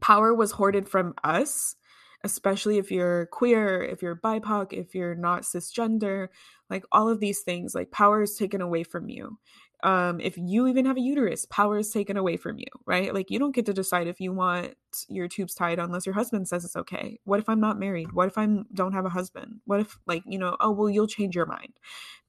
power 0.00 0.34
was 0.34 0.52
hoarded 0.52 0.88
from 0.88 1.14
us 1.22 1.76
especially 2.24 2.78
if 2.78 2.90
you're 2.90 3.26
queer, 3.26 3.82
if 3.82 4.02
you're 4.02 4.16
BIPOC, 4.16 4.72
if 4.72 4.94
you're 4.94 5.14
not 5.14 5.42
cisgender, 5.42 6.28
like 6.68 6.84
all 6.92 7.08
of 7.08 7.20
these 7.20 7.40
things, 7.40 7.74
like 7.74 7.90
power 7.90 8.22
is 8.22 8.36
taken 8.36 8.60
away 8.60 8.82
from 8.82 9.08
you. 9.08 9.38
Um, 9.84 10.20
if 10.20 10.36
you 10.36 10.66
even 10.66 10.86
have 10.86 10.96
a 10.96 11.00
uterus, 11.00 11.46
power 11.46 11.78
is 11.78 11.90
taken 11.90 12.16
away 12.16 12.36
from 12.36 12.58
you, 12.58 12.66
right? 12.84 13.14
Like 13.14 13.30
you 13.30 13.38
don't 13.38 13.54
get 13.54 13.66
to 13.66 13.72
decide 13.72 14.08
if 14.08 14.20
you 14.20 14.32
want 14.32 14.74
your 15.08 15.28
tubes 15.28 15.54
tied 15.54 15.78
unless 15.78 16.04
your 16.04 16.16
husband 16.16 16.48
says 16.48 16.64
it's 16.64 16.74
okay. 16.74 17.20
What 17.24 17.38
if 17.38 17.48
I'm 17.48 17.60
not 17.60 17.78
married? 17.78 18.12
What 18.12 18.26
if 18.26 18.36
I 18.36 18.48
don't 18.74 18.92
have 18.94 19.06
a 19.06 19.10
husband? 19.10 19.60
What 19.66 19.80
if 19.80 19.98
like, 20.06 20.24
you 20.26 20.38
know, 20.38 20.56
oh 20.58 20.72
well 20.72 20.90
you'll 20.90 21.06
change 21.06 21.36
your 21.36 21.46
mind. 21.46 21.74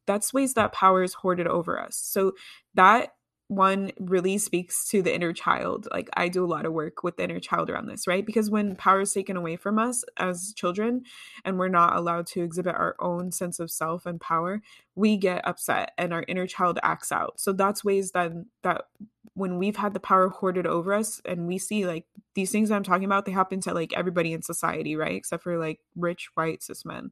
That's 0.06 0.34
ways 0.34 0.54
that 0.54 0.74
power 0.74 1.02
is 1.02 1.16
hoarded 1.16 1.48
over 1.48 1.80
us. 1.80 1.96
So 1.96 2.34
that 2.76 3.14
one 3.50 3.92
really 4.00 4.38
speaks 4.38 4.88
to 4.88 5.02
the 5.02 5.14
inner 5.14 5.34
child. 5.34 5.88
Like 5.92 6.08
I 6.14 6.30
do 6.30 6.46
a 6.46 6.48
lot 6.48 6.68
of 6.68 6.72
work 6.72 7.02
with 7.02 7.18
the 7.18 7.24
inner 7.24 7.40
child 7.40 7.72
around 7.72 7.88
this, 7.88 8.06
right? 8.06 8.24
Because 8.24 8.52
when 8.52 8.76
power 8.76 9.02
is 9.02 9.12
taken 9.12 9.36
away 9.36 9.56
from 9.56 9.80
us 9.80 10.06
as 10.18 10.54
children 10.56 11.02
and 11.44 11.58
we're 11.58 11.68
not 11.68 11.96
allowed 11.96 12.28
to 12.28 12.44
exhibit 12.44 12.76
our 12.76 12.96
own 13.00 13.32
sense 13.32 13.60
of 13.60 13.72
self 13.72 14.06
and 14.06 14.22
power, 14.22 14.62
we 14.94 15.18
get 15.18 15.48
upset 15.48 15.94
and 15.98 16.14
our 16.14 16.24
inner 16.28 16.46
child 16.46 16.78
acts 16.84 17.12
out. 17.12 17.40
So 17.40 17.52
that's 17.52 17.84
ways 17.84 18.12
that 18.12 18.34
that 18.62 18.86
when 19.34 19.58
we've 19.58 19.78
had 19.78 19.96
the 19.96 20.00
power 20.00 20.30
hoarded 20.30 20.68
over 20.68 20.94
us 20.94 21.20
and 21.26 21.48
we 21.48 21.58
see 21.58 21.88
like 21.88 22.06
these 22.36 22.52
things 22.52 22.70
I'm 22.70 22.84
talking 22.84 23.06
about, 23.06 23.26
they 23.26 23.32
happen 23.32 23.62
to 23.62 23.74
like 23.74 23.94
everybody 23.94 24.32
in 24.32 24.44
society, 24.44 24.96
right? 24.96 25.16
Except 25.16 25.42
for 25.42 25.58
like 25.58 25.80
rich 25.96 26.30
white 26.36 26.62
cis 26.62 26.86
men. 26.86 27.10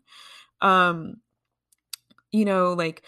Um, 0.61 1.15
you 2.31 2.45
know, 2.45 2.73
like 2.73 3.01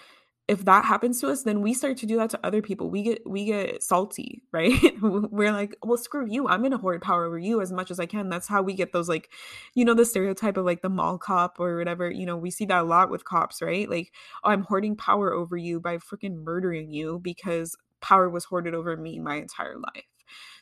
if 0.50 0.66
that 0.66 0.84
happens 0.84 1.22
to 1.22 1.30
us 1.30 1.44
then 1.44 1.62
we 1.62 1.76
start 1.76 1.96
to 1.96 2.08
do 2.08 2.18
that 2.18 2.32
to 2.32 2.40
other 2.44 2.62
people. 2.62 2.90
We 2.90 3.04
get 3.04 3.22
we 3.26 3.46
get 3.46 3.84
salty 3.84 4.42
right? 4.52 4.74
We're 5.02 5.52
like 5.52 5.76
well 5.84 5.98
screw 5.98 6.26
you. 6.28 6.48
I'm 6.48 6.64
gonna 6.64 6.78
hoard 6.78 7.02
power 7.04 7.26
over 7.26 7.38
you 7.38 7.62
as 7.62 7.72
much 7.72 7.92
as 7.92 8.00
i 8.00 8.08
can. 8.08 8.30
That's 8.30 8.48
how 8.48 8.64
we 8.64 8.74
get 8.74 8.92
those 8.92 9.08
like 9.08 9.30
you 9.76 9.86
know 9.86 9.94
the 9.94 10.06
stereotype 10.06 10.58
of 10.58 10.66
like 10.66 10.82
the 10.82 10.90
mall 10.90 11.20
cop 11.20 11.60
or 11.60 11.78
whatever. 11.78 12.10
You 12.10 12.26
know 12.26 12.36
we 12.36 12.50
see 12.50 12.66
that 12.66 12.82
a 12.82 12.84
lot 12.84 13.12
with 13.12 13.26
cops 13.26 13.62
right? 13.62 13.88
Like 13.88 14.12
oh, 14.44 14.50
i'm 14.50 14.64
hoarding 14.64 14.96
power 14.96 15.32
over 15.32 15.56
you 15.56 15.80
by 15.80 15.98
freaking 15.98 16.44
murdering 16.44 16.92
you 16.92 17.20
because 17.20 17.78
power 18.02 18.30
was 18.30 18.46
hoarded 18.46 18.74
over 18.74 18.98
me 18.98 19.20
my 19.20 19.36
entire 19.36 19.78
life. 19.78 20.06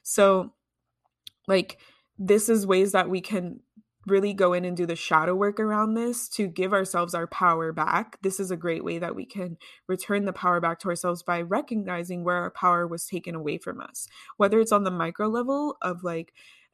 So 0.04 0.54
like 1.48 1.80
this 2.20 2.50
is 2.50 2.68
ways 2.68 2.92
that 2.92 3.10
we 3.10 3.22
can 3.22 3.62
really 4.08 4.34
go 4.34 4.54
in 4.54 4.66
and 4.66 4.76
do 4.76 4.86
the 4.86 4.96
shadow 4.96 5.36
work 5.36 5.60
around 5.60 5.94
this 5.94 6.28
to 6.30 6.48
give 6.48 6.74
ourselves 6.74 7.14
our 7.14 7.28
power 7.28 7.72
back. 7.74 8.18
This 8.22 8.40
is 8.40 8.52
a 8.52 8.58
great 8.58 8.84
way 8.84 9.00
that 9.00 9.16
we 9.16 9.26
can 9.26 9.58
return 9.88 10.26
the 10.26 10.34
power 10.34 10.60
back 10.60 10.80
to 10.80 10.90
ourselves 10.90 11.24
by 11.24 11.42
recognizing 11.42 12.24
where 12.24 12.38
our 12.38 12.52
power 12.52 12.88
was 12.88 13.06
taken 13.06 13.36
away 13.36 13.58
from 13.58 13.82
us, 13.82 14.08
whether 14.38 14.60
it's 14.60 14.72
on 14.72 14.84
the 14.84 14.92
micro 14.92 15.28
level 15.28 15.78
of 15.82 16.04
like 16.04 16.34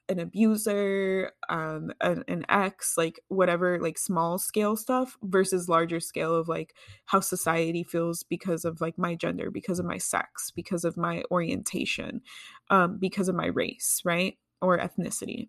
an 0.10 0.20
abuser, 0.20 1.32
um, 1.50 1.92
an, 2.02 2.24
an 2.28 2.46
ex, 2.50 2.98
like 2.98 3.20
whatever, 3.30 3.80
like 3.80 3.98
small 3.98 4.38
scale 4.38 4.76
stuff 4.76 5.18
versus 5.24 5.70
larger 5.70 6.00
scale 6.00 6.36
of 6.36 6.48
like 6.48 6.76
how 7.06 7.20
society 7.20 7.84
feels 7.84 8.22
because 8.24 8.66
of 8.66 8.82
like 8.82 8.98
my 8.98 9.16
gender, 9.16 9.50
because 9.50 9.80
of 9.80 9.86
my 9.86 9.98
sex, 9.98 10.52
because 10.52 10.84
of 10.84 10.98
my 10.98 11.24
orientation, 11.32 12.22
um, 12.70 12.98
because 13.00 13.30
of 13.30 13.36
my 13.36 13.48
race, 13.48 14.02
right? 14.04 14.38
Or 14.62 14.78
ethnicity. 14.78 15.48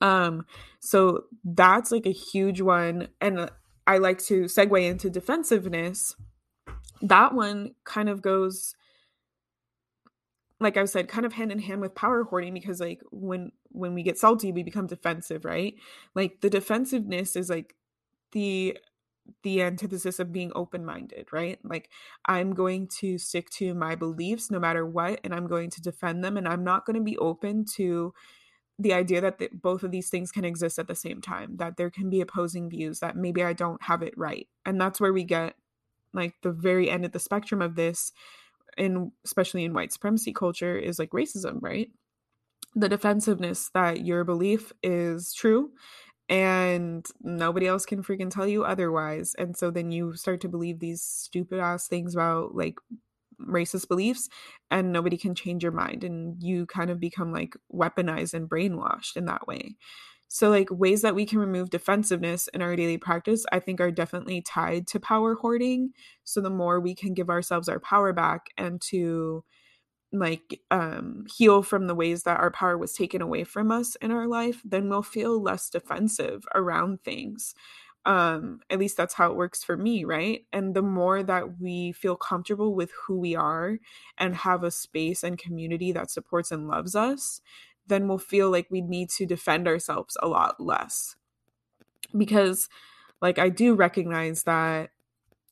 Um, 0.00 0.46
so 0.80 1.24
that's 1.44 1.90
like 1.90 2.06
a 2.06 2.12
huge 2.12 2.60
one. 2.60 3.08
And 3.20 3.50
I 3.86 3.98
like 3.98 4.18
to 4.24 4.44
segue 4.44 4.88
into 4.88 5.10
defensiveness. 5.10 6.14
That 7.02 7.34
one 7.34 7.74
kind 7.84 8.08
of 8.08 8.22
goes 8.22 8.74
like 10.62 10.76
I 10.76 10.84
said, 10.84 11.08
kind 11.08 11.24
of 11.24 11.32
hand 11.32 11.50
in 11.50 11.58
hand 11.58 11.80
with 11.80 11.94
power 11.94 12.22
hoarding 12.24 12.52
because 12.52 12.80
like 12.80 13.00
when 13.10 13.50
when 13.70 13.94
we 13.94 14.02
get 14.02 14.18
salty, 14.18 14.52
we 14.52 14.62
become 14.62 14.86
defensive, 14.86 15.44
right? 15.44 15.74
Like 16.14 16.42
the 16.42 16.50
defensiveness 16.50 17.34
is 17.34 17.48
like 17.48 17.74
the 18.32 18.76
the 19.42 19.62
antithesis 19.62 20.18
of 20.18 20.32
being 20.32 20.52
open 20.54 20.84
minded, 20.84 21.28
right? 21.32 21.58
Like, 21.62 21.88
I'm 22.26 22.52
going 22.52 22.88
to 22.98 23.16
stick 23.16 23.48
to 23.50 23.74
my 23.74 23.94
beliefs 23.94 24.50
no 24.50 24.58
matter 24.58 24.84
what, 24.84 25.20
and 25.24 25.34
I'm 25.34 25.46
going 25.46 25.70
to 25.70 25.80
defend 25.80 26.24
them, 26.24 26.36
and 26.36 26.48
I'm 26.48 26.64
not 26.64 26.84
going 26.84 26.96
to 26.96 27.02
be 27.02 27.16
open 27.18 27.64
to 27.76 28.12
the 28.80 28.94
idea 28.94 29.20
that 29.20 29.38
the, 29.38 29.48
both 29.52 29.82
of 29.82 29.90
these 29.90 30.08
things 30.08 30.32
can 30.32 30.44
exist 30.44 30.78
at 30.78 30.88
the 30.88 30.94
same 30.94 31.20
time, 31.20 31.56
that 31.58 31.76
there 31.76 31.90
can 31.90 32.08
be 32.08 32.20
opposing 32.20 32.70
views, 32.70 33.00
that 33.00 33.16
maybe 33.16 33.42
I 33.42 33.52
don't 33.52 33.82
have 33.82 34.02
it 34.02 34.16
right. 34.16 34.48
And 34.64 34.80
that's 34.80 35.00
where 35.00 35.12
we 35.12 35.24
get 35.24 35.54
like 36.12 36.34
the 36.42 36.52
very 36.52 36.90
end 36.90 37.04
of 37.04 37.12
the 37.12 37.18
spectrum 37.18 37.62
of 37.62 37.76
this, 37.76 38.12
in 38.78 39.12
especially 39.24 39.64
in 39.64 39.74
white 39.74 39.92
supremacy 39.92 40.32
culture, 40.32 40.76
is 40.76 40.98
like 40.98 41.10
racism, 41.10 41.58
right? 41.60 41.90
The 42.74 42.88
defensiveness 42.88 43.70
that 43.74 44.04
your 44.04 44.24
belief 44.24 44.72
is 44.82 45.34
true 45.34 45.70
and 46.28 47.04
nobody 47.20 47.66
else 47.66 47.84
can 47.84 48.02
freaking 48.02 48.30
tell 48.30 48.46
you 48.46 48.64
otherwise. 48.64 49.34
And 49.36 49.56
so 49.56 49.70
then 49.70 49.90
you 49.90 50.14
start 50.14 50.40
to 50.42 50.48
believe 50.48 50.78
these 50.78 51.02
stupid 51.02 51.58
ass 51.58 51.88
things 51.88 52.14
about 52.14 52.54
like 52.54 52.78
racist 53.48 53.88
beliefs 53.88 54.28
and 54.70 54.92
nobody 54.92 55.16
can 55.16 55.34
change 55.34 55.62
your 55.62 55.72
mind 55.72 56.04
and 56.04 56.42
you 56.42 56.66
kind 56.66 56.90
of 56.90 57.00
become 57.00 57.32
like 57.32 57.54
weaponized 57.72 58.34
and 58.34 58.48
brainwashed 58.48 59.16
in 59.16 59.26
that 59.26 59.46
way. 59.46 59.76
So, 60.32 60.48
like, 60.48 60.68
ways 60.70 61.02
that 61.02 61.16
we 61.16 61.26
can 61.26 61.40
remove 61.40 61.70
defensiveness 61.70 62.46
in 62.48 62.62
our 62.62 62.76
daily 62.76 62.98
practice, 62.98 63.44
I 63.50 63.58
think, 63.58 63.80
are 63.80 63.90
definitely 63.90 64.42
tied 64.42 64.86
to 64.88 65.00
power 65.00 65.34
hoarding. 65.34 65.90
So, 66.22 66.40
the 66.40 66.50
more 66.50 66.78
we 66.78 66.94
can 66.94 67.14
give 67.14 67.28
ourselves 67.30 67.68
our 67.68 67.80
power 67.80 68.12
back 68.12 68.46
and 68.56 68.80
to 68.82 69.44
like 70.12 70.60
um 70.72 71.24
heal 71.36 71.62
from 71.62 71.86
the 71.86 71.94
ways 71.94 72.24
that 72.24 72.40
our 72.40 72.50
power 72.50 72.76
was 72.76 72.92
taken 72.94 73.22
away 73.22 73.44
from 73.44 73.70
us 73.70 73.94
in 73.96 74.10
our 74.10 74.26
life 74.26 74.60
then 74.64 74.88
we'll 74.88 75.02
feel 75.02 75.40
less 75.40 75.70
defensive 75.70 76.42
around 76.54 77.00
things 77.04 77.54
um 78.06 78.60
at 78.70 78.78
least 78.78 78.96
that's 78.96 79.14
how 79.14 79.30
it 79.30 79.36
works 79.36 79.62
for 79.62 79.76
me 79.76 80.04
right? 80.04 80.46
And 80.52 80.74
the 80.74 80.82
more 80.82 81.22
that 81.22 81.60
we 81.60 81.92
feel 81.92 82.16
comfortable 82.16 82.74
with 82.74 82.90
who 83.06 83.18
we 83.18 83.36
are 83.36 83.78
and 84.18 84.34
have 84.36 84.64
a 84.64 84.70
space 84.70 85.22
and 85.22 85.38
community 85.38 85.92
that 85.92 86.10
supports 86.10 86.50
and 86.50 86.68
loves 86.68 86.94
us 86.96 87.40
then 87.86 88.06
we'll 88.08 88.18
feel 88.18 88.50
like 88.50 88.68
we 88.70 88.80
need 88.80 89.10
to 89.10 89.26
defend 89.26 89.66
ourselves 89.66 90.16
a 90.22 90.28
lot 90.28 90.60
less. 90.60 91.16
Because 92.16 92.68
like 93.20 93.38
i 93.38 93.48
do 93.48 93.74
recognize 93.74 94.44
that 94.44 94.90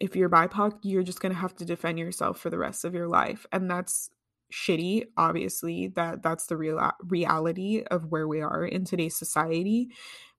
if 0.00 0.16
you're 0.16 0.28
bipoc 0.28 0.78
you're 0.82 1.02
just 1.02 1.20
going 1.20 1.32
to 1.32 1.38
have 1.38 1.54
to 1.56 1.64
defend 1.64 1.98
yourself 1.98 2.38
for 2.38 2.50
the 2.50 2.58
rest 2.58 2.84
of 2.84 2.94
your 2.94 3.08
life 3.08 3.46
and 3.52 3.70
that's 3.70 4.10
shitty 4.52 5.04
obviously 5.16 5.88
that 5.88 6.22
that's 6.22 6.46
the 6.46 6.56
real 6.56 6.90
reality 7.04 7.82
of 7.90 8.06
where 8.06 8.26
we 8.26 8.40
are 8.40 8.64
in 8.64 8.84
today's 8.84 9.16
society 9.16 9.88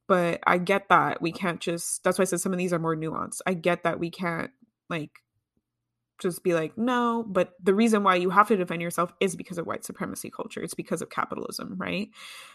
but 0.10 0.40
i 0.46 0.58
get 0.58 0.90
that 0.90 1.22
we 1.22 1.32
can't 1.32 1.62
just 1.62 2.04
that's 2.04 2.18
why 2.18 2.24
i 2.24 2.26
said 2.26 2.42
some 2.42 2.52
of 2.52 2.58
these 2.58 2.74
are 2.74 2.80
more 2.80 2.96
nuanced. 2.96 3.40
I 3.46 3.54
get 3.54 3.84
that 3.84 4.00
we 4.00 4.10
can't 4.10 4.52
like 4.90 5.12
just 6.20 6.44
be 6.44 6.54
like 6.54 6.78
no 6.78 7.24
but 7.26 7.54
the 7.64 7.76
reason 7.76 8.04
why 8.04 8.16
you 8.16 8.32
have 8.32 8.50
to 8.50 8.58
defend 8.58 8.82
yourself 8.82 9.14
is 9.22 9.38
because 9.38 9.58
of 9.58 9.66
white 9.66 9.86
supremacy 9.86 10.30
culture. 10.30 10.62
It's 10.62 10.74
because 10.74 11.02
of 11.02 11.10
capitalism 11.10 11.76
right? 11.78 12.10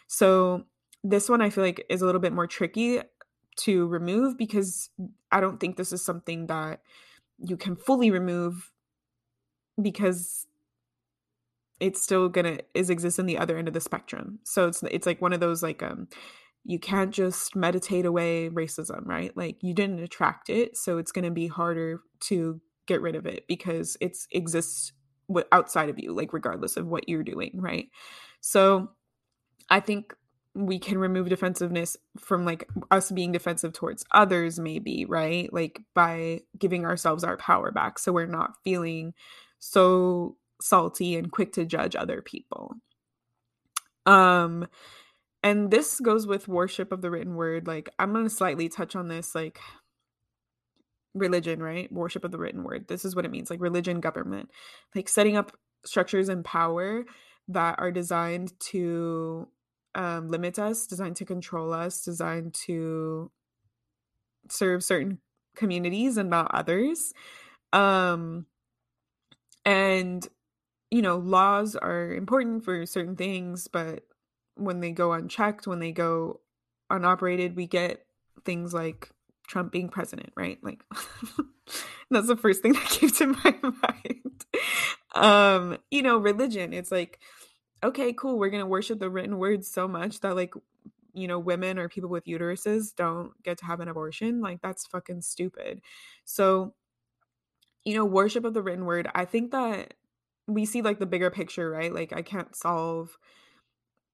So 0.07 0.65
this 1.03 1.29
one 1.29 1.41
i 1.41 1.51
feel 1.51 1.65
like 1.65 1.85
is 1.89 2.03
a 2.03 2.07
little 2.07 2.21
bit 2.21 2.33
more 2.33 2.47
tricky 2.47 3.01
to 3.57 3.87
remove 3.87 4.37
because 4.37 4.91
i 5.31 5.39
don't 5.39 5.61
think 5.61 5.77
this 5.77 5.93
is 5.93 6.03
something 6.03 6.47
that 6.47 6.81
you 7.39 7.57
can 7.57 7.77
fully 7.77 8.11
remove 8.11 8.73
because 9.81 10.47
it's 11.81 12.03
still 12.03 12.29
gonna 12.29 12.59
is 12.73 12.91
exist 12.91 13.19
in 13.19 13.27
the 13.27 13.39
other 13.39 13.59
end 13.59 13.69
of 13.69 13.75
the 13.75 13.81
spectrum. 13.81 14.39
So 14.45 14.69
it's 14.69 14.83
it's 14.85 15.07
like 15.07 15.21
one 15.21 15.33
of 15.33 15.41
those 15.41 15.63
like 15.63 15.83
um 15.83 16.09
you 16.65 16.79
can't 16.79 17.13
just 17.13 17.55
meditate 17.55 18.07
away 18.07 18.49
racism 18.51 19.07
right? 19.07 19.37
Like 19.37 19.63
you 19.63 19.75
didn't 19.75 20.01
attract 20.01 20.51
it 20.51 20.77
so 20.77 20.99
it's 20.99 21.13
going 21.13 21.25
to 21.25 21.31
be 21.31 21.47
harder 21.47 22.01
to 22.23 22.61
get 22.87 23.01
rid 23.03 23.17
of 23.17 23.27
it 23.27 23.47
because 23.49 23.97
it's 24.01 24.27
exists 24.33 24.93
outside 25.53 25.89
of 25.89 25.99
you 25.99 26.13
like 26.15 26.33
regardless 26.33 26.77
of 26.77 26.87
what 26.87 27.09
you're 27.09 27.25
doing 27.25 27.53
right? 27.55 27.89
So 28.41 28.91
i 29.71 29.81
think 29.81 30.15
we 30.55 30.79
can 30.79 30.99
remove 30.99 31.29
defensiveness 31.29 31.97
from 32.19 32.45
like 32.45 32.69
us 32.91 33.11
being 33.11 33.33
defensive 33.33 33.73
towards 33.73 34.05
others 34.13 34.59
maybe 34.59 35.05
right? 35.05 35.53
Like 35.53 35.83
by 35.95 36.43
giving 36.59 36.85
ourselves 36.85 37.25
our 37.25 37.37
power 37.37 37.73
back 37.73 37.99
so 37.99 38.13
we're 38.13 38.27
not 38.27 38.55
feeling 38.63 39.15
so 39.59 40.37
salty 40.61 41.17
and 41.17 41.33
quick 41.33 41.53
to 41.55 41.65
judge 41.65 41.97
other 41.97 42.23
people. 42.23 42.75
Um 44.07 44.69
and 45.45 45.71
this 45.71 46.01
goes 46.01 46.27
with 46.27 46.49
worship 46.49 46.91
of 46.91 47.03
the 47.03 47.11
written 47.11 47.35
word. 47.35 47.67
Like 47.67 47.91
I'm 47.99 48.13
going 48.13 48.25
to 48.25 48.31
slightly 48.31 48.71
touch 48.71 48.97
on 48.97 49.09
this 49.09 49.35
like 49.35 49.61
religion, 51.13 51.63
right? 51.63 51.93
Worship 51.93 52.25
of 52.25 52.33
the 52.33 52.39
written 52.39 52.65
word. 52.65 52.89
This 52.89 53.05
is 53.05 53.15
what 53.15 53.27
it 53.27 53.31
means, 53.31 53.51
like 53.51 53.61
religion 53.61 54.01
government. 54.01 54.51
Like 54.95 55.07
setting 55.07 55.37
up 55.37 55.53
structures 55.85 56.31
and 56.31 56.47
power 56.47 57.05
that 57.49 57.79
are 57.79 57.93
designed 57.93 58.59
to 58.71 59.47
um, 59.95 60.31
limit 60.31 60.59
us, 60.59 60.87
designed 60.87 61.17
to 61.17 61.27
control 61.27 61.75
us, 61.75 62.03
designed 62.03 62.55
to 62.67 63.31
serve 64.49 64.83
certain 64.83 65.19
communities 65.55 66.17
and 66.17 66.31
not 66.31 66.55
others. 66.55 67.13
Um, 67.75 68.47
and 69.67 70.27
you 70.91 71.03
know, 71.03 71.19
laws 71.19 71.77
are 71.77 72.15
important 72.15 72.65
for 72.65 72.87
certain 72.87 73.17
things, 73.17 73.69
but 73.69 74.05
when 74.57 74.81
they 74.81 74.93
go 74.93 75.13
unchecked, 75.13 75.67
when 75.67 75.81
they 75.81 75.93
go 75.93 76.41
unoperated, 76.91 77.57
we 77.57 77.67
get 77.67 78.05
things 78.45 78.73
like 78.75 79.11
Trump 79.47 79.73
being 79.73 79.89
president, 79.89 80.33
right? 80.37 80.59
Like 80.63 80.83
that's 82.11 82.29
the 82.29 82.37
first 82.37 82.63
thing 82.63 82.73
that 82.75 82.85
came 82.89 83.11
to 83.11 83.27
my 83.27 83.57
mind. 83.63 84.45
Um, 85.15 85.79
you 85.91 86.03
know, 86.03 86.19
religion, 86.19 86.73
it's 86.73 86.93
like 86.93 87.19
okay, 87.83 88.15
cool, 88.15 88.39
we're 88.39 88.49
going 88.49 88.63
to 88.63 88.67
worship 88.67 88.99
the 88.99 89.11
written 89.11 89.37
words 89.37 89.69
so 89.71 89.87
much 89.87 90.21
that 90.21 90.35
like 90.35 90.55
you 91.15 91.29
know, 91.29 91.39
women 91.39 91.79
or 91.79 91.89
people 91.89 92.11
with 92.11 92.27
uteruses 92.27 92.95
don't 92.95 93.31
get 93.43 93.59
to 93.59 93.65
have 93.65 93.81
an 93.81 93.89
abortion. 93.89 94.41
Like 94.41 94.61
that's 94.61 94.87
fucking 94.87 95.23
stupid. 95.23 95.81
So, 96.25 96.75
you 97.85 97.95
know, 97.95 98.05
worship 98.05 98.45
of 98.45 98.53
the 98.53 98.63
written 98.63 98.85
word, 98.85 99.09
I 99.15 99.25
think 99.25 99.53
that 99.53 99.95
we 100.47 100.67
see 100.67 100.83
like 100.83 100.99
the 100.99 101.07
bigger 101.07 101.31
picture, 101.31 101.71
right? 101.71 101.95
Like 101.95 102.13
I 102.13 102.23
can't 102.23 102.55
solve 102.55 103.17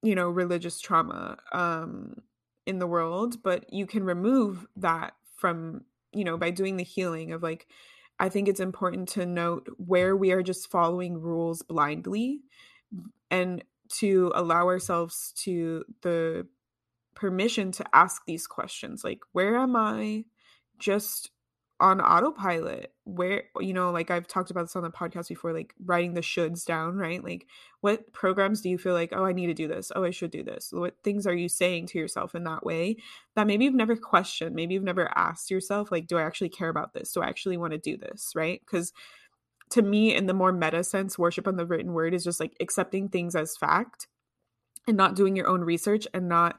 you 0.03 0.14
know 0.14 0.30
religious 0.30 0.80
trauma 0.80 1.36
um 1.53 2.22
in 2.66 2.78
the 2.78 2.86
world, 2.86 3.42
but 3.42 3.72
you 3.72 3.86
can 3.86 4.05
remove 4.05 4.66
that 4.76 5.14
from, 5.36 5.82
you 6.12 6.24
know, 6.24 6.36
by 6.36 6.51
doing 6.51 6.76
the 6.76 6.84
healing 6.84 7.32
of 7.32 7.42
like 7.42 7.66
I 8.18 8.28
think 8.28 8.48
it's 8.48 8.61
important 8.61 9.09
to 9.11 9.24
note 9.24 9.66
where 9.78 10.14
we 10.14 10.30
are 10.32 10.42
just 10.42 10.70
following 10.70 11.20
rules 11.20 11.62
blindly 11.62 12.42
and 13.30 13.64
to 13.98 14.30
allow 14.34 14.66
ourselves 14.66 15.32
to 15.44 15.84
the 16.03 16.46
permission 17.14 17.72
to 17.72 17.84
ask 17.92 18.22
these 18.26 18.46
questions 18.46 19.03
like 19.03 19.20
where 19.32 19.57
am 19.57 19.74
I 19.74 20.24
just 20.78 21.30
on 21.80 22.00
autopilot 22.00 22.92
where 23.04 23.44
you 23.58 23.72
know 23.72 23.90
like 23.90 24.10
i've 24.10 24.28
talked 24.28 24.50
about 24.50 24.62
this 24.62 24.76
on 24.76 24.82
the 24.82 24.90
podcast 24.90 25.28
before 25.28 25.52
like 25.52 25.74
writing 25.84 26.14
the 26.14 26.20
shoulds 26.20 26.64
down 26.64 26.96
right? 26.96 27.24
Like 27.24 27.46
what 27.80 28.12
programs 28.12 28.60
do 28.60 28.68
you 28.68 28.78
feel 28.78 28.92
like 28.92 29.10
oh 29.12 29.24
i 29.24 29.32
need 29.32 29.46
to 29.46 29.54
do 29.54 29.66
this. 29.66 29.90
Oh 29.96 30.04
i 30.04 30.10
should 30.10 30.30
do 30.30 30.42
this. 30.42 30.70
What 30.72 30.94
things 31.02 31.26
are 31.26 31.34
you 31.34 31.48
saying 31.48 31.86
to 31.88 31.98
yourself 31.98 32.34
in 32.34 32.44
that 32.44 32.64
way 32.64 32.96
that 33.34 33.46
maybe 33.46 33.64
you've 33.64 33.74
never 33.74 33.96
questioned 33.96 34.54
maybe 34.54 34.74
you've 34.74 34.82
never 34.82 35.10
asked 35.16 35.50
yourself 35.50 35.90
like 35.90 36.06
do 36.06 36.18
i 36.18 36.22
actually 36.22 36.50
care 36.50 36.68
about 36.68 36.92
this? 36.92 37.12
Do 37.12 37.22
i 37.22 37.28
actually 37.28 37.56
want 37.56 37.72
to 37.72 37.78
do 37.78 37.96
this? 37.96 38.32
Right? 38.34 38.60
Because 38.60 38.92
to 39.70 39.82
me 39.82 40.14
in 40.14 40.26
the 40.26 40.34
more 40.34 40.52
meta 40.52 40.84
sense 40.84 41.18
worship 41.18 41.48
on 41.48 41.56
the 41.56 41.66
written 41.66 41.92
word 41.92 42.12
is 42.14 42.24
just 42.24 42.40
like 42.40 42.52
accepting 42.60 43.08
things 43.08 43.34
as 43.34 43.56
fact 43.56 44.06
and 44.86 44.96
not 44.96 45.16
doing 45.16 45.36
your 45.36 45.48
own 45.48 45.62
research 45.62 46.06
and 46.12 46.28
not 46.28 46.58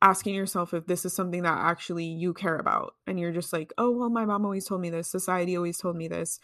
asking 0.00 0.34
yourself 0.34 0.72
if 0.74 0.86
this 0.86 1.04
is 1.04 1.12
something 1.12 1.42
that 1.42 1.58
actually 1.58 2.04
you 2.04 2.32
care 2.32 2.56
about 2.56 2.94
and 3.06 3.18
you're 3.18 3.32
just 3.32 3.52
like 3.52 3.72
oh 3.78 3.90
well 3.90 4.10
my 4.10 4.24
mom 4.24 4.44
always 4.44 4.64
told 4.64 4.80
me 4.80 4.90
this 4.90 5.08
society 5.10 5.56
always 5.56 5.78
told 5.78 5.96
me 5.96 6.06
this 6.08 6.38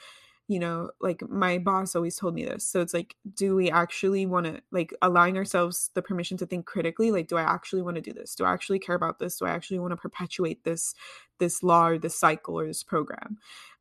you 0.49 0.59
know 0.59 0.91
like 1.01 1.27
my 1.29 1.59
boss 1.59 1.97
always 1.97 2.17
told 2.17 2.35
me 2.35 2.45
this. 2.45 2.67
So 2.67 2.81
it's 2.81 2.95
like 2.95 3.17
do 3.35 3.55
we 3.57 3.71
actually 3.71 4.27
want 4.27 4.47
to 4.47 4.61
like 4.71 4.93
allowing 5.03 5.37
ourselves 5.37 5.91
the 5.95 6.03
permission 6.03 6.37
to 6.39 6.47
think 6.47 6.67
critically? 6.67 7.11
Like 7.11 7.29
do 7.29 7.37
i 7.37 7.43
actually 7.43 7.83
want 7.83 7.97
to 7.97 8.03
do 8.03 8.13
this? 8.13 8.35
Do 8.35 8.45
i 8.45 8.53
actually 8.53 8.79
care 8.79 8.95
about 8.95 9.19
this? 9.19 9.39
Do 9.39 9.47
i 9.47 9.51
actually 9.51 9.79
want 9.79 9.93
to 9.93 9.97
perpetuate 9.97 10.65
this 10.65 10.95
this 11.39 11.63
law 11.63 11.89
or 11.89 11.99
this 11.99 12.17
cycle 12.19 12.59
or 12.59 12.67
this 12.67 12.83
program? 12.83 13.39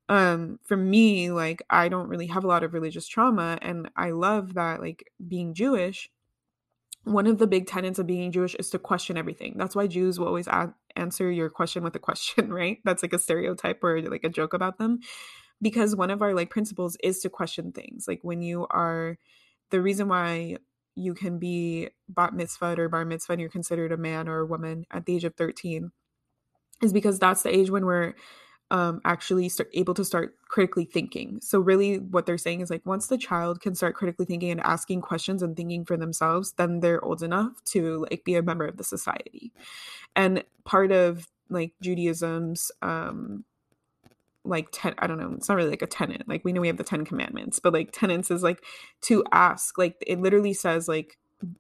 Um 0.10 0.60
for 0.64 0.78
me 0.78 1.32
like 1.32 1.62
i 1.70 1.88
don't 1.90 2.10
really 2.10 2.28
have 2.28 2.44
a 2.44 2.48
lot 2.48 2.64
of 2.64 2.74
religious 2.74 3.08
trauma 3.08 3.58
and 3.62 3.90
i 3.96 4.12
love 4.12 4.54
that 4.56 4.82
like 4.82 5.10
being 5.28 5.54
jewish 5.54 6.10
one 7.04 7.28
of 7.28 7.38
the 7.38 7.48
big 7.48 7.68
tenets 7.68 8.00
of 8.00 8.08
being 8.08 8.32
Jewish 8.32 8.56
is 8.56 8.70
to 8.70 8.80
question 8.80 9.18
everything. 9.18 9.56
That's 9.58 9.76
why 9.76 9.88
Jews 9.88 10.20
will 10.20 10.28
always 10.28 10.48
a- 10.48 10.74
answer 10.96 11.30
your 11.30 11.50
question 11.50 11.84
with 11.84 11.96
a 11.96 12.00
question, 12.00 12.52
right? 12.54 12.80
That's 12.86 13.04
like 13.04 13.14
a 13.14 13.20
stereotype 13.20 13.84
or 13.84 14.02
like 14.02 14.24
a 14.24 14.30
joke 14.30 14.54
about 14.54 14.78
them. 14.78 15.00
Because 15.62 15.96
one 15.96 16.10
of 16.10 16.22
our 16.22 16.34
like 16.34 16.50
principles 16.50 16.98
is 17.04 17.20
to 17.20 17.30
question 17.30 17.72
things. 17.72 18.06
Like 18.08 18.20
when 18.22 18.42
you 18.42 18.68
are, 18.70 19.18
the 19.70 19.82
reason 19.82 20.08
why 20.08 20.58
you 20.96 21.14
can 21.14 21.40
be 21.40 21.90
bat 22.10 22.34
mitzvah 22.34 22.80
or 22.80 22.90
bar 22.90 23.06
mitzvah 23.06 23.34
and 23.34 23.42
you're 23.42 23.50
considered 23.50 23.92
a 23.92 23.98
man 23.98 24.28
or 24.28 24.40
a 24.40 24.46
woman 24.46 24.86
at 24.92 25.06
the 25.06 25.16
age 25.16 25.24
of 25.24 25.36
13 25.36 25.92
is 26.82 26.94
because 26.94 27.18
that's 27.18 27.44
the 27.44 27.56
age 27.56 27.70
when 27.70 27.86
we're 27.86 28.14
um, 28.72 29.02
actually 29.06 29.50
start 29.50 29.70
able 29.74 29.94
to 29.94 30.04
start 30.04 30.36
critically 30.48 30.86
thinking. 30.86 31.40
So 31.42 31.60
really 31.60 32.00
what 32.00 32.26
they're 32.26 32.38
saying 32.38 32.62
is 32.62 32.70
like 32.70 32.86
once 32.86 33.08
the 33.08 33.18
child 33.18 33.62
can 33.62 33.76
start 33.76 33.96
critically 33.96 34.26
thinking 34.26 34.52
and 34.52 34.62
asking 34.62 35.02
questions 35.02 35.44
and 35.44 35.56
thinking 35.56 35.86
for 35.86 35.98
themselves, 35.98 36.54
then 36.54 36.80
they're 36.80 37.04
old 37.04 37.22
enough 37.22 37.64
to 37.66 38.06
like 38.10 38.24
be 38.24 38.36
a 38.36 38.42
member 38.42 38.66
of 38.66 38.78
the 38.78 38.84
society. 38.84 39.54
And 40.16 40.44
part 40.64 40.92
of 40.92 41.28
like 41.50 41.74
Judaism's 41.82 42.72
um 42.82 43.46
like 44.46 44.68
ten 44.72 44.94
i 44.98 45.08
don't 45.08 45.18
know 45.18 45.34
it's 45.38 45.48
not 45.48 45.56
really 45.56 45.70
like 45.70 45.82
a 45.82 45.88
tenant 45.88 46.28
like 46.28 46.44
we 46.44 46.52
know 46.52 46.60
we 46.60 46.68
have 46.68 46.76
the 46.76 46.84
10 46.84 47.06
commandments 47.06 47.60
but 47.60 47.72
like 47.72 47.92
tenants 47.94 48.30
is 48.30 48.44
like 48.44 48.62
to 49.02 49.24
ask 49.32 49.78
like 49.78 49.96
it 50.06 50.20
literally 50.20 50.54
says 50.54 50.88
like 50.88 51.18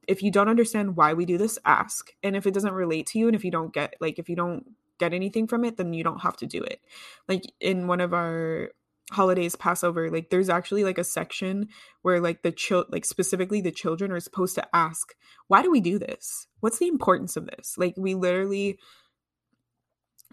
if 0.07 0.21
you 0.21 0.29
don't 0.29 0.49
understand 0.49 0.97
why 0.97 1.13
we 1.13 1.25
do 1.25 1.37
this 1.37 1.57
ask 1.65 2.11
and 2.21 2.35
if 2.35 2.45
it 2.45 2.53
doesn't 2.53 2.73
relate 2.73 3.07
to 3.07 3.19
you 3.19 3.27
and 3.27 3.35
if 3.35 3.45
you 3.45 3.51
don't 3.51 3.73
get 3.73 3.95
like 4.01 4.19
if 4.19 4.27
you 4.27 4.35
don't 4.35 4.65
get 5.03 5.13
anything 5.13 5.47
from 5.47 5.65
it, 5.65 5.77
then 5.77 5.93
you 5.93 6.03
don't 6.03 6.21
have 6.21 6.37
to 6.37 6.45
do 6.45 6.61
it. 6.61 6.79
Like 7.27 7.43
in 7.59 7.87
one 7.87 8.01
of 8.01 8.13
our 8.13 8.69
holidays 9.11 9.55
passover 9.55 10.09
like 10.09 10.29
there's 10.29 10.49
actually 10.49 10.83
like 10.83 10.97
a 10.97 11.03
section 11.03 11.67
where 12.01 12.19
like 12.19 12.41
the 12.41 12.51
child 12.51 12.85
like 12.89 13.05
specifically 13.05 13.61
the 13.61 13.71
children 13.71 14.11
are 14.11 14.19
supposed 14.19 14.55
to 14.55 14.67
ask 14.73 15.13
why 15.47 15.61
do 15.61 15.69
we 15.69 15.81
do 15.81 15.99
this? 15.99 16.47
What's 16.61 16.79
the 16.79 16.87
importance 16.87 17.35
of 17.35 17.45
this? 17.45 17.75
Like 17.77 17.95
we 17.97 18.15
literally 18.15 18.79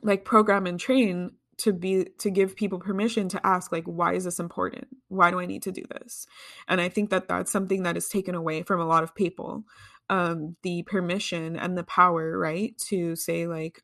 like 0.02 0.24
program 0.24 0.66
and 0.66 0.78
train 0.78 1.32
to 1.58 1.72
be 1.72 2.06
to 2.18 2.30
give 2.30 2.56
people 2.56 2.78
permission 2.78 3.28
to 3.30 3.46
ask 3.46 3.72
like 3.72 3.84
why 3.84 4.14
is 4.14 4.24
this 4.24 4.38
important? 4.38 4.86
Why 5.08 5.30
do 5.30 5.40
i 5.40 5.46
need 5.46 5.62
to 5.64 5.72
do 5.72 5.82
this? 5.90 6.26
And 6.68 6.80
i 6.80 6.88
think 6.88 7.10
that 7.10 7.28
that's 7.28 7.52
something 7.52 7.82
that 7.82 7.96
is 7.96 8.08
taken 8.08 8.34
away 8.34 8.62
from 8.62 8.80
a 8.80 8.86
lot 8.86 9.02
of 9.02 9.14
people 9.14 9.64
um 10.08 10.56
the 10.62 10.82
permission 10.84 11.56
and 11.56 11.76
the 11.76 11.84
power 11.84 12.38
right 12.38 12.78
to 12.88 13.16
say 13.16 13.46
like 13.46 13.82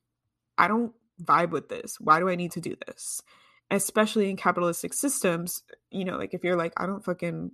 I 0.59 0.69
don't 0.69 0.93
vibe 1.23 1.51
with 1.51 1.69
this. 1.69 1.99
Why 2.01 2.21
do 2.21 2.29
I 2.29 2.35
need 2.35 2.53
to 2.53 2.61
do 2.61 2.77
this? 2.87 3.23
Especially 3.71 4.31
in 4.31 4.37
capitalistic 4.37 4.95
systems, 4.95 5.63
you 5.91 6.05
know, 6.05 6.17
like 6.17 6.35
if 6.35 6.45
you're 6.45 6.57
like, 6.57 6.73
I 6.77 6.87
don't 6.87 7.05
fucking 7.05 7.51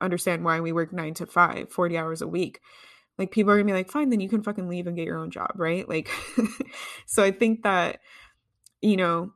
understand 0.00 0.44
why 0.44 0.60
we 0.60 0.72
work 0.72 0.92
nine 0.92 1.14
to 1.14 1.26
five, 1.26 1.70
40 1.72 1.98
hours 1.98 2.22
a 2.22 2.28
week. 2.28 2.60
Like 3.18 3.32
people 3.32 3.52
are 3.52 3.56
gonna 3.56 3.66
be 3.66 3.72
like, 3.72 3.90
fine, 3.90 4.10
then 4.10 4.20
you 4.20 4.28
can 4.28 4.42
fucking 4.42 4.68
leave 4.68 4.86
and 4.86 4.96
get 4.96 5.06
your 5.06 5.18
own 5.18 5.30
job, 5.30 5.52
right? 5.56 5.88
Like, 5.88 6.08
so 7.06 7.22
I 7.24 7.32
think 7.32 7.64
that, 7.64 7.98
you 8.80 8.96
know, 8.96 9.32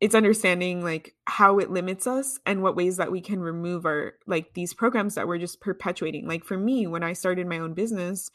it's 0.00 0.14
understanding 0.14 0.84
like 0.84 1.14
how 1.26 1.58
it 1.58 1.70
limits 1.70 2.06
us 2.06 2.38
and 2.44 2.62
what 2.62 2.76
ways 2.76 2.98
that 2.98 3.10
we 3.10 3.22
can 3.22 3.40
remove 3.40 3.86
our 3.86 4.14
like 4.26 4.52
these 4.52 4.74
programs 4.74 5.14
that 5.14 5.26
we're 5.26 5.38
just 5.38 5.62
perpetuating. 5.62 6.28
Like 6.28 6.44
for 6.44 6.58
me, 6.58 6.86
when 6.86 7.02
I 7.02 7.14
started 7.14 7.46
my 7.46 7.58
own 7.58 7.72
business, 7.72 8.30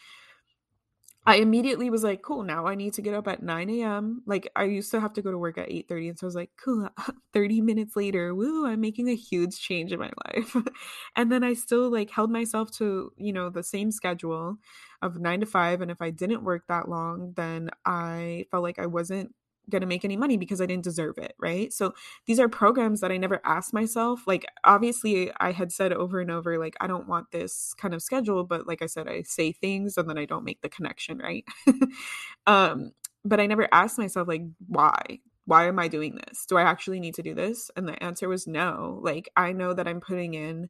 I 1.25 1.35
immediately 1.35 1.89
was 1.91 2.03
like, 2.03 2.21
cool, 2.23 2.43
now 2.43 2.65
I 2.65 2.73
need 2.75 2.93
to 2.93 3.01
get 3.01 3.13
up 3.13 3.27
at 3.27 3.43
9 3.43 3.83
a.m. 3.83 4.23
Like 4.25 4.49
I 4.55 4.63
used 4.63 4.89
to 4.91 4.99
have 4.99 5.13
to 5.13 5.21
go 5.21 5.31
to 5.31 5.37
work 5.37 5.57
at 5.57 5.69
8:30. 5.69 6.09
And 6.09 6.17
so 6.17 6.25
I 6.25 6.29
was 6.29 6.35
like, 6.35 6.51
cool, 6.63 6.89
30 7.33 7.61
minutes 7.61 7.95
later, 7.95 8.33
woo, 8.33 8.65
I'm 8.65 8.81
making 8.81 9.09
a 9.09 9.15
huge 9.15 9.59
change 9.59 9.91
in 9.91 9.99
my 9.99 10.11
life. 10.27 10.55
and 11.15 11.31
then 11.31 11.43
I 11.43 11.53
still 11.53 11.89
like 11.91 12.09
held 12.09 12.31
myself 12.31 12.71
to, 12.77 13.11
you 13.17 13.33
know, 13.33 13.49
the 13.49 13.63
same 13.63 13.91
schedule 13.91 14.57
of 15.01 15.19
nine 15.19 15.41
to 15.41 15.45
five. 15.45 15.81
And 15.81 15.91
if 15.91 16.01
I 16.01 16.09
didn't 16.09 16.43
work 16.43 16.63
that 16.67 16.89
long, 16.89 17.33
then 17.35 17.69
I 17.85 18.45
felt 18.49 18.63
like 18.63 18.79
I 18.79 18.87
wasn't 18.87 19.35
going 19.69 19.81
to 19.81 19.87
make 19.87 20.05
any 20.05 20.17
money 20.17 20.37
because 20.37 20.61
I 20.61 20.65
didn't 20.65 20.83
deserve 20.83 21.17
it, 21.17 21.33
right? 21.39 21.71
So 21.71 21.93
these 22.25 22.39
are 22.39 22.49
programs 22.49 23.01
that 23.01 23.11
I 23.11 23.17
never 23.17 23.41
asked 23.45 23.73
myself. 23.73 24.21
Like 24.27 24.45
obviously 24.63 25.31
I 25.39 25.51
had 25.51 25.71
said 25.71 25.93
over 25.93 26.19
and 26.19 26.31
over 26.31 26.57
like 26.57 26.75
I 26.81 26.87
don't 26.87 27.07
want 27.07 27.31
this 27.31 27.73
kind 27.75 27.93
of 27.93 28.01
schedule, 28.01 28.43
but 28.43 28.67
like 28.67 28.81
I 28.81 28.87
said 28.87 29.07
I 29.07 29.23
say 29.23 29.51
things 29.51 29.97
and 29.97 30.09
then 30.09 30.17
I 30.17 30.25
don't 30.25 30.43
make 30.45 30.61
the 30.61 30.69
connection, 30.69 31.19
right? 31.19 31.45
um 32.47 32.91
but 33.25 33.39
I 33.39 33.47
never 33.47 33.67
asked 33.71 33.97
myself 33.97 34.27
like 34.27 34.43
why? 34.67 35.19
Why 35.45 35.67
am 35.67 35.79
I 35.79 35.87
doing 35.87 36.15
this? 36.15 36.45
Do 36.45 36.57
I 36.57 36.63
actually 36.63 36.99
need 36.99 37.15
to 37.15 37.23
do 37.23 37.33
this? 37.33 37.71
And 37.75 37.87
the 37.87 38.01
answer 38.03 38.29
was 38.29 38.47
no. 38.47 38.99
Like 39.03 39.29
I 39.35 39.51
know 39.51 39.73
that 39.73 39.87
I'm 39.87 39.99
putting 40.01 40.35
in 40.35 40.69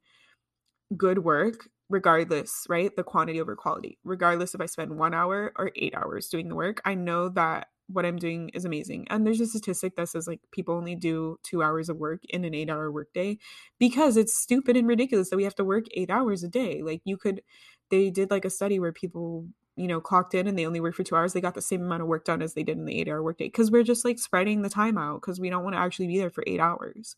good 0.95 1.19
work 1.19 1.69
regardless, 1.89 2.65
right? 2.69 2.95
The 2.95 3.03
quantity 3.03 3.41
over 3.41 3.55
quality. 3.55 3.97
Regardless 4.03 4.53
if 4.53 4.61
I 4.61 4.67
spend 4.67 4.97
1 4.97 5.13
hour 5.13 5.51
or 5.57 5.71
8 5.75 5.95
hours 5.95 6.29
doing 6.29 6.47
the 6.49 6.55
work, 6.55 6.81
I 6.85 6.95
know 6.95 7.29
that 7.29 7.67
what 7.91 8.05
I'm 8.05 8.17
doing 8.17 8.49
is 8.53 8.65
amazing. 8.65 9.07
And 9.09 9.25
there's 9.25 9.41
a 9.41 9.47
statistic 9.47 9.95
that 9.95 10.09
says 10.09 10.27
like 10.27 10.41
people 10.51 10.75
only 10.75 10.95
do 10.95 11.37
two 11.43 11.63
hours 11.63 11.89
of 11.89 11.97
work 11.97 12.21
in 12.29 12.45
an 12.45 12.53
eight 12.53 12.69
hour 12.69 12.91
workday 12.91 13.37
because 13.79 14.15
it's 14.15 14.37
stupid 14.37 14.77
and 14.77 14.87
ridiculous 14.87 15.29
that 15.29 15.37
we 15.37 15.43
have 15.43 15.55
to 15.55 15.65
work 15.65 15.85
eight 15.95 16.11
hours 16.11 16.43
a 16.43 16.47
day. 16.47 16.81
Like 16.83 17.01
you 17.03 17.17
could, 17.17 17.41
they 17.89 18.11
did 18.11 18.29
like 18.29 18.45
a 18.45 18.49
study 18.49 18.79
where 18.79 18.91
people, 18.91 19.47
you 19.75 19.87
know, 19.87 19.99
clocked 19.99 20.35
in 20.35 20.45
and 20.45 20.57
they 20.57 20.67
only 20.67 20.79
worked 20.79 20.97
for 20.97 21.03
two 21.03 21.15
hours. 21.15 21.33
They 21.33 21.41
got 21.41 21.55
the 21.55 21.61
same 21.61 21.81
amount 21.81 22.03
of 22.03 22.07
work 22.07 22.25
done 22.25 22.41
as 22.41 22.53
they 22.53 22.63
did 22.63 22.77
in 22.77 22.85
the 22.85 22.99
eight 22.99 23.09
hour 23.09 23.23
workday 23.23 23.47
because 23.47 23.71
we're 23.71 23.83
just 23.83 24.05
like 24.05 24.19
spreading 24.19 24.61
the 24.61 24.69
time 24.69 24.97
out 24.97 25.21
because 25.21 25.39
we 25.39 25.49
don't 25.49 25.63
want 25.63 25.75
to 25.75 25.81
actually 25.81 26.07
be 26.07 26.19
there 26.19 26.29
for 26.29 26.43
eight 26.45 26.59
hours. 26.59 27.15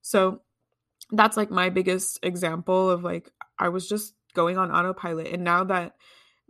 So 0.00 0.40
that's 1.10 1.36
like 1.36 1.50
my 1.50 1.68
biggest 1.68 2.18
example 2.22 2.90
of 2.90 3.04
like, 3.04 3.30
I 3.58 3.68
was 3.68 3.88
just 3.88 4.14
going 4.34 4.56
on 4.56 4.70
autopilot. 4.70 5.28
And 5.28 5.44
now 5.44 5.64
that, 5.64 5.94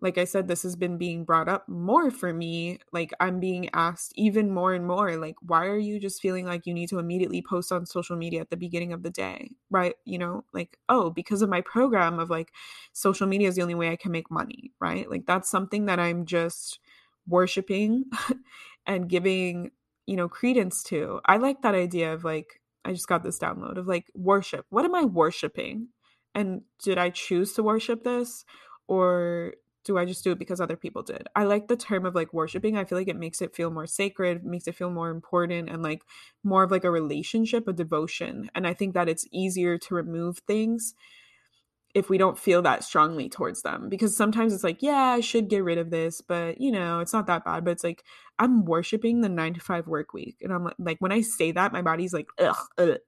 like 0.00 0.16
I 0.16 0.24
said, 0.24 0.46
this 0.46 0.62
has 0.62 0.76
been 0.76 0.96
being 0.96 1.24
brought 1.24 1.48
up 1.48 1.68
more 1.68 2.10
for 2.10 2.32
me. 2.32 2.78
Like, 2.92 3.12
I'm 3.18 3.40
being 3.40 3.68
asked 3.72 4.12
even 4.16 4.52
more 4.52 4.72
and 4.72 4.86
more, 4.86 5.16
like, 5.16 5.34
why 5.42 5.66
are 5.66 5.78
you 5.78 5.98
just 5.98 6.22
feeling 6.22 6.46
like 6.46 6.66
you 6.66 6.74
need 6.74 6.88
to 6.90 7.00
immediately 7.00 7.42
post 7.42 7.72
on 7.72 7.84
social 7.84 8.16
media 8.16 8.40
at 8.40 8.50
the 8.50 8.56
beginning 8.56 8.92
of 8.92 9.02
the 9.02 9.10
day? 9.10 9.50
Right. 9.70 9.94
You 10.04 10.18
know, 10.18 10.44
like, 10.52 10.78
oh, 10.88 11.10
because 11.10 11.42
of 11.42 11.48
my 11.48 11.62
program 11.62 12.20
of 12.20 12.30
like 12.30 12.52
social 12.92 13.26
media 13.26 13.48
is 13.48 13.56
the 13.56 13.62
only 13.62 13.74
way 13.74 13.90
I 13.90 13.96
can 13.96 14.12
make 14.12 14.30
money. 14.30 14.72
Right. 14.80 15.10
Like, 15.10 15.26
that's 15.26 15.50
something 15.50 15.86
that 15.86 15.98
I'm 15.98 16.26
just 16.26 16.78
worshiping 17.26 18.04
and 18.86 19.08
giving, 19.08 19.72
you 20.06 20.16
know, 20.16 20.28
credence 20.28 20.84
to. 20.84 21.20
I 21.24 21.38
like 21.38 21.62
that 21.62 21.74
idea 21.74 22.12
of 22.12 22.22
like, 22.22 22.60
I 22.84 22.92
just 22.92 23.08
got 23.08 23.24
this 23.24 23.38
download 23.38 23.78
of 23.78 23.88
like 23.88 24.06
worship. 24.14 24.64
What 24.70 24.84
am 24.84 24.94
I 24.94 25.04
worshiping? 25.04 25.88
And 26.34 26.62
did 26.82 26.98
I 26.98 27.10
choose 27.10 27.54
to 27.54 27.64
worship 27.64 28.04
this? 28.04 28.44
Or 28.86 29.54
do 29.88 29.96
I 29.96 30.04
just 30.04 30.22
do 30.22 30.32
it 30.32 30.38
because 30.38 30.60
other 30.60 30.76
people 30.76 31.02
did? 31.02 31.26
I 31.34 31.44
like 31.44 31.66
the 31.66 31.76
term 31.76 32.04
of 32.04 32.14
like 32.14 32.34
worshiping. 32.34 32.76
I 32.76 32.84
feel 32.84 32.98
like 32.98 33.08
it 33.08 33.16
makes 33.16 33.40
it 33.40 33.56
feel 33.56 33.70
more 33.70 33.86
sacred, 33.86 34.44
makes 34.44 34.68
it 34.68 34.74
feel 34.74 34.90
more 34.90 35.08
important 35.08 35.70
and 35.70 35.82
like 35.82 36.02
more 36.44 36.62
of 36.62 36.70
like 36.70 36.84
a 36.84 36.90
relationship, 36.90 37.66
a 37.66 37.72
devotion. 37.72 38.50
And 38.54 38.66
I 38.66 38.74
think 38.74 38.92
that 38.92 39.08
it's 39.08 39.26
easier 39.32 39.78
to 39.78 39.94
remove 39.94 40.40
things 40.40 40.94
if 41.94 42.10
we 42.10 42.18
don't 42.18 42.38
feel 42.38 42.60
that 42.60 42.84
strongly 42.84 43.30
towards 43.30 43.62
them 43.62 43.88
because 43.88 44.14
sometimes 44.14 44.52
it's 44.52 44.62
like, 44.62 44.82
yeah, 44.82 45.04
I 45.04 45.20
should 45.20 45.48
get 45.48 45.64
rid 45.64 45.78
of 45.78 45.88
this, 45.88 46.20
but 46.20 46.60
you 46.60 46.70
know, 46.70 47.00
it's 47.00 47.14
not 47.14 47.26
that 47.28 47.46
bad. 47.46 47.64
But 47.64 47.70
it's 47.70 47.84
like 47.84 48.04
I'm 48.38 48.66
worshiping 48.66 49.22
the 49.22 49.30
9 49.30 49.54
to 49.54 49.60
5 49.60 49.86
work 49.86 50.12
week. 50.12 50.36
And 50.42 50.52
I'm 50.52 50.64
like 50.64 50.74
like 50.78 50.98
when 50.98 51.12
I 51.12 51.22
say 51.22 51.50
that, 51.52 51.72
my 51.72 51.80
body's 51.80 52.12
like 52.12 52.28
ugh. 52.38 52.98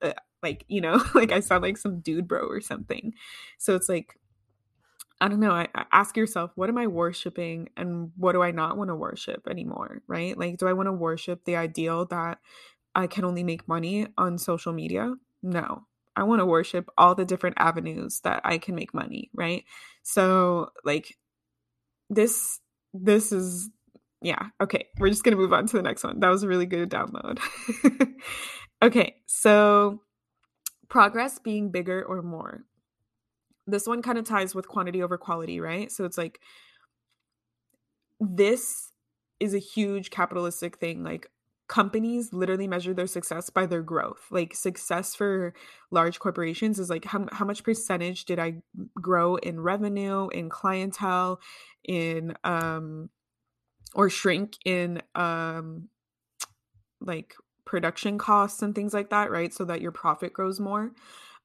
like, 0.41 0.65
you 0.67 0.81
know, 0.81 1.03
like 1.13 1.31
I 1.31 1.41
sound 1.41 1.61
like 1.61 1.77
some 1.77 1.99
dude 1.99 2.27
bro 2.27 2.47
or 2.47 2.59
something. 2.59 3.13
So 3.59 3.75
it's 3.75 3.87
like 3.87 4.17
I 5.21 5.27
don't 5.27 5.39
know. 5.39 5.51
I, 5.51 5.67
I 5.75 5.85
ask 5.91 6.17
yourself, 6.17 6.51
what 6.55 6.67
am 6.67 6.79
I 6.79 6.87
worshiping 6.87 7.69
and 7.77 8.11
what 8.17 8.31
do 8.31 8.41
I 8.41 8.49
not 8.49 8.75
want 8.75 8.89
to 8.89 8.95
worship 8.95 9.47
anymore? 9.47 10.01
Right? 10.07 10.35
Like, 10.35 10.57
do 10.57 10.67
I 10.67 10.73
want 10.73 10.87
to 10.87 10.93
worship 10.93 11.45
the 11.45 11.57
ideal 11.57 12.05
that 12.07 12.39
I 12.95 13.05
can 13.05 13.23
only 13.23 13.43
make 13.43 13.67
money 13.67 14.07
on 14.17 14.39
social 14.39 14.73
media? 14.73 15.13
No. 15.43 15.83
I 16.15 16.23
want 16.23 16.39
to 16.39 16.45
worship 16.45 16.89
all 16.97 17.13
the 17.13 17.23
different 17.23 17.57
avenues 17.59 18.19
that 18.23 18.41
I 18.43 18.57
can 18.57 18.73
make 18.73 18.95
money, 18.95 19.29
right? 19.33 19.63
So, 20.01 20.71
like, 20.83 21.15
this, 22.09 22.59
this 22.93 23.31
is, 23.31 23.69
yeah, 24.23 24.47
okay. 24.59 24.87
We're 24.97 25.09
just 25.09 25.23
going 25.23 25.37
to 25.37 25.41
move 25.41 25.53
on 25.53 25.67
to 25.67 25.77
the 25.77 25.83
next 25.83 26.03
one. 26.03 26.19
That 26.19 26.29
was 26.29 26.41
a 26.41 26.47
really 26.47 26.65
good 26.65 26.89
download. 26.89 27.39
okay. 28.81 29.17
So, 29.27 30.01
progress 30.89 31.39
being 31.39 31.69
bigger 31.69 32.03
or 32.03 32.23
more 32.23 32.65
this 33.71 33.87
one 33.87 34.01
kind 34.01 34.17
of 34.17 34.25
ties 34.25 34.53
with 34.53 34.67
quantity 34.67 35.01
over 35.01 35.17
quality, 35.17 35.59
right? 35.59 35.91
So 35.91 36.05
it's 36.05 36.17
like 36.17 36.39
this 38.19 38.91
is 39.39 39.53
a 39.53 39.59
huge 39.59 40.11
capitalistic 40.11 40.77
thing. 40.77 41.03
Like 41.03 41.29
companies 41.67 42.33
literally 42.33 42.67
measure 42.67 42.93
their 42.93 43.07
success 43.07 43.49
by 43.49 43.65
their 43.65 43.81
growth. 43.81 44.27
Like 44.29 44.53
success 44.53 45.15
for 45.15 45.53
large 45.89 46.19
corporations 46.19 46.79
is 46.79 46.89
like 46.89 47.05
how, 47.05 47.25
how 47.31 47.45
much 47.45 47.63
percentage 47.63 48.25
did 48.25 48.39
I 48.39 48.61
grow 48.95 49.37
in 49.37 49.59
revenue, 49.59 50.27
in 50.29 50.49
clientele, 50.49 51.39
in 51.83 52.35
um 52.43 53.09
or 53.95 54.09
shrink 54.09 54.57
in 54.65 55.01
um 55.15 55.87
like 56.99 57.33
production 57.65 58.17
costs 58.17 58.61
and 58.61 58.75
things 58.75 58.93
like 58.93 59.09
that, 59.09 59.31
right? 59.31 59.53
So 59.53 59.65
that 59.65 59.81
your 59.81 59.91
profit 59.91 60.33
grows 60.33 60.59
more. 60.59 60.91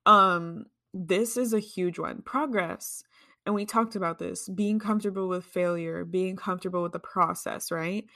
Um 0.04 0.66
this 0.96 1.36
is 1.36 1.52
a 1.52 1.60
huge 1.60 1.98
one. 1.98 2.22
Progress. 2.22 3.04
And 3.44 3.54
we 3.54 3.64
talked 3.64 3.94
about 3.94 4.18
this 4.18 4.48
being 4.48 4.78
comfortable 4.78 5.28
with 5.28 5.44
failure, 5.44 6.04
being 6.04 6.36
comfortable 6.36 6.82
with 6.82 6.92
the 6.92 6.98
process, 6.98 7.70
right? 7.70 8.06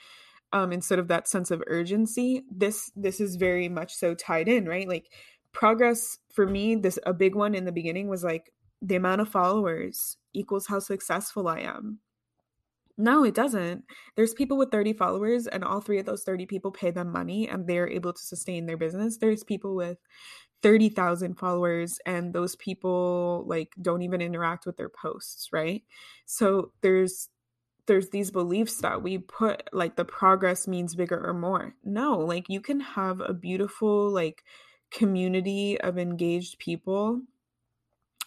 Um, 0.51 0.73
instead 0.73 0.99
of 0.99 1.07
that 1.07 1.27
sense 1.27 1.51
of 1.51 1.63
urgency. 1.67 2.43
This 2.51 2.91
this 2.95 3.21
is 3.21 3.37
very 3.37 3.69
much 3.69 3.93
so 3.93 4.13
tied 4.13 4.49
in, 4.49 4.67
right? 4.67 4.87
Like 4.87 5.09
progress 5.53 6.17
for 6.33 6.45
me, 6.45 6.75
this 6.75 6.99
a 7.05 7.13
big 7.13 7.35
one 7.35 7.55
in 7.55 7.65
the 7.65 7.71
beginning 7.71 8.09
was 8.09 8.23
like 8.23 8.51
the 8.81 8.95
amount 8.95 9.21
of 9.21 9.29
followers 9.29 10.17
equals 10.33 10.67
how 10.67 10.79
successful 10.79 11.47
I 11.47 11.59
am. 11.59 11.99
No, 12.97 13.23
it 13.23 13.33
doesn't. 13.33 13.85
There's 14.15 14.33
people 14.33 14.57
with 14.57 14.69
30 14.69 14.93
followers, 14.93 15.47
and 15.47 15.63
all 15.63 15.81
three 15.81 15.99
of 15.99 16.05
those 16.05 16.23
30 16.23 16.45
people 16.45 16.71
pay 16.71 16.91
them 16.91 17.11
money 17.11 17.47
and 17.47 17.65
they're 17.65 17.89
able 17.89 18.13
to 18.13 18.21
sustain 18.21 18.65
their 18.65 18.77
business. 18.77 19.17
There's 19.17 19.43
people 19.43 19.75
with 19.75 19.97
30,000 20.61 21.35
followers 21.35 21.99
and 22.05 22.33
those 22.33 22.55
people 22.55 23.43
like 23.47 23.73
don't 23.81 24.01
even 24.03 24.21
interact 24.21 24.65
with 24.65 24.77
their 24.77 24.89
posts, 24.89 25.49
right? 25.51 25.83
So 26.25 26.71
there's 26.81 27.29
there's 27.87 28.09
these 28.09 28.31
beliefs 28.31 28.77
that 28.81 29.01
we 29.01 29.17
put 29.17 29.69
like 29.73 29.95
the 29.95 30.05
progress 30.05 30.67
means 30.67 30.95
bigger 30.95 31.27
or 31.27 31.33
more. 31.33 31.75
No, 31.83 32.19
like 32.19 32.47
you 32.49 32.61
can 32.61 32.79
have 32.79 33.21
a 33.21 33.33
beautiful 33.33 34.09
like 34.11 34.43
community 34.91 35.79
of 35.81 35.97
engaged 35.97 36.59
people 36.59 37.21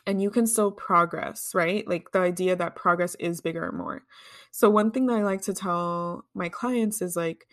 and 0.06 0.20
you 0.20 0.30
can 0.30 0.46
still 0.46 0.70
progress, 0.70 1.54
right? 1.54 1.86
Like 1.88 2.12
the 2.12 2.18
idea 2.20 2.56
that 2.56 2.76
progress 2.76 3.14
is 3.16 3.40
bigger 3.40 3.64
or 3.64 3.72
more. 3.72 4.02
So 4.50 4.68
one 4.68 4.90
thing 4.90 5.06
that 5.06 5.18
I 5.18 5.22
like 5.22 5.42
to 5.42 5.54
tell 5.54 6.24
my 6.34 6.48
clients 6.48 7.00
is 7.00 7.16
like 7.16 7.46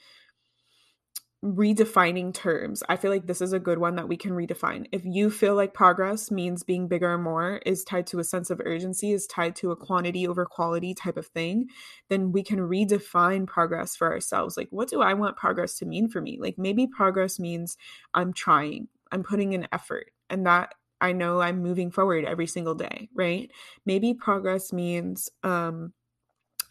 redefining 1.44 2.34
terms. 2.34 2.84
I 2.88 2.98
feel 2.98 3.10
like 3.10 3.26
this 3.26 3.42
is 3.42 3.52
a 3.52 3.60
good 3.60 3.80
one 3.80 3.96
that 3.96 4.08
we 4.08 4.16
can 4.16 4.32
redefine. 4.32 4.86
If 4.92 5.02
you 5.06 5.32
feel 5.32 5.56
like 5.56 5.74
progress 5.74 6.30
means 6.30 6.62
being 6.62 6.88
bigger 6.88 7.14
or 7.14 7.18
more 7.18 7.58
is 7.66 7.84
tied 7.84 8.06
to 8.08 8.20
a 8.20 8.24
sense 8.24 8.52
of 8.52 8.62
urgency, 8.64 9.12
is 9.12 9.26
tied 9.26 9.56
to 9.58 9.72
a 9.72 9.76
quantity 9.76 10.28
over 10.28 10.46
quality 10.46 10.94
type 10.94 11.18
of 11.18 11.28
thing, 11.28 11.68
then 12.10 12.32
we 12.32 12.44
can 12.44 12.60
redefine 12.60 13.48
progress 13.48 13.96
for 13.96 14.12
ourselves. 14.12 14.56
Like, 14.56 14.68
what 14.70 14.89
do 14.89 15.02
I 15.02 15.16
want 15.16 15.36
progress 15.36 15.80
to 15.80 15.86
mean 15.86 16.10
for 16.10 16.22
me? 16.22 16.38
Like, 16.39 16.60
maybe 16.60 16.86
progress 16.86 17.39
means 17.39 17.76
I'm 18.14 18.34
trying, 18.34 18.88
I'm 19.12 19.24
putting 19.24 19.54
in 19.54 19.68
effort, 19.72 20.12
and 20.30 20.46
that 20.46 20.76
I 21.02 21.14
know 21.14 21.42
I'm 21.42 21.64
moving 21.64 21.89
forward 21.89 22.24
every 22.26 22.46
single 22.46 22.76
day, 22.76 23.10
right? 23.16 23.50
Maybe 23.84 24.14
progress 24.14 24.72
means, 24.72 25.30
um, 25.42 25.94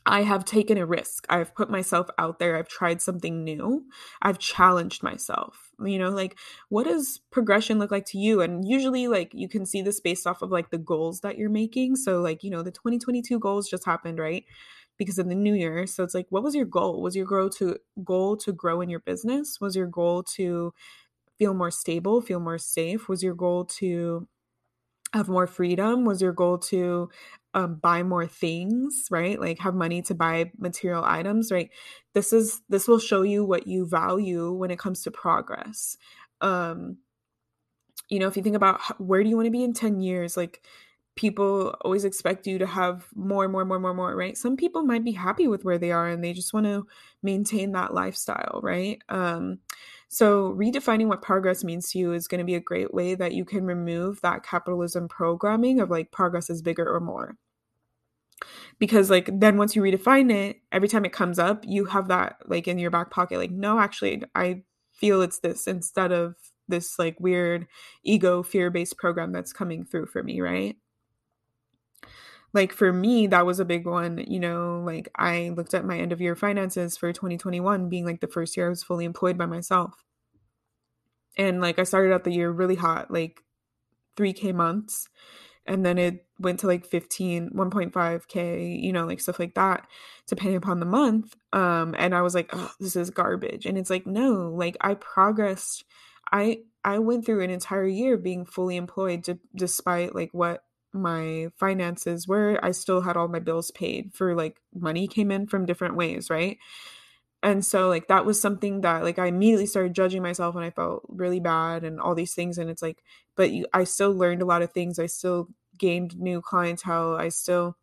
I 0.06 0.22
have 0.22 0.44
taken 0.44 0.78
a 0.78 0.86
risk. 0.86 1.26
I've 1.28 1.54
put 1.54 1.70
myself 1.70 2.08
out 2.18 2.38
there. 2.38 2.56
I've 2.56 2.68
tried 2.68 3.02
something 3.02 3.44
new. 3.44 3.84
I've 4.22 4.38
challenged 4.38 5.02
myself. 5.02 5.70
You 5.84 5.98
know, 5.98 6.10
like 6.10 6.38
what 6.68 6.84
does 6.84 7.20
progression 7.30 7.78
look 7.78 7.90
like 7.90 8.06
to 8.06 8.18
you? 8.18 8.40
And 8.40 8.66
usually, 8.66 9.08
like, 9.08 9.32
you 9.34 9.48
can 9.48 9.66
see 9.66 9.82
this 9.82 10.00
based 10.00 10.26
off 10.26 10.42
of 10.42 10.50
like 10.50 10.70
the 10.70 10.78
goals 10.78 11.20
that 11.20 11.38
you're 11.38 11.50
making. 11.50 11.96
So, 11.96 12.20
like, 12.20 12.42
you 12.42 12.50
know, 12.50 12.62
the 12.62 12.70
2022 12.72 13.38
goals 13.38 13.68
just 13.68 13.84
happened, 13.84 14.18
right? 14.18 14.44
Because 14.96 15.18
of 15.18 15.28
the 15.28 15.34
new 15.34 15.54
year. 15.54 15.86
So 15.86 16.02
it's 16.04 16.14
like, 16.14 16.26
what 16.30 16.42
was 16.42 16.54
your 16.54 16.66
goal? 16.66 17.02
Was 17.02 17.16
your 17.16 17.26
goal 17.26 17.50
to 17.50 17.78
goal 18.04 18.36
to 18.38 18.52
grow 18.52 18.80
in 18.80 18.90
your 18.90 19.00
business? 19.00 19.60
Was 19.60 19.76
your 19.76 19.86
goal 19.86 20.22
to 20.34 20.72
feel 21.38 21.54
more 21.54 21.70
stable, 21.70 22.20
feel 22.20 22.40
more 22.40 22.58
safe? 22.58 23.08
Was 23.08 23.22
your 23.22 23.34
goal 23.34 23.64
to 23.66 24.28
have 25.12 25.28
more 25.28 25.46
freedom? 25.46 26.04
Was 26.04 26.22
your 26.22 26.32
goal 26.32 26.58
to 26.58 27.10
um, 27.54 27.76
buy 27.76 28.02
more 28.02 28.26
things, 28.26 29.06
right? 29.10 29.40
Like 29.40 29.58
have 29.58 29.74
money 29.74 30.02
to 30.02 30.14
buy 30.14 30.52
material 30.58 31.04
items, 31.04 31.50
right? 31.50 31.70
This 32.14 32.32
is 32.32 32.62
this 32.68 32.86
will 32.86 32.98
show 32.98 33.22
you 33.22 33.44
what 33.44 33.66
you 33.66 33.86
value 33.86 34.52
when 34.52 34.70
it 34.70 34.78
comes 34.78 35.02
to 35.02 35.10
progress. 35.10 35.96
Um, 36.40 36.98
you 38.08 38.18
know, 38.18 38.26
if 38.26 38.36
you 38.36 38.42
think 38.42 38.56
about 38.56 38.80
where 39.00 39.22
do 39.22 39.28
you 39.28 39.36
want 39.36 39.46
to 39.46 39.52
be 39.52 39.64
in 39.64 39.72
10 39.72 40.00
years, 40.00 40.36
like 40.36 40.62
people 41.20 41.76
always 41.82 42.04
expect 42.04 42.46
you 42.46 42.58
to 42.58 42.66
have 42.66 43.06
more, 43.14 43.44
and 43.44 43.52
more, 43.52 43.64
more, 43.64 43.78
more, 43.78 43.94
more, 43.94 44.16
right? 44.16 44.36
Some 44.38 44.56
people 44.56 44.82
might 44.82 45.04
be 45.04 45.12
happy 45.12 45.46
with 45.48 45.64
where 45.64 45.78
they 45.78 45.92
are 45.92 46.08
and 46.08 46.24
they 46.24 46.32
just 46.32 46.54
want 46.54 46.66
to 46.66 46.86
maintain 47.22 47.72
that 47.72 47.92
lifestyle, 47.94 48.60
right? 48.62 48.98
Um, 49.10 49.58
so, 50.08 50.52
redefining 50.54 51.08
what 51.08 51.22
progress 51.22 51.62
means 51.62 51.90
to 51.90 51.98
you 51.98 52.12
is 52.14 52.26
going 52.26 52.40
to 52.40 52.44
be 52.44 52.54
a 52.56 52.60
great 52.60 52.92
way 52.94 53.14
that 53.14 53.32
you 53.34 53.44
can 53.44 53.64
remove 53.64 54.20
that 54.22 54.42
capitalism 54.42 55.08
programming 55.08 55.80
of 55.80 55.90
like 55.90 56.10
progress 56.10 56.50
is 56.50 56.62
bigger 56.62 56.88
or 56.92 57.00
more. 57.00 57.36
Because, 58.78 59.10
like, 59.10 59.28
then 59.32 59.56
once 59.56 59.76
you 59.76 59.82
redefine 59.82 60.32
it, 60.32 60.60
every 60.72 60.88
time 60.88 61.04
it 61.04 61.12
comes 61.12 61.38
up, 61.38 61.64
you 61.66 61.84
have 61.86 62.08
that 62.08 62.36
like 62.46 62.66
in 62.68 62.78
your 62.78 62.90
back 62.90 63.10
pocket, 63.10 63.38
like, 63.38 63.50
no, 63.50 63.78
actually, 63.78 64.22
I 64.34 64.62
feel 64.92 65.22
it's 65.22 65.38
this 65.40 65.66
instead 65.66 66.12
of 66.12 66.34
this 66.68 66.98
like 66.98 67.18
weird 67.20 67.66
ego 68.04 68.42
fear 68.42 68.70
based 68.70 68.96
program 68.96 69.32
that's 69.32 69.52
coming 69.52 69.84
through 69.84 70.06
for 70.06 70.22
me, 70.22 70.40
right? 70.40 70.76
Like 72.52 72.72
for 72.72 72.92
me 72.92 73.26
that 73.26 73.46
was 73.46 73.60
a 73.60 73.64
big 73.64 73.86
one 73.86 74.24
you 74.26 74.40
know 74.40 74.82
like 74.84 75.08
i 75.16 75.52
looked 75.56 75.74
at 75.74 75.84
my 75.84 75.98
end 75.98 76.12
of 76.12 76.20
year 76.20 76.34
finances 76.34 76.96
for 76.96 77.12
2021 77.12 77.88
being 77.88 78.04
like 78.04 78.20
the 78.20 78.26
first 78.26 78.56
year 78.56 78.66
i 78.66 78.70
was 78.70 78.82
fully 78.82 79.04
employed 79.04 79.38
by 79.38 79.46
myself. 79.46 80.04
And 81.38 81.60
like 81.60 81.78
i 81.78 81.84
started 81.84 82.12
out 82.12 82.24
the 82.24 82.32
year 82.32 82.50
really 82.50 82.74
hot 82.74 83.10
like 83.10 83.40
3k 84.16 84.54
months 84.54 85.08
and 85.66 85.86
then 85.86 85.98
it 85.98 86.26
went 86.38 86.60
to 86.60 86.66
like 86.66 86.86
15 86.86 87.50
1.5k 87.50 88.82
you 88.82 88.92
know 88.92 89.06
like 89.06 89.20
stuff 89.20 89.38
like 89.38 89.54
that 89.54 89.86
depending 90.26 90.56
upon 90.56 90.80
the 90.80 90.86
month 90.86 91.36
um 91.52 91.94
and 91.98 92.14
i 92.14 92.22
was 92.22 92.34
like 92.34 92.50
oh 92.52 92.72
this 92.80 92.96
is 92.96 93.10
garbage. 93.10 93.66
And 93.66 93.78
it's 93.78 93.90
like 93.90 94.06
no 94.06 94.52
like 94.54 94.76
i 94.80 94.94
progressed 94.94 95.84
i 96.32 96.58
i 96.84 96.98
went 96.98 97.24
through 97.24 97.42
an 97.42 97.50
entire 97.50 97.86
year 97.86 98.16
being 98.16 98.44
fully 98.44 98.76
employed 98.76 99.38
despite 99.54 100.14
like 100.14 100.30
what 100.32 100.64
my 100.92 101.48
finances 101.56 102.26
were 102.26 102.58
i 102.62 102.70
still 102.70 103.00
had 103.00 103.16
all 103.16 103.28
my 103.28 103.38
bills 103.38 103.70
paid 103.70 104.12
for 104.12 104.34
like 104.34 104.60
money 104.74 105.06
came 105.06 105.30
in 105.30 105.46
from 105.46 105.66
different 105.66 105.96
ways 105.96 106.30
right? 106.30 106.58
And 107.42 107.64
so 107.64 107.88
like 107.88 108.08
that 108.08 108.26
was 108.26 108.40
something 108.40 108.82
that 108.82 109.02
like 109.02 109.18
i 109.18 109.26
immediately 109.26 109.66
started 109.66 109.94
judging 109.94 110.22
myself 110.22 110.54
and 110.56 110.64
i 110.64 110.70
felt 110.70 111.04
really 111.08 111.40
bad 111.40 111.84
and 111.84 111.98
all 112.00 112.14
these 112.14 112.34
things 112.34 112.58
and 112.58 112.68
it's 112.68 112.82
like 112.82 113.02
but 113.36 113.50
you, 113.50 113.66
i 113.72 113.84
still 113.84 114.12
learned 114.12 114.42
a 114.42 114.46
lot 114.46 114.62
of 114.62 114.72
things 114.72 114.98
i 114.98 115.06
still 115.06 115.48
gained 115.78 116.18
new 116.18 116.42
clientele 116.42 117.14
i 117.16 117.28
still 117.30 117.76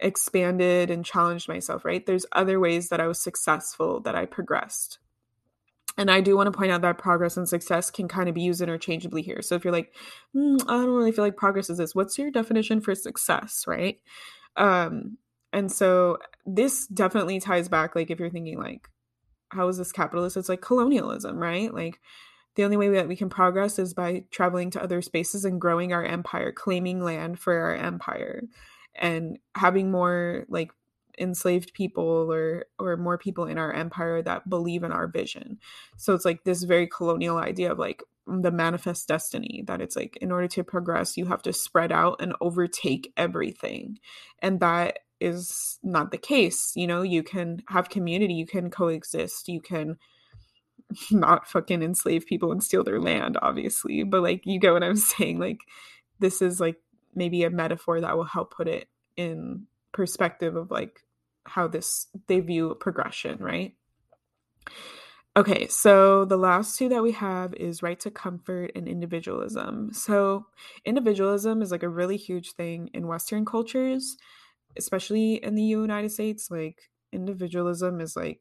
expanded 0.00 0.90
and 0.90 1.04
challenged 1.04 1.48
myself 1.48 1.84
right? 1.84 2.04
There's 2.06 2.26
other 2.32 2.60
ways 2.60 2.90
that 2.90 3.00
i 3.00 3.06
was 3.06 3.20
successful 3.20 4.00
that 4.00 4.14
i 4.14 4.26
progressed 4.26 4.98
and 6.00 6.10
I 6.10 6.22
do 6.22 6.34
want 6.34 6.46
to 6.46 6.56
point 6.56 6.72
out 6.72 6.80
that 6.80 6.96
progress 6.96 7.36
and 7.36 7.46
success 7.46 7.90
can 7.90 8.08
kind 8.08 8.26
of 8.26 8.34
be 8.34 8.40
used 8.40 8.62
interchangeably 8.62 9.20
here. 9.20 9.42
So 9.42 9.54
if 9.54 9.64
you're 9.64 9.72
like, 9.72 9.94
mm, 10.34 10.58
I 10.62 10.78
don't 10.78 10.96
really 10.96 11.12
feel 11.12 11.26
like 11.26 11.36
progress 11.36 11.68
is 11.68 11.76
this, 11.76 11.94
what's 11.94 12.16
your 12.16 12.30
definition 12.30 12.80
for 12.80 12.94
success, 12.94 13.64
right? 13.66 13.98
Um, 14.56 15.18
and 15.52 15.70
so 15.70 16.16
this 16.46 16.86
definitely 16.86 17.38
ties 17.38 17.68
back, 17.68 17.94
like, 17.94 18.10
if 18.10 18.18
you're 18.18 18.30
thinking, 18.30 18.58
like, 18.58 18.88
how 19.50 19.68
is 19.68 19.76
this 19.76 19.92
capitalist? 19.92 20.38
It's 20.38 20.48
like 20.48 20.62
colonialism, 20.62 21.36
right? 21.36 21.72
Like, 21.72 22.00
the 22.54 22.64
only 22.64 22.78
way 22.78 22.88
that 22.88 23.06
we 23.06 23.14
can 23.14 23.28
progress 23.28 23.78
is 23.78 23.92
by 23.92 24.24
traveling 24.30 24.70
to 24.70 24.82
other 24.82 25.02
spaces 25.02 25.44
and 25.44 25.60
growing 25.60 25.92
our 25.92 26.04
empire, 26.04 26.50
claiming 26.50 27.04
land 27.04 27.38
for 27.38 27.54
our 27.54 27.76
empire, 27.76 28.44
and 28.94 29.38
having 29.54 29.90
more 29.90 30.46
like 30.48 30.70
enslaved 31.18 31.74
people 31.74 32.32
or 32.32 32.66
or 32.78 32.96
more 32.96 33.18
people 33.18 33.46
in 33.46 33.58
our 33.58 33.72
empire 33.72 34.22
that 34.22 34.48
believe 34.48 34.82
in 34.82 34.92
our 34.92 35.06
vision. 35.06 35.58
So 35.96 36.14
it's 36.14 36.24
like 36.24 36.44
this 36.44 36.62
very 36.62 36.86
colonial 36.86 37.38
idea 37.38 37.72
of 37.72 37.78
like 37.78 38.02
the 38.26 38.50
manifest 38.50 39.08
destiny 39.08 39.64
that 39.66 39.80
it's 39.80 39.96
like 39.96 40.16
in 40.18 40.30
order 40.30 40.46
to 40.48 40.62
progress 40.62 41.16
you 41.16 41.26
have 41.26 41.42
to 41.42 41.52
spread 41.52 41.90
out 41.90 42.20
and 42.20 42.34
overtake 42.40 43.12
everything. 43.16 43.98
And 44.40 44.60
that 44.60 45.00
is 45.20 45.78
not 45.82 46.10
the 46.10 46.18
case 46.18 46.72
you 46.76 46.86
know? 46.86 47.02
You 47.02 47.22
can 47.22 47.62
have 47.68 47.90
community 47.90 48.34
you 48.34 48.46
can 48.46 48.70
coexist 48.70 49.48
you 49.48 49.60
can 49.60 49.98
not 51.10 51.46
fucking 51.46 51.82
enslave 51.82 52.24
people 52.26 52.52
and 52.52 52.62
steal 52.62 52.82
their 52.84 53.00
land 53.00 53.36
obviously 53.42 54.02
but 54.02 54.22
like 54.22 54.42
you 54.44 54.58
get 54.58 54.72
what 54.72 54.82
i'm 54.82 54.96
saying? 54.96 55.38
Like 55.38 55.60
this 56.20 56.40
is 56.40 56.60
like 56.60 56.76
maybe 57.14 57.42
a 57.42 57.50
metaphor 57.50 58.00
that 58.00 58.16
will 58.16 58.24
help 58.24 58.54
put 58.54 58.68
it 58.68 58.88
in 59.16 59.66
perspective 59.92 60.56
of 60.56 60.70
like 60.70 61.00
how 61.44 61.66
this 61.68 62.08
they 62.26 62.40
view 62.40 62.76
progression, 62.80 63.38
right? 63.38 63.74
Okay, 65.36 65.68
so 65.68 66.24
the 66.24 66.36
last 66.36 66.76
two 66.76 66.88
that 66.88 67.04
we 67.04 67.12
have 67.12 67.54
is 67.54 67.82
right 67.84 68.00
to 68.00 68.10
comfort 68.10 68.72
and 68.74 68.88
individualism. 68.88 69.92
So, 69.92 70.46
individualism 70.84 71.62
is 71.62 71.70
like 71.70 71.84
a 71.84 71.88
really 71.88 72.16
huge 72.16 72.52
thing 72.52 72.90
in 72.92 73.06
Western 73.06 73.44
cultures, 73.44 74.16
especially 74.76 75.34
in 75.34 75.54
the 75.54 75.62
United 75.62 76.10
States. 76.10 76.50
Like, 76.50 76.90
individualism 77.12 78.00
is 78.00 78.16
like 78.16 78.40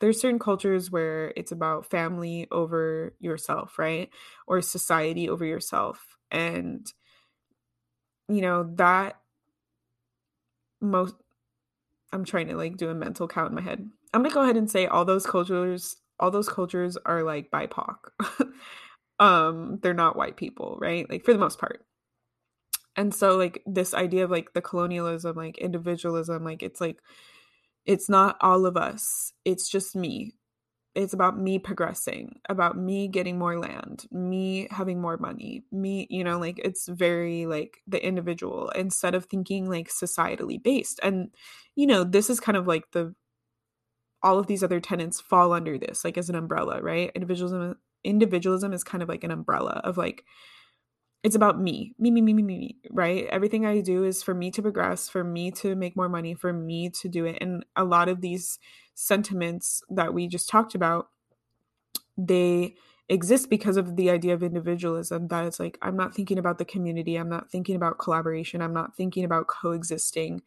there's 0.00 0.20
certain 0.20 0.38
cultures 0.38 0.90
where 0.90 1.32
it's 1.36 1.52
about 1.52 1.90
family 1.90 2.46
over 2.50 3.14
yourself, 3.18 3.78
right? 3.78 4.10
Or 4.46 4.62
society 4.62 5.28
over 5.28 5.44
yourself. 5.44 6.18
And, 6.30 6.86
you 8.28 8.40
know, 8.40 8.70
that 8.76 9.16
most 10.80 11.14
I'm 12.12 12.24
trying 12.24 12.48
to 12.48 12.56
like 12.56 12.76
do 12.76 12.88
a 12.88 12.94
mental 12.94 13.28
count 13.28 13.50
in 13.50 13.54
my 13.56 13.62
head. 13.62 13.88
I'm 14.12 14.22
gonna 14.22 14.34
go 14.34 14.42
ahead 14.42 14.56
and 14.56 14.70
say 14.70 14.86
all 14.86 15.04
those 15.04 15.26
cultures, 15.26 15.96
all 16.18 16.30
those 16.30 16.48
cultures 16.48 16.96
are 17.04 17.22
like 17.22 17.50
BIPOC. 17.50 17.96
um, 19.18 19.78
they're 19.82 19.94
not 19.94 20.16
white 20.16 20.36
people, 20.36 20.78
right? 20.80 21.08
Like 21.08 21.24
for 21.24 21.32
the 21.32 21.38
most 21.38 21.58
part. 21.58 21.84
And 22.96 23.14
so 23.14 23.36
like 23.36 23.62
this 23.66 23.94
idea 23.94 24.24
of 24.24 24.30
like 24.30 24.54
the 24.54 24.62
colonialism, 24.62 25.36
like 25.36 25.58
individualism, 25.58 26.44
like 26.44 26.62
it's 26.62 26.80
like 26.80 26.98
it's 27.84 28.08
not 28.08 28.36
all 28.40 28.66
of 28.66 28.76
us. 28.76 29.32
It's 29.44 29.68
just 29.68 29.94
me. 29.94 30.34
It's 30.94 31.12
about 31.12 31.38
me 31.38 31.58
progressing, 31.58 32.40
about 32.48 32.76
me 32.76 33.08
getting 33.08 33.38
more 33.38 33.58
land, 33.58 34.06
me 34.10 34.66
having 34.70 35.00
more 35.00 35.16
money, 35.16 35.62
me, 35.70 36.06
you 36.10 36.24
know, 36.24 36.38
like 36.38 36.58
it's 36.64 36.88
very 36.88 37.46
like 37.46 37.78
the 37.86 38.04
individual 38.04 38.70
instead 38.70 39.14
of 39.14 39.26
thinking 39.26 39.68
like 39.68 39.88
societally 39.88 40.60
based. 40.62 40.98
And, 41.02 41.30
you 41.76 41.86
know, 41.86 42.04
this 42.04 42.30
is 42.30 42.40
kind 42.40 42.56
of 42.56 42.66
like 42.66 42.90
the 42.92 43.14
all 44.22 44.38
of 44.38 44.46
these 44.46 44.62
other 44.64 44.80
tenants 44.80 45.20
fall 45.20 45.52
under 45.52 45.78
this, 45.78 46.04
like 46.04 46.18
as 46.18 46.28
an 46.28 46.34
umbrella, 46.34 46.80
right? 46.82 47.10
Individualism 47.14 47.76
individualism 48.04 48.72
is 48.72 48.84
kind 48.84 49.02
of 49.02 49.08
like 49.08 49.24
an 49.24 49.30
umbrella 49.30 49.80
of 49.84 49.98
like 49.98 50.24
it's 51.24 51.34
about 51.34 51.60
me, 51.60 51.94
me, 51.98 52.10
me, 52.12 52.20
me, 52.20 52.32
me, 52.32 52.42
me, 52.42 52.76
right? 52.90 53.26
Everything 53.26 53.66
I 53.66 53.80
do 53.80 54.04
is 54.04 54.22
for 54.22 54.34
me 54.34 54.52
to 54.52 54.62
progress, 54.62 55.08
for 55.08 55.24
me 55.24 55.50
to 55.52 55.74
make 55.74 55.96
more 55.96 56.08
money, 56.08 56.34
for 56.34 56.52
me 56.52 56.90
to 56.90 57.08
do 57.08 57.24
it. 57.26 57.38
And 57.40 57.64
a 57.74 57.84
lot 57.84 58.08
of 58.08 58.20
these 58.20 58.58
sentiments 58.98 59.82
that 59.88 60.12
we 60.12 60.26
just 60.26 60.48
talked 60.48 60.74
about, 60.74 61.08
they 62.16 62.74
exist 63.08 63.48
because 63.48 63.76
of 63.76 63.96
the 63.96 64.10
idea 64.10 64.34
of 64.34 64.42
individualism 64.42 65.28
that 65.28 65.46
it's 65.46 65.58
like 65.58 65.78
i'm 65.80 65.96
not 65.96 66.14
thinking 66.14 66.36
about 66.36 66.58
the 66.58 66.64
community 66.64 67.16
i'm 67.16 67.28
not 67.30 67.50
thinking 67.50 67.74
about 67.74 67.98
collaboration 67.98 68.60
i'm 68.60 68.74
not 68.74 68.94
thinking 68.94 69.24
about 69.24 69.46
coexisting 69.46 70.42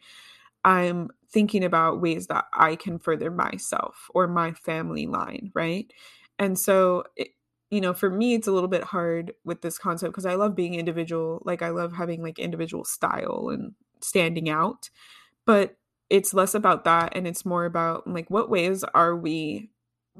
i'm 0.64 1.10
thinking 1.32 1.64
about 1.64 1.99
ways 1.99 2.28
that 2.28 2.45
i 2.54 2.76
can 2.76 2.99
further 2.99 3.32
myself 3.32 4.12
or 4.14 4.28
my 4.28 4.52
family 4.52 5.08
line 5.08 5.52
right 5.56 5.91
and 6.38 6.60
so 6.60 7.04
it, 7.16 7.30
you 7.72 7.80
know, 7.80 7.93
for 7.93 8.10
me, 8.10 8.34
it's 8.34 8.47
a 8.47 8.52
little 8.52 8.68
bit 8.68 8.84
hard 8.84 9.34
with 9.45 9.62
this 9.62 9.78
concept 9.78 10.12
because 10.12 10.26
I 10.26 10.36
love 10.36 10.56
being 10.56 10.74
individual. 10.76 11.41
Like, 11.45 11.62
I 11.62 11.70
love 11.70 11.93
having 11.93 12.22
like 12.22 12.38
individual 12.38 12.84
style 12.84 13.49
and 13.49 13.74
standing 14.02 14.49
out. 14.49 14.89
But 15.45 15.78
it's 16.12 16.34
less 16.34 16.53
about 16.53 16.84
that 16.84 17.16
and 17.16 17.26
it's 17.26 17.45
more 17.45 17.64
about 17.64 18.05
like 18.05 18.30
what 18.30 18.49
ways 18.49 18.84
are 18.93 19.16
we 19.16 19.72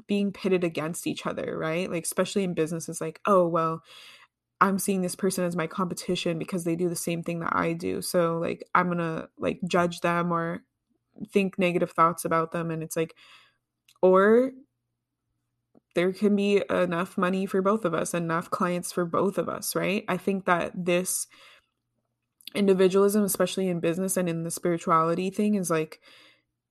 being 0.06 0.32
pitted 0.32 0.64
against 0.64 1.06
each 1.06 1.26
other, 1.26 1.56
right? 1.56 1.90
Like, 1.90 2.04
especially 2.04 2.44
in 2.44 2.54
businesses, 2.54 2.98
like, 2.98 3.20
oh, 3.26 3.46
well, 3.46 3.82
I'm 4.58 4.78
seeing 4.78 5.02
this 5.02 5.14
person 5.14 5.44
as 5.44 5.54
my 5.54 5.66
competition 5.66 6.38
because 6.38 6.64
they 6.64 6.76
do 6.76 6.88
the 6.88 6.96
same 6.96 7.22
thing 7.22 7.40
that 7.40 7.54
I 7.54 7.74
do. 7.74 8.00
So, 8.00 8.38
like, 8.38 8.64
I'm 8.74 8.88
gonna 8.88 9.28
like 9.38 9.60
judge 9.68 10.00
them 10.00 10.32
or 10.32 10.64
think 11.30 11.58
negative 11.58 11.90
thoughts 11.90 12.24
about 12.24 12.52
them. 12.52 12.70
And 12.70 12.82
it's 12.82 12.96
like, 12.96 13.14
or 14.00 14.52
there 15.94 16.12
can 16.12 16.34
be 16.34 16.62
enough 16.70 17.18
money 17.18 17.44
for 17.44 17.60
both 17.60 17.84
of 17.84 17.92
us, 17.92 18.14
enough 18.14 18.48
clients 18.48 18.92
for 18.92 19.04
both 19.04 19.36
of 19.36 19.46
us, 19.46 19.76
right? 19.76 20.06
I 20.08 20.16
think 20.16 20.46
that 20.46 20.72
this 20.74 21.26
individualism, 22.54 23.24
especially 23.24 23.68
in 23.68 23.80
business 23.80 24.16
and 24.16 24.28
in 24.28 24.42
the 24.42 24.50
spirituality 24.50 25.30
thing, 25.30 25.54
is 25.54 25.70
like 25.70 26.00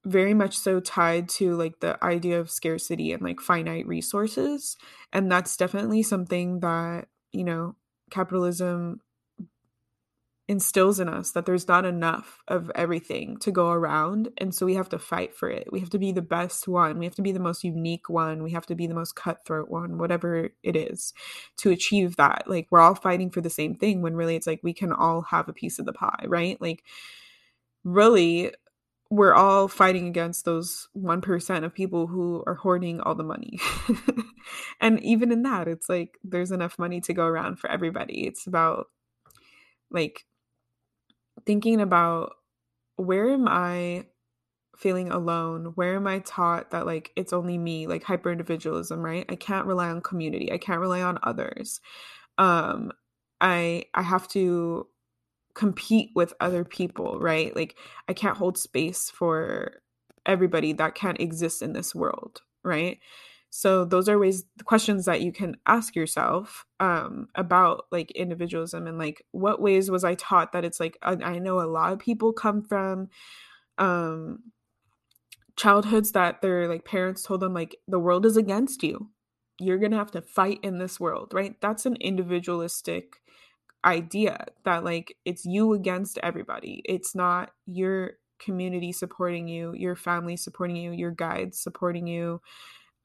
very 0.06 0.34
much 0.34 0.58
so 0.58 0.80
tied 0.80 1.30
to 1.30 1.56
like 1.56 1.80
the 1.80 2.04
idea 2.04 2.40
of 2.40 2.50
scarcity 2.50 3.12
and 3.14 3.22
like 3.22 3.40
finite 3.40 3.88
resources. 3.88 4.78
And 5.14 5.32
that's 5.32 5.58
definitely 5.58 6.04
something 6.04 6.60
that, 6.62 7.08
you 7.32 7.44
know, 7.44 7.76
capitalism 8.10 9.02
instills 10.52 11.00
in 11.00 11.08
us 11.08 11.32
that 11.32 11.46
there's 11.46 11.70
not 11.70 11.86
enough 11.86 12.44
of 12.50 12.70
everything 12.76 13.38
to 13.38 13.52
go 13.52 13.72
around 13.72 14.28
and 14.38 14.54
so 14.54 14.66
we 14.66 14.76
have 14.76 14.90
to 14.90 15.00
fight 15.00 15.34
for 15.34 15.50
it. 15.50 15.72
We 15.72 15.80
have 15.80 15.90
to 15.92 15.98
be 15.98 16.12
the 16.12 16.22
best 16.22 16.68
one. 16.68 17.00
We 17.00 17.06
have 17.06 17.16
to 17.16 17.22
be 17.22 17.32
the 17.32 17.40
most 17.40 17.64
unique 17.64 18.10
one. 18.10 18.44
We 18.44 18.52
have 18.52 18.66
to 18.66 18.76
be 18.76 18.86
the 18.86 18.94
most 18.94 19.16
cutthroat 19.16 19.70
one 19.70 19.98
whatever 19.98 20.50
it 20.62 20.76
is 20.76 21.14
to 21.60 21.72
achieve 21.72 22.18
that. 22.18 22.44
Like 22.48 22.68
we're 22.70 22.82
all 22.82 22.96
fighting 22.96 23.30
for 23.30 23.40
the 23.40 23.50
same 23.50 23.76
thing 23.76 24.02
when 24.02 24.18
really 24.18 24.36
it's 24.36 24.46
like 24.46 24.60
we 24.62 24.74
can 24.74 24.92
all 24.92 25.22
have 25.22 25.48
a 25.48 25.54
piece 25.54 25.80
of 25.80 25.86
the 25.86 25.94
pie 25.94 26.26
right? 26.28 26.62
Like 26.62 26.84
really 27.86 28.52
we're 29.10 29.34
all 29.34 29.70
fighting 29.70 30.08
against 30.08 30.44
those 30.44 30.90
1% 30.98 31.64
of 31.64 31.74
people 31.74 32.08
who 32.08 32.44
are 32.46 32.56
hoarding 32.56 33.00
all 33.00 33.16
the 33.16 33.24
money. 33.24 33.58
and 34.82 35.02
even 35.02 35.32
in 35.32 35.44
that, 35.44 35.70
it's 35.70 35.88
like 35.88 36.18
there's 36.24 36.52
enough 36.52 36.78
money 36.78 37.00
to 37.02 37.14
go 37.14 37.26
around 37.26 37.58
for 37.60 37.70
everybody. 37.70 38.26
It's 38.26 38.48
about 38.48 38.88
like 39.92 40.26
thinking 41.46 41.82
about 41.82 42.34
where 42.98 43.30
am 43.30 43.48
I 43.48 44.08
feeling 44.78 45.12
alone? 45.12 45.74
Where 45.76 45.96
am 45.96 46.08
I 46.08 46.20
taught 46.20 46.72
that 46.72 46.86
like 46.86 47.12
it's 47.16 47.34
only 47.34 47.58
me, 47.58 47.88
like 47.88 48.04
hyper 48.04 48.32
individualism, 48.32 49.02
right? 49.02 49.26
I 49.30 49.36
can't 49.36 49.68
rely 49.68 49.90
on 49.90 50.02
community. 50.02 50.52
I 50.52 50.58
can't 50.58 50.82
rely 50.82 51.02
on 51.02 51.20
others. 51.24 51.82
Um 52.38 52.92
I 53.42 53.86
I 53.94 54.02
have 54.04 54.28
to 54.30 54.88
compete 55.56 56.12
with 56.16 56.34
other 56.40 56.64
people, 56.64 57.20
right? 57.20 57.56
Like 57.56 57.78
I 58.08 58.14
can't 58.14 58.38
hold 58.38 58.58
space 58.58 59.10
for 59.10 59.82
everybody 60.26 60.74
that 60.74 60.96
can't 60.96 61.20
exist 61.20 61.62
in 61.62 61.74
this 61.74 61.96
world, 61.96 62.42
right? 62.64 63.00
So 63.54 63.84
those 63.84 64.08
are 64.08 64.18
ways 64.18 64.46
questions 64.64 65.04
that 65.06 65.22
you 65.22 65.34
can 65.34 65.58
ask 65.68 65.94
yourself 65.94 66.66
um, 66.80 67.28
about 67.36 67.86
like 67.92 68.10
individualism 68.12 68.88
and 68.88 68.98
like 68.98 69.26
what 69.32 69.62
ways 69.62 69.92
was 69.92 70.06
I 70.06 70.16
taught 70.16 70.54
that 70.54 70.64
it's 70.64 70.80
like 70.80 70.98
I, 71.02 71.12
I 71.22 71.40
know 71.40 71.60
a 71.60 71.68
lot 71.68 71.92
of 71.92 72.00
people 72.00 72.32
come 72.32 72.64
from 72.64 73.10
um, 73.78 74.40
childhoods 75.58 76.14
that 76.14 76.42
their 76.42 76.70
like 76.70 76.86
parents 76.86 77.24
told 77.24 77.42
them 77.42 77.54
like 77.54 77.76
the 77.90 78.00
world 78.00 78.26
is 78.26 78.38
against 78.38 78.84
you. 78.84 79.10
You're 79.60 79.80
gonna 79.80 79.98
have 79.98 80.12
to 80.12 80.22
fight 80.22 80.60
in 80.64 80.80
this 80.80 80.98
world, 80.98 81.34
right? 81.34 81.60
That's 81.60 81.86
an 81.86 81.98
individualistic 81.98 83.18
idea 83.84 84.46
that 84.64 84.86
like 84.86 85.18
it's 85.26 85.46
you 85.46 85.74
against 85.74 86.18
everybody. 86.24 86.84
It's 86.86 87.14
not 87.14 87.52
your 87.66 88.12
community 88.40 88.94
supporting 88.94 89.50
you, 89.50 89.74
your 89.76 89.98
family 89.98 90.38
supporting 90.38 90.78
you, 90.78 90.94
your 90.94 91.12
guides 91.12 91.60
supporting 91.60 92.08
you 92.08 92.40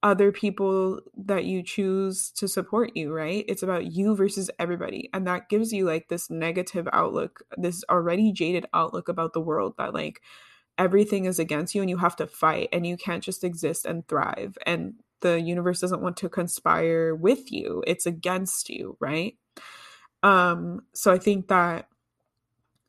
other 0.07 0.31
people 0.31 1.01
that 1.17 1.47
you 1.47 1.65
choose 1.65 2.31
to 2.31 2.47
support 2.47 2.97
you, 2.97 3.13
right? 3.13 3.45
It's 3.49 3.65
about 3.65 3.91
you 3.91 4.15
versus 4.15 4.49
everybody. 4.57 5.11
And 5.13 5.27
that 5.27 5.49
gives 5.49 5.73
you 5.73 5.85
like 5.85 6.07
this 6.07 6.31
negative 6.31 6.89
outlook, 6.93 7.43
this 7.57 7.83
already 7.91 8.31
jaded 8.31 8.67
outlook 8.73 9.09
about 9.09 9.33
the 9.33 9.41
world 9.41 9.75
that 9.79 9.93
like 9.93 10.23
everything 10.79 11.25
is 11.25 11.41
against 11.41 11.75
you 11.75 11.81
and 11.81 11.91
you 11.91 11.97
have 11.97 12.15
to 12.17 12.27
fight 12.29 12.69
and 12.73 12.87
you 12.87 12.97
can't 12.97 13.25
just 13.25 13.43
exist 13.43 13.85
and 13.85 14.07
thrive. 14.07 14.57
And 14.65 14.95
the 15.23 15.41
universe 15.41 15.81
doesn't 15.81 16.03
want 16.03 16.17
to 16.19 16.29
conspire 16.29 17.13
with 17.13 17.51
you, 17.51 17.83
it's 17.85 18.07
against 18.07 18.71
you, 18.71 18.97
right? 19.01 19.35
Um, 20.23 20.83
so 20.95 21.13
I 21.13 21.19
think 21.19 21.49
that 21.49 21.89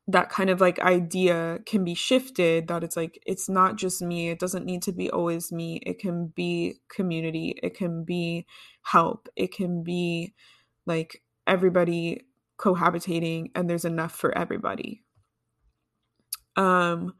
that 0.09 0.29
kind 0.29 0.49
of 0.49 0.61
like 0.61 0.79
idea 0.79 1.59
can 1.65 1.83
be 1.83 1.93
shifted 1.93 2.69
that 2.69 2.83
it's 2.83 2.95
like 2.95 3.21
it's 3.25 3.49
not 3.49 3.75
just 3.75 4.01
me 4.01 4.29
it 4.29 4.39
doesn't 4.39 4.65
need 4.65 4.81
to 4.81 4.93
be 4.93 5.09
always 5.11 5.51
me 5.51 5.81
it 5.85 5.99
can 5.99 6.27
be 6.27 6.79
community 6.89 7.59
it 7.61 7.75
can 7.75 8.05
be 8.05 8.45
help 8.83 9.27
it 9.35 9.53
can 9.53 9.83
be 9.83 10.33
like 10.85 11.21
everybody 11.45 12.21
cohabitating 12.57 13.51
and 13.55 13.69
there's 13.69 13.85
enough 13.85 14.13
for 14.13 14.35
everybody. 14.37 15.03
Um 16.55 17.13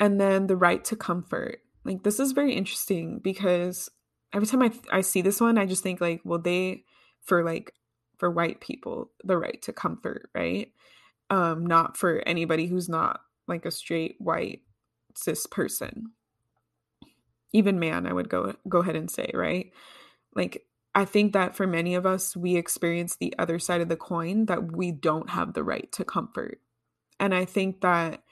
and 0.00 0.20
then 0.20 0.46
the 0.46 0.56
right 0.56 0.84
to 0.86 0.96
comfort. 0.96 1.58
Like 1.84 2.02
this 2.02 2.20
is 2.20 2.32
very 2.32 2.54
interesting 2.54 3.20
because 3.22 3.90
every 4.32 4.46
time 4.46 4.62
i 4.62 4.72
i 4.90 5.00
see 5.00 5.22
this 5.22 5.40
one 5.40 5.56
i 5.56 5.64
just 5.64 5.84
think 5.84 6.00
like 6.00 6.20
well 6.24 6.40
they 6.40 6.82
for 7.22 7.44
like 7.44 7.72
for 8.18 8.28
white 8.28 8.60
people 8.60 9.12
the 9.22 9.38
right 9.38 9.62
to 9.62 9.72
comfort 9.72 10.28
right 10.34 10.72
um 11.30 11.66
not 11.66 11.96
for 11.96 12.22
anybody 12.26 12.66
who's 12.66 12.88
not 12.88 13.20
like 13.46 13.66
a 13.66 13.70
straight 13.70 14.16
white 14.18 14.62
cis 15.16 15.46
person. 15.46 16.12
Even 17.52 17.78
man 17.78 18.06
i 18.06 18.12
would 18.12 18.28
go 18.28 18.54
go 18.68 18.80
ahead 18.80 18.96
and 18.96 19.10
say 19.10 19.30
right? 19.34 19.72
Like 20.34 20.66
i 20.94 21.04
think 21.04 21.32
that 21.32 21.56
for 21.56 21.66
many 21.66 21.94
of 21.94 22.06
us 22.06 22.36
we 22.36 22.56
experience 22.56 23.16
the 23.16 23.34
other 23.38 23.58
side 23.58 23.80
of 23.80 23.88
the 23.88 23.96
coin 23.96 24.46
that 24.46 24.72
we 24.72 24.90
don't 24.90 25.30
have 25.30 25.52
the 25.54 25.64
right 25.64 25.90
to 25.92 26.04
comfort. 26.04 26.60
And 27.20 27.34
i 27.34 27.44
think 27.44 27.80
that 27.82 28.22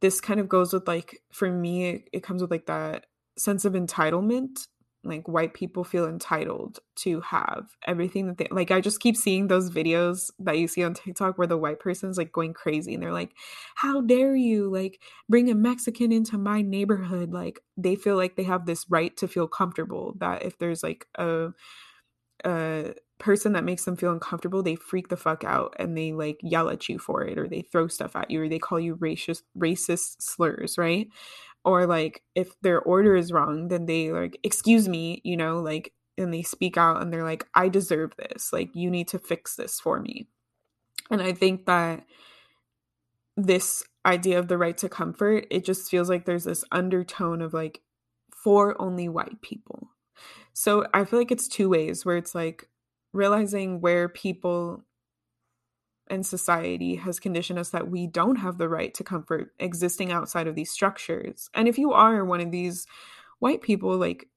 this 0.00 0.20
kind 0.20 0.38
of 0.38 0.50
goes 0.50 0.72
with 0.74 0.86
like 0.86 1.22
for 1.32 1.50
me 1.50 1.86
it, 1.86 2.10
it 2.12 2.22
comes 2.22 2.42
with 2.42 2.50
like 2.50 2.66
that 2.66 3.06
sense 3.38 3.64
of 3.64 3.72
entitlement 3.72 4.66
like 5.04 5.28
white 5.28 5.54
people 5.54 5.84
feel 5.84 6.06
entitled 6.06 6.78
to 6.96 7.20
have 7.20 7.76
everything 7.86 8.26
that 8.26 8.38
they 8.38 8.48
like 8.50 8.70
i 8.70 8.80
just 8.80 9.00
keep 9.00 9.16
seeing 9.16 9.48
those 9.48 9.70
videos 9.70 10.30
that 10.38 10.58
you 10.58 10.66
see 10.66 10.82
on 10.82 10.94
tiktok 10.94 11.36
where 11.36 11.46
the 11.46 11.58
white 11.58 11.80
person's 11.80 12.16
like 12.16 12.32
going 12.32 12.54
crazy 12.54 12.94
and 12.94 13.02
they're 13.02 13.12
like 13.12 13.32
how 13.74 14.00
dare 14.00 14.34
you 14.34 14.70
like 14.70 15.00
bring 15.28 15.50
a 15.50 15.54
mexican 15.54 16.12
into 16.12 16.38
my 16.38 16.62
neighborhood? 16.62 17.32
Like 17.32 17.60
they 17.76 17.96
feel 17.96 18.16
like 18.16 18.36
they 18.36 18.44
have 18.44 18.66
this 18.66 18.86
right 18.88 19.16
to 19.18 19.28
feel 19.28 19.48
comfortable 19.48 20.14
that 20.18 20.42
if 20.42 20.58
there's 20.58 20.82
like 20.82 21.06
a 21.16 21.48
a 22.44 22.94
person 23.18 23.52
that 23.52 23.64
makes 23.64 23.84
them 23.84 23.96
feel 23.96 24.12
uncomfortable 24.12 24.62
they 24.62 24.74
freak 24.74 25.08
the 25.08 25.16
fuck 25.16 25.44
out 25.44 25.74
and 25.78 25.96
they 25.96 26.12
like 26.12 26.38
yell 26.42 26.68
at 26.68 26.88
you 26.88 26.98
for 26.98 27.24
it 27.24 27.38
or 27.38 27.48
they 27.48 27.62
throw 27.62 27.86
stuff 27.86 28.16
at 28.16 28.30
you 28.30 28.42
or 28.42 28.48
they 28.48 28.58
call 28.58 28.78
you 28.78 28.96
racist 28.96 29.42
racist 29.56 30.20
slurs 30.20 30.76
right 30.76 31.06
or 31.64 31.86
like 31.86 32.22
if 32.34 32.60
their 32.60 32.80
order 32.80 33.16
is 33.16 33.32
wrong 33.32 33.68
then 33.68 33.86
they 33.86 34.12
like 34.12 34.38
excuse 34.42 34.88
me 34.88 35.20
you 35.24 35.36
know 35.36 35.60
like 35.60 35.92
and 36.16 36.32
they 36.32 36.42
speak 36.42 36.76
out 36.76 37.02
and 37.02 37.12
they're 37.12 37.24
like 37.24 37.46
i 37.54 37.68
deserve 37.68 38.12
this. 38.16 38.52
Like 38.52 38.74
you 38.74 38.90
need 38.90 39.08
to 39.08 39.18
fix 39.18 39.56
this 39.56 39.80
for 39.80 40.00
me. 40.00 40.28
And 41.10 41.22
i 41.22 41.32
think 41.32 41.66
that 41.66 42.04
this 43.36 43.84
idea 44.06 44.38
of 44.38 44.48
the 44.48 44.58
right 44.58 44.76
to 44.78 44.88
comfort 44.88 45.46
it 45.50 45.64
just 45.64 45.90
feels 45.90 46.08
like 46.08 46.24
there's 46.24 46.44
this 46.44 46.64
undertone 46.70 47.42
of 47.42 47.52
like 47.52 47.80
for 48.30 48.80
only 48.80 49.08
white 49.08 49.40
people. 49.40 49.88
So 50.52 50.86
I 50.92 51.04
feel 51.04 51.18
like 51.18 51.32
it's 51.32 51.48
two 51.48 51.68
ways 51.68 52.04
where 52.04 52.16
it's 52.16 52.34
like 52.34 52.68
realizing 53.12 53.80
where 53.80 54.08
people 54.08 54.84
and 56.08 56.26
society 56.26 56.96
has 56.96 57.18
conditioned 57.18 57.58
us 57.58 57.70
that 57.70 57.88
we 57.88 58.06
don't 58.06 58.36
have 58.36 58.58
the 58.58 58.68
right 58.68 58.92
to 58.94 59.04
comfort 59.04 59.52
existing 59.58 60.12
outside 60.12 60.46
of 60.46 60.54
these 60.54 60.70
structures. 60.70 61.48
And 61.54 61.66
if 61.68 61.78
you 61.78 61.92
are 61.92 62.24
one 62.24 62.40
of 62.40 62.50
these 62.50 62.86
white 63.38 63.62
people, 63.62 63.96
like 63.96 64.28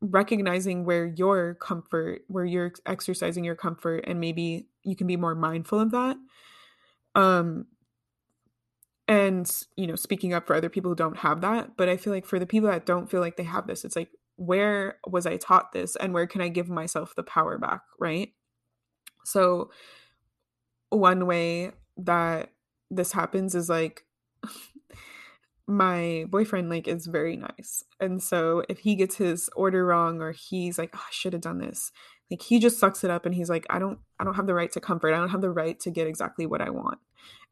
recognizing 0.00 0.84
where 0.84 1.06
your 1.06 1.54
comfort, 1.54 2.22
where 2.28 2.44
you're 2.44 2.72
exercising 2.86 3.44
your 3.44 3.54
comfort, 3.54 4.04
and 4.06 4.20
maybe 4.20 4.66
you 4.82 4.96
can 4.96 5.06
be 5.06 5.16
more 5.16 5.34
mindful 5.34 5.80
of 5.80 5.90
that. 5.90 6.16
Um, 7.14 7.66
and 9.06 9.50
you 9.76 9.86
know, 9.86 9.96
speaking 9.96 10.32
up 10.32 10.46
for 10.46 10.56
other 10.56 10.70
people 10.70 10.90
who 10.90 10.96
don't 10.96 11.18
have 11.18 11.42
that. 11.42 11.76
But 11.76 11.88
I 11.88 11.96
feel 11.96 12.12
like 12.12 12.26
for 12.26 12.38
the 12.38 12.46
people 12.46 12.70
that 12.70 12.86
don't 12.86 13.10
feel 13.10 13.20
like 13.20 13.36
they 13.36 13.44
have 13.44 13.66
this, 13.66 13.84
it's 13.84 13.96
like, 13.96 14.10
where 14.36 14.98
was 15.06 15.26
I 15.26 15.36
taught 15.36 15.72
this, 15.72 15.96
and 15.96 16.12
where 16.12 16.26
can 16.26 16.40
I 16.40 16.48
give 16.48 16.68
myself 16.68 17.14
the 17.14 17.22
power 17.22 17.58
back, 17.58 17.82
right? 17.98 18.32
So 19.24 19.70
one 20.94 21.26
way 21.26 21.72
that 21.96 22.50
this 22.90 23.12
happens 23.12 23.54
is 23.54 23.68
like 23.68 24.04
my 25.66 26.26
boyfriend 26.28 26.68
like 26.68 26.86
is 26.86 27.06
very 27.06 27.36
nice. 27.36 27.84
And 28.00 28.22
so 28.22 28.64
if 28.68 28.80
he 28.80 28.94
gets 28.94 29.16
his 29.16 29.48
order 29.56 29.84
wrong 29.86 30.20
or 30.20 30.32
he's 30.32 30.78
like 30.78 30.90
oh, 30.94 31.04
i 31.06 31.10
should 31.10 31.32
have 31.32 31.42
done 31.42 31.58
this 31.58 31.90
like 32.30 32.42
he 32.42 32.58
just 32.58 32.78
sucks 32.78 33.04
it 33.04 33.10
up 33.10 33.26
and 33.26 33.34
he's 33.34 33.50
like 33.50 33.66
i 33.70 33.78
don't 33.78 33.98
i 34.18 34.24
don't 34.24 34.34
have 34.34 34.46
the 34.46 34.54
right 34.54 34.72
to 34.72 34.80
comfort. 34.80 35.14
I 35.14 35.18
don't 35.18 35.30
have 35.30 35.40
the 35.40 35.50
right 35.50 35.78
to 35.80 35.90
get 35.90 36.06
exactly 36.06 36.46
what 36.46 36.60
i 36.60 36.70
want. 36.70 36.98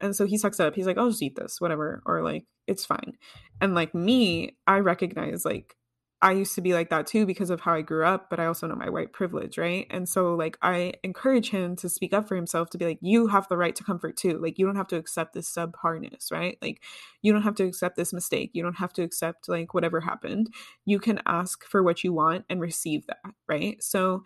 And 0.01 0.15
so 0.15 0.25
he 0.25 0.37
sucks 0.37 0.59
it 0.59 0.65
up. 0.65 0.75
He's 0.75 0.87
like 0.87 0.97
i'll 0.97 1.09
just 1.09 1.21
eat 1.21 1.35
this 1.35 1.61
whatever 1.61 2.01
or 2.05 2.23
like 2.23 2.45
it's 2.67 2.85
fine. 2.85 3.13
And 3.61 3.75
like 3.75 3.93
me 3.93 4.57
i 4.67 4.79
recognize 4.79 5.45
like 5.45 5.75
I 6.23 6.31
used 6.31 6.55
to 6.55 6.61
be 6.61 6.73
like 6.73 6.89
that 6.89 7.05
too 7.05 7.25
because 7.25 7.49
of 7.49 7.59
how 7.61 7.73
I 7.73 7.81
grew 7.81 8.05
up, 8.05 8.29
but 8.29 8.39
I 8.39 8.45
also 8.45 8.65
know 8.65 8.75
my 8.75 8.89
white 8.89 9.11
privilege, 9.11 9.57
right? 9.57 9.85
And 9.91 10.07
so, 10.07 10.35
like, 10.35 10.57
I 10.61 10.93
encourage 11.03 11.49
him 11.49 11.75
to 11.77 11.89
speak 11.89 12.13
up 12.13 12.29
for 12.29 12.37
himself 12.37 12.69
to 12.71 12.77
be 12.77 12.85
like, 12.85 12.99
you 13.01 13.27
have 13.27 13.49
the 13.49 13.57
right 13.57 13.75
to 13.75 13.83
comfort 13.83 14.15
too. 14.15 14.39
Like, 14.39 14.57
you 14.57 14.65
don't 14.65 14.77
have 14.77 14.87
to 14.87 14.95
accept 14.95 15.33
this 15.33 15.49
sub 15.49 15.75
harness, 15.75 16.31
right? 16.31 16.57
Like, 16.61 16.81
you 17.21 17.33
don't 17.33 17.43
have 17.43 17.55
to 17.55 17.65
accept 17.65 17.97
this 17.97 18.13
mistake. 18.13 18.51
You 18.53 18.63
don't 18.63 18.77
have 18.77 18.93
to 18.93 19.03
accept, 19.03 19.49
like, 19.49 19.73
whatever 19.73 19.99
happened. 19.99 20.49
You 20.85 20.97
can 20.99 21.19
ask 21.25 21.65
for 21.65 21.83
what 21.83 22.05
you 22.05 22.13
want 22.13 22.45
and 22.49 22.61
receive 22.61 23.05
that, 23.07 23.33
right? 23.49 23.83
So, 23.83 24.23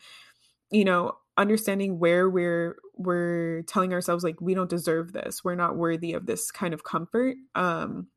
you 0.72 0.86
know, 0.86 1.14
understanding 1.38 2.00
where 2.00 2.30
we're 2.30 2.78
we're 2.96 3.62
telling 3.64 3.94
ourselves 3.94 4.24
like 4.24 4.42
we 4.42 4.56
don't 4.56 4.72
deserve 4.72 5.14
this 5.14 5.44
we're 5.44 5.56
not 5.56 5.78
worthy 5.78 6.14
of 6.14 6.26
this 6.26 6.52
kind 6.52 6.74
of 6.74 6.84
comfort 6.84 7.36
um 7.56 8.08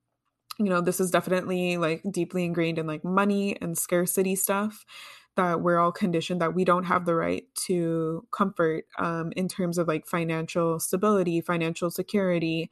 you 0.60 0.68
know 0.68 0.82
this 0.82 1.00
is 1.00 1.10
definitely 1.10 1.78
like 1.78 2.02
deeply 2.10 2.44
ingrained 2.44 2.78
in 2.78 2.86
like 2.86 3.02
money 3.02 3.56
and 3.62 3.78
scarcity 3.78 4.36
stuff 4.36 4.84
that 5.36 5.62
we're 5.62 5.78
all 5.78 5.92
conditioned 5.92 6.40
that 6.42 6.54
we 6.54 6.64
don't 6.64 6.84
have 6.84 7.06
the 7.06 7.14
right 7.14 7.44
to 7.54 8.26
comfort 8.30 8.84
um, 8.98 9.32
in 9.36 9.48
terms 9.48 9.78
of 9.78 9.88
like 9.88 10.06
financial 10.06 10.78
stability 10.78 11.40
financial 11.40 11.90
security. 11.90 12.70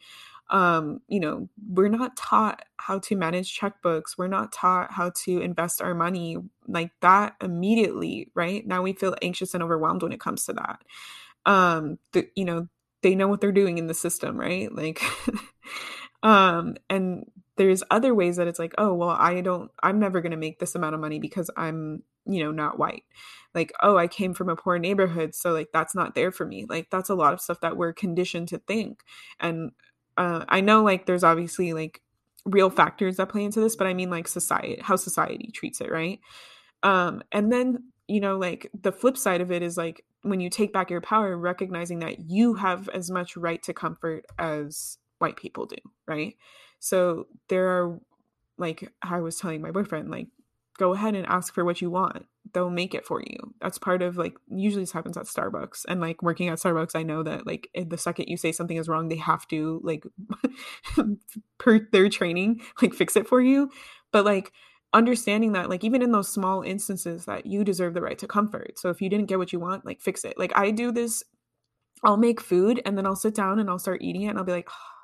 Um, 0.51 1.01
you 1.09 1.21
know 1.21 1.49
we're 1.67 1.89
not 1.89 2.17
taught 2.17 2.63
how 2.77 2.99
to 3.01 3.17
manage 3.17 3.59
checkbooks. 3.59 4.19
We're 4.19 4.29
not 4.29 4.53
taught 4.53 4.93
how 4.93 5.13
to 5.25 5.41
invest 5.41 5.81
our 5.81 5.95
money 5.95 6.37
like 6.67 6.91
that 7.01 7.37
immediately 7.43 8.31
right? 8.35 8.67
Now 8.67 8.83
we 8.83 8.93
feel 8.93 9.17
anxious 9.23 9.55
and 9.55 9.63
overwhelmed 9.63 10.03
when 10.03 10.13
it 10.13 10.21
comes 10.21 10.45
to 10.47 10.53
that. 10.55 10.83
Um 11.47 11.99
the, 12.13 12.29
you 12.37 12.45
know 12.45 12.69
they 13.03 13.15
know 13.15 13.29
what 13.29 13.41
they're 13.41 13.53
doing 13.53 13.79
in 13.79 13.87
the 13.87 13.95
system 13.95 14.39
right? 14.39 14.75
Like 14.75 15.03
um 16.23 16.77
and 16.91 17.25
there's 17.59 17.83
other 17.91 18.15
ways 18.15 18.37
that 18.37 18.49
it's 18.49 18.59
like 18.59 18.75
oh 18.79 18.95
well 18.95 19.11
i 19.11 19.41
don't 19.41 19.71
i'm 19.83 19.99
never 19.99 20.21
going 20.21 20.31
to 20.31 20.37
make 20.39 20.59
this 20.59 20.75
amount 20.75 20.95
of 20.95 21.01
money 21.01 21.19
because 21.19 21.51
i'm 21.57 22.03
you 22.29 22.45
know 22.45 22.53
not 22.53 22.79
white. 22.79 23.05
Like 23.55 23.73
oh 23.83 23.97
i 23.97 24.07
came 24.07 24.35
from 24.35 24.49
a 24.49 24.57
poor 24.57 24.79
neighborhood 24.79 25.35
so 25.35 25.53
like 25.53 25.69
that's 25.73 25.95
not 25.95 26.15
there 26.15 26.31
for 26.31 26.47
me. 26.47 26.67
Like 26.69 26.91
that's 26.91 27.09
a 27.09 27.15
lot 27.15 27.33
of 27.33 27.41
stuff 27.41 27.61
that 27.63 27.77
we're 27.77 27.93
conditioned 27.93 28.49
to 28.49 28.59
think. 28.59 29.01
And 29.41 29.73
uh, 30.17 30.45
i 30.49 30.61
know 30.61 30.83
like 30.83 31.07
there's 31.07 31.25
obviously 31.25 31.73
like 31.73 32.03
real 32.45 32.71
factors 32.71 33.17
that 33.17 33.29
play 33.29 33.45
into 33.45 33.61
this 33.61 33.77
but 33.77 33.87
i 33.87 33.95
mean 33.95 34.11
like 34.11 34.27
society 34.27 34.77
how 34.81 34.97
society 34.97 35.51
treats 35.55 35.81
it 35.81 35.91
right? 35.91 36.21
Um 36.83 37.23
and 37.33 37.53
then 37.53 37.85
you 38.07 38.21
know 38.21 38.37
like 38.37 38.71
the 38.79 38.93
flip 38.93 39.17
side 39.17 39.41
of 39.41 39.51
it 39.53 39.63
is 39.63 39.77
like 39.77 40.05
when 40.23 40.41
you 40.41 40.51
take 40.51 40.73
back 40.73 40.91
your 40.91 41.01
power 41.01 41.37
recognizing 41.37 42.01
that 42.01 42.31
you 42.31 42.55
have 42.55 42.89
as 42.91 43.11
much 43.11 43.37
right 43.37 43.63
to 43.63 43.73
comfort 43.73 44.25
as 44.39 44.99
white 45.19 45.37
people 45.37 45.67
do 45.67 45.77
right 46.07 46.37
so 46.79 47.27
there 47.49 47.69
are 47.69 48.01
like 48.59 48.93
I 49.03 49.21
was 49.21 49.39
telling 49.39 49.63
my 49.63 49.71
boyfriend, 49.71 50.11
like, 50.11 50.29
go 50.79 50.95
ahead 50.95 51.15
and 51.15 51.27
ask 51.27 51.55
for 51.55 51.65
what 51.65 51.81
you 51.81 51.91
want. 51.91 52.27
They'll 52.55 52.71
make 52.71 52.95
it 52.95 53.05
for 53.05 53.21
you. 53.21 53.55
That's 53.61 53.79
part 53.79 54.01
of 54.01 54.17
like 54.17 54.35
usually 54.49 54.83
this 54.83 54.93
happens 54.93 55.17
at 55.17 55.27
Starbucks. 55.27 55.85
And 55.89 56.01
like 56.01 56.23
working 56.23 56.49
at 56.49 56.59
Starbucks, 56.59 56.95
I 56.95 57.03
know 57.03 57.23
that 57.23 57.47
like 57.47 57.69
the 57.75 57.99
second 57.99 58.29
you 58.29 58.37
say 58.37 58.53
something 58.53 58.77
is 58.77 58.89
wrong, 58.89 59.09
they 59.09 59.17
have 59.17 59.47
to 59.49 59.81
like 59.83 60.05
per 61.59 61.81
their 61.93 62.09
training, 62.09 62.63
like 62.81 62.95
fix 62.95 63.17
it 63.17 63.29
for 63.29 63.41
you. 63.41 63.71
But 64.13 64.25
like 64.25 64.53
understanding 64.95 65.53
that 65.53 65.69
like 65.69 65.85
even 65.85 66.01
in 66.01 66.13
those 66.13 66.33
small 66.33 66.63
instances 66.63 67.27
that 67.27 67.45
you 67.45 67.65
deserve 67.65 67.93
the 67.93 68.01
right 68.01 68.19
to 68.19 68.27
comfort. 68.27 68.79
So 68.79 68.89
if 68.89 69.03
you 69.03 69.11
didn't 69.11 69.27
get 69.27 69.39
what 69.39 69.53
you 69.53 69.61
want, 69.61 69.85
like 69.85 70.01
fix 70.01 70.25
it. 70.25 70.39
Like 70.39 70.57
I 70.57 70.71
do 70.71 70.93
this 70.93 71.23
I'll 72.05 72.17
make 72.17 72.41
food 72.41 72.81
and 72.85 72.97
then 72.97 73.07
I'll 73.07 73.17
sit 73.17 73.35
down 73.35 73.59
and 73.59 73.69
I'll 73.69 73.79
start 73.79 74.03
eating 74.03 74.23
it 74.23 74.29
and 74.29 74.39
I'll 74.39 74.45
be 74.45 74.53
like, 74.53 74.69
oh, 74.71 74.98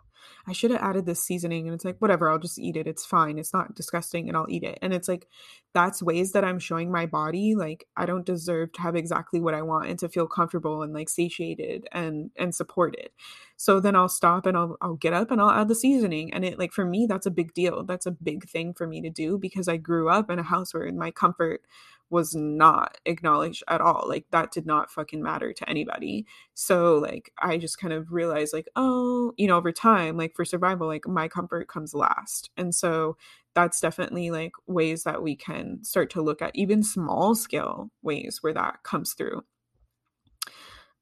I 0.46 0.52
should 0.52 0.70
have 0.70 0.82
added 0.82 1.06
this 1.06 1.22
seasoning. 1.22 1.66
And 1.66 1.74
it's 1.74 1.84
like, 1.84 1.96
whatever, 2.00 2.28
I'll 2.28 2.38
just 2.38 2.58
eat 2.58 2.76
it. 2.76 2.86
It's 2.86 3.06
fine. 3.06 3.38
It's 3.38 3.52
not 3.52 3.74
disgusting 3.74 4.28
and 4.28 4.36
I'll 4.36 4.48
eat 4.48 4.62
it. 4.62 4.78
And 4.82 4.92
it's 4.92 5.08
like, 5.08 5.26
that's 5.72 6.02
ways 6.02 6.32
that 6.32 6.44
I'm 6.44 6.58
showing 6.58 6.92
my 6.92 7.06
body, 7.06 7.54
like, 7.54 7.86
I 7.96 8.06
don't 8.06 8.26
deserve 8.26 8.72
to 8.74 8.82
have 8.82 8.94
exactly 8.94 9.40
what 9.40 9.54
I 9.54 9.62
want 9.62 9.88
and 9.88 9.98
to 10.00 10.08
feel 10.08 10.26
comfortable 10.26 10.82
and 10.82 10.92
like 10.92 11.08
satiated 11.08 11.88
and, 11.92 12.30
and 12.36 12.54
supported. 12.54 13.08
So 13.56 13.80
then 13.80 13.96
I'll 13.96 14.08
stop 14.08 14.46
and 14.46 14.56
I'll, 14.56 14.76
I'll 14.80 14.96
get 14.96 15.12
up 15.12 15.30
and 15.30 15.40
I'll 15.40 15.50
add 15.50 15.68
the 15.68 15.74
seasoning. 15.74 16.32
And 16.34 16.44
it, 16.44 16.58
like, 16.58 16.72
for 16.72 16.84
me, 16.84 17.06
that's 17.08 17.26
a 17.26 17.30
big 17.30 17.54
deal. 17.54 17.82
That's 17.82 18.06
a 18.06 18.10
big 18.10 18.48
thing 18.48 18.74
for 18.74 18.86
me 18.86 19.00
to 19.00 19.10
do 19.10 19.38
because 19.38 19.66
I 19.66 19.78
grew 19.78 20.08
up 20.08 20.30
in 20.30 20.38
a 20.38 20.44
house 20.44 20.74
where 20.74 20.90
my 20.92 21.10
comfort 21.10 21.62
was 22.10 22.34
not 22.34 22.98
acknowledged 23.06 23.62
at 23.68 23.80
all. 23.80 24.04
Like 24.06 24.26
that 24.30 24.52
did 24.52 24.66
not 24.66 24.90
fucking 24.90 25.22
matter 25.22 25.52
to 25.52 25.68
anybody. 25.68 26.26
So 26.54 26.96
like 26.96 27.32
I 27.38 27.58
just 27.58 27.78
kind 27.78 27.92
of 27.92 28.12
realized 28.12 28.52
like, 28.52 28.68
oh, 28.76 29.32
you 29.36 29.48
know, 29.48 29.56
over 29.56 29.72
time, 29.72 30.16
like 30.16 30.34
for 30.34 30.44
survival, 30.44 30.86
like 30.86 31.06
my 31.06 31.28
comfort 31.28 31.68
comes 31.68 31.94
last. 31.94 32.50
And 32.56 32.74
so 32.74 33.16
that's 33.54 33.80
definitely 33.80 34.30
like 34.30 34.52
ways 34.66 35.04
that 35.04 35.22
we 35.22 35.36
can 35.36 35.82
start 35.82 36.10
to 36.10 36.22
look 36.22 36.42
at 36.42 36.54
even 36.54 36.82
small 36.82 37.34
scale 37.34 37.90
ways 38.02 38.38
where 38.42 38.54
that 38.54 38.82
comes 38.82 39.14
through. 39.14 39.42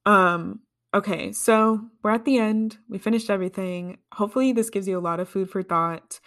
Um 0.05 0.61
okay, 0.93 1.31
so 1.31 1.81
we're 2.03 2.11
at 2.11 2.25
the 2.25 2.37
end. 2.37 2.77
We 2.87 2.97
finished 2.97 3.29
everything. 3.29 3.97
Hopefully 4.13 4.53
this 4.53 4.69
gives 4.69 4.87
you 4.87 4.97
a 4.97 5.01
lot 5.01 5.19
of 5.19 5.29
food 5.29 5.49
for 5.49 5.63
thought 5.63 6.19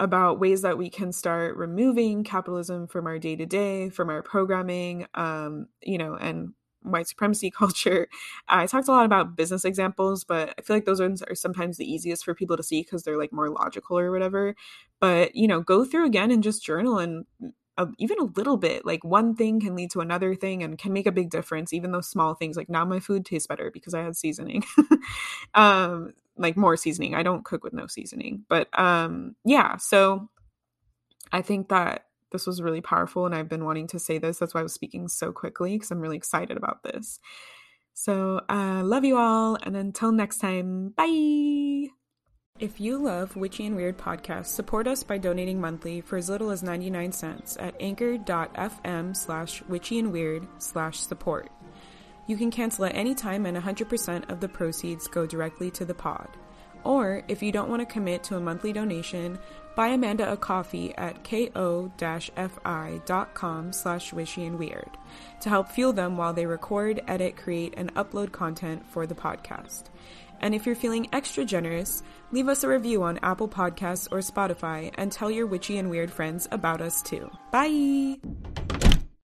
about 0.00 0.38
ways 0.38 0.62
that 0.62 0.78
we 0.78 0.90
can 0.90 1.12
start 1.12 1.56
removing 1.56 2.24
capitalism 2.24 2.86
from 2.86 3.06
our 3.06 3.18
day 3.18 3.36
to 3.36 3.46
day, 3.46 3.90
from 3.90 4.10
our 4.10 4.22
programming, 4.22 5.06
um, 5.14 5.66
you 5.82 5.98
know, 5.98 6.14
and 6.14 6.52
white 6.82 7.08
supremacy 7.08 7.50
culture. 7.56 8.08
I 8.48 8.66
talked 8.66 8.88
a 8.88 8.92
lot 8.92 9.06
about 9.06 9.36
business 9.36 9.64
examples, 9.64 10.24
but 10.24 10.54
I 10.58 10.62
feel 10.62 10.76
like 10.76 10.84
those 10.84 11.00
ones 11.00 11.22
are 11.22 11.34
sometimes 11.34 11.76
the 11.76 11.90
easiest 11.90 12.24
for 12.24 12.34
people 12.34 12.56
to 12.56 12.62
see 12.62 12.82
because 12.82 13.02
they're 13.02 13.18
like 13.18 13.32
more 13.32 13.50
logical 13.50 13.98
or 13.98 14.10
whatever. 14.10 14.54
But, 15.00 15.34
you 15.34 15.48
know, 15.48 15.60
go 15.60 15.84
through 15.84 16.06
again 16.06 16.30
and 16.30 16.42
just 16.42 16.64
journal 16.64 16.98
and 16.98 17.26
uh, 17.76 17.86
even 17.98 18.18
a 18.18 18.24
little 18.24 18.56
bit 18.56 18.84
like 18.84 19.04
one 19.04 19.36
thing 19.36 19.60
can 19.60 19.76
lead 19.76 19.90
to 19.92 20.00
another 20.00 20.34
thing 20.34 20.64
and 20.64 20.78
can 20.78 20.92
make 20.92 21.06
a 21.06 21.12
big 21.12 21.30
difference 21.30 21.72
even 21.72 21.92
those 21.92 22.08
small 22.08 22.34
things 22.34 22.56
like 22.56 22.68
now 22.68 22.84
my 22.84 22.98
food 22.98 23.24
tastes 23.24 23.46
better 23.46 23.70
because 23.70 23.94
i 23.94 24.02
had 24.02 24.16
seasoning 24.16 24.64
um 25.54 26.12
like 26.38 26.56
more 26.56 26.76
seasoning. 26.76 27.14
I 27.14 27.22
don't 27.22 27.44
cook 27.44 27.64
with 27.64 27.72
no 27.72 27.86
seasoning. 27.86 28.44
But 28.48 28.68
um 28.78 29.36
yeah, 29.44 29.76
so 29.76 30.28
I 31.32 31.42
think 31.42 31.68
that 31.68 32.04
this 32.30 32.46
was 32.46 32.62
really 32.62 32.80
powerful 32.80 33.26
and 33.26 33.34
I've 33.34 33.48
been 33.48 33.64
wanting 33.64 33.88
to 33.88 33.98
say 33.98 34.18
this. 34.18 34.38
That's 34.38 34.54
why 34.54 34.60
I 34.60 34.64
was 34.64 34.74
speaking 34.74 35.08
so 35.08 35.32
quickly 35.32 35.74
because 35.74 35.90
I'm 35.90 36.00
really 36.00 36.16
excited 36.16 36.56
about 36.56 36.82
this. 36.82 37.20
So, 37.94 38.42
uh 38.48 38.82
love 38.84 39.04
you 39.04 39.16
all 39.16 39.56
and 39.62 39.76
until 39.76 40.12
next 40.12 40.38
time, 40.38 40.90
bye. 40.96 41.88
If 42.60 42.80
you 42.80 42.98
love 42.98 43.36
Witchy 43.36 43.66
and 43.66 43.76
Weird 43.76 43.96
podcasts, 43.96 44.46
support 44.46 44.88
us 44.88 45.04
by 45.04 45.16
donating 45.16 45.60
monthly 45.60 46.00
for 46.00 46.16
as 46.16 46.28
little 46.28 46.50
as 46.50 46.64
99 46.64 47.12
cents 47.12 47.56
at 47.60 47.76
anchor.fm 47.78 49.16
slash 49.16 49.62
witchy 49.68 50.00
and 50.00 50.12
weird 50.12 50.44
slash 50.58 50.98
support. 50.98 51.50
You 52.28 52.36
can 52.36 52.52
cancel 52.52 52.84
at 52.84 52.94
any 52.94 53.16
time 53.16 53.46
and 53.46 53.56
100% 53.56 54.30
of 54.30 54.38
the 54.38 54.48
proceeds 54.48 55.08
go 55.08 55.26
directly 55.26 55.72
to 55.72 55.84
the 55.84 55.94
pod. 55.94 56.28
Or, 56.84 57.24
if 57.26 57.42
you 57.42 57.50
don't 57.50 57.68
want 57.68 57.80
to 57.80 57.86
commit 57.86 58.22
to 58.24 58.36
a 58.36 58.40
monthly 58.40 58.72
donation, 58.72 59.38
buy 59.74 59.88
Amanda 59.88 60.30
a 60.30 60.36
coffee 60.36 60.94
at 60.96 61.24
ko-fi.com 61.24 61.72
slash 63.72 64.12
witchy 64.12 64.44
and 64.46 64.58
weird 64.58 64.90
to 65.40 65.48
help 65.48 65.70
fuel 65.70 65.92
them 65.92 66.16
while 66.16 66.32
they 66.32 66.46
record, 66.46 67.02
edit, 67.08 67.36
create, 67.36 67.74
and 67.76 67.92
upload 67.94 68.30
content 68.30 68.86
for 68.86 69.06
the 69.06 69.14
podcast. 69.14 69.84
And 70.40 70.54
if 70.54 70.66
you're 70.66 70.76
feeling 70.76 71.08
extra 71.12 71.44
generous, 71.44 72.02
leave 72.30 72.48
us 72.48 72.62
a 72.62 72.68
review 72.68 73.02
on 73.02 73.18
Apple 73.22 73.48
Podcasts 73.48 74.08
or 74.10 74.18
Spotify 74.18 74.92
and 74.96 75.10
tell 75.10 75.30
your 75.30 75.46
witchy 75.46 75.78
and 75.78 75.90
weird 75.90 76.10
friends 76.10 76.46
about 76.52 76.80
us 76.80 77.02
too. 77.02 77.30
Bye! 77.50 78.18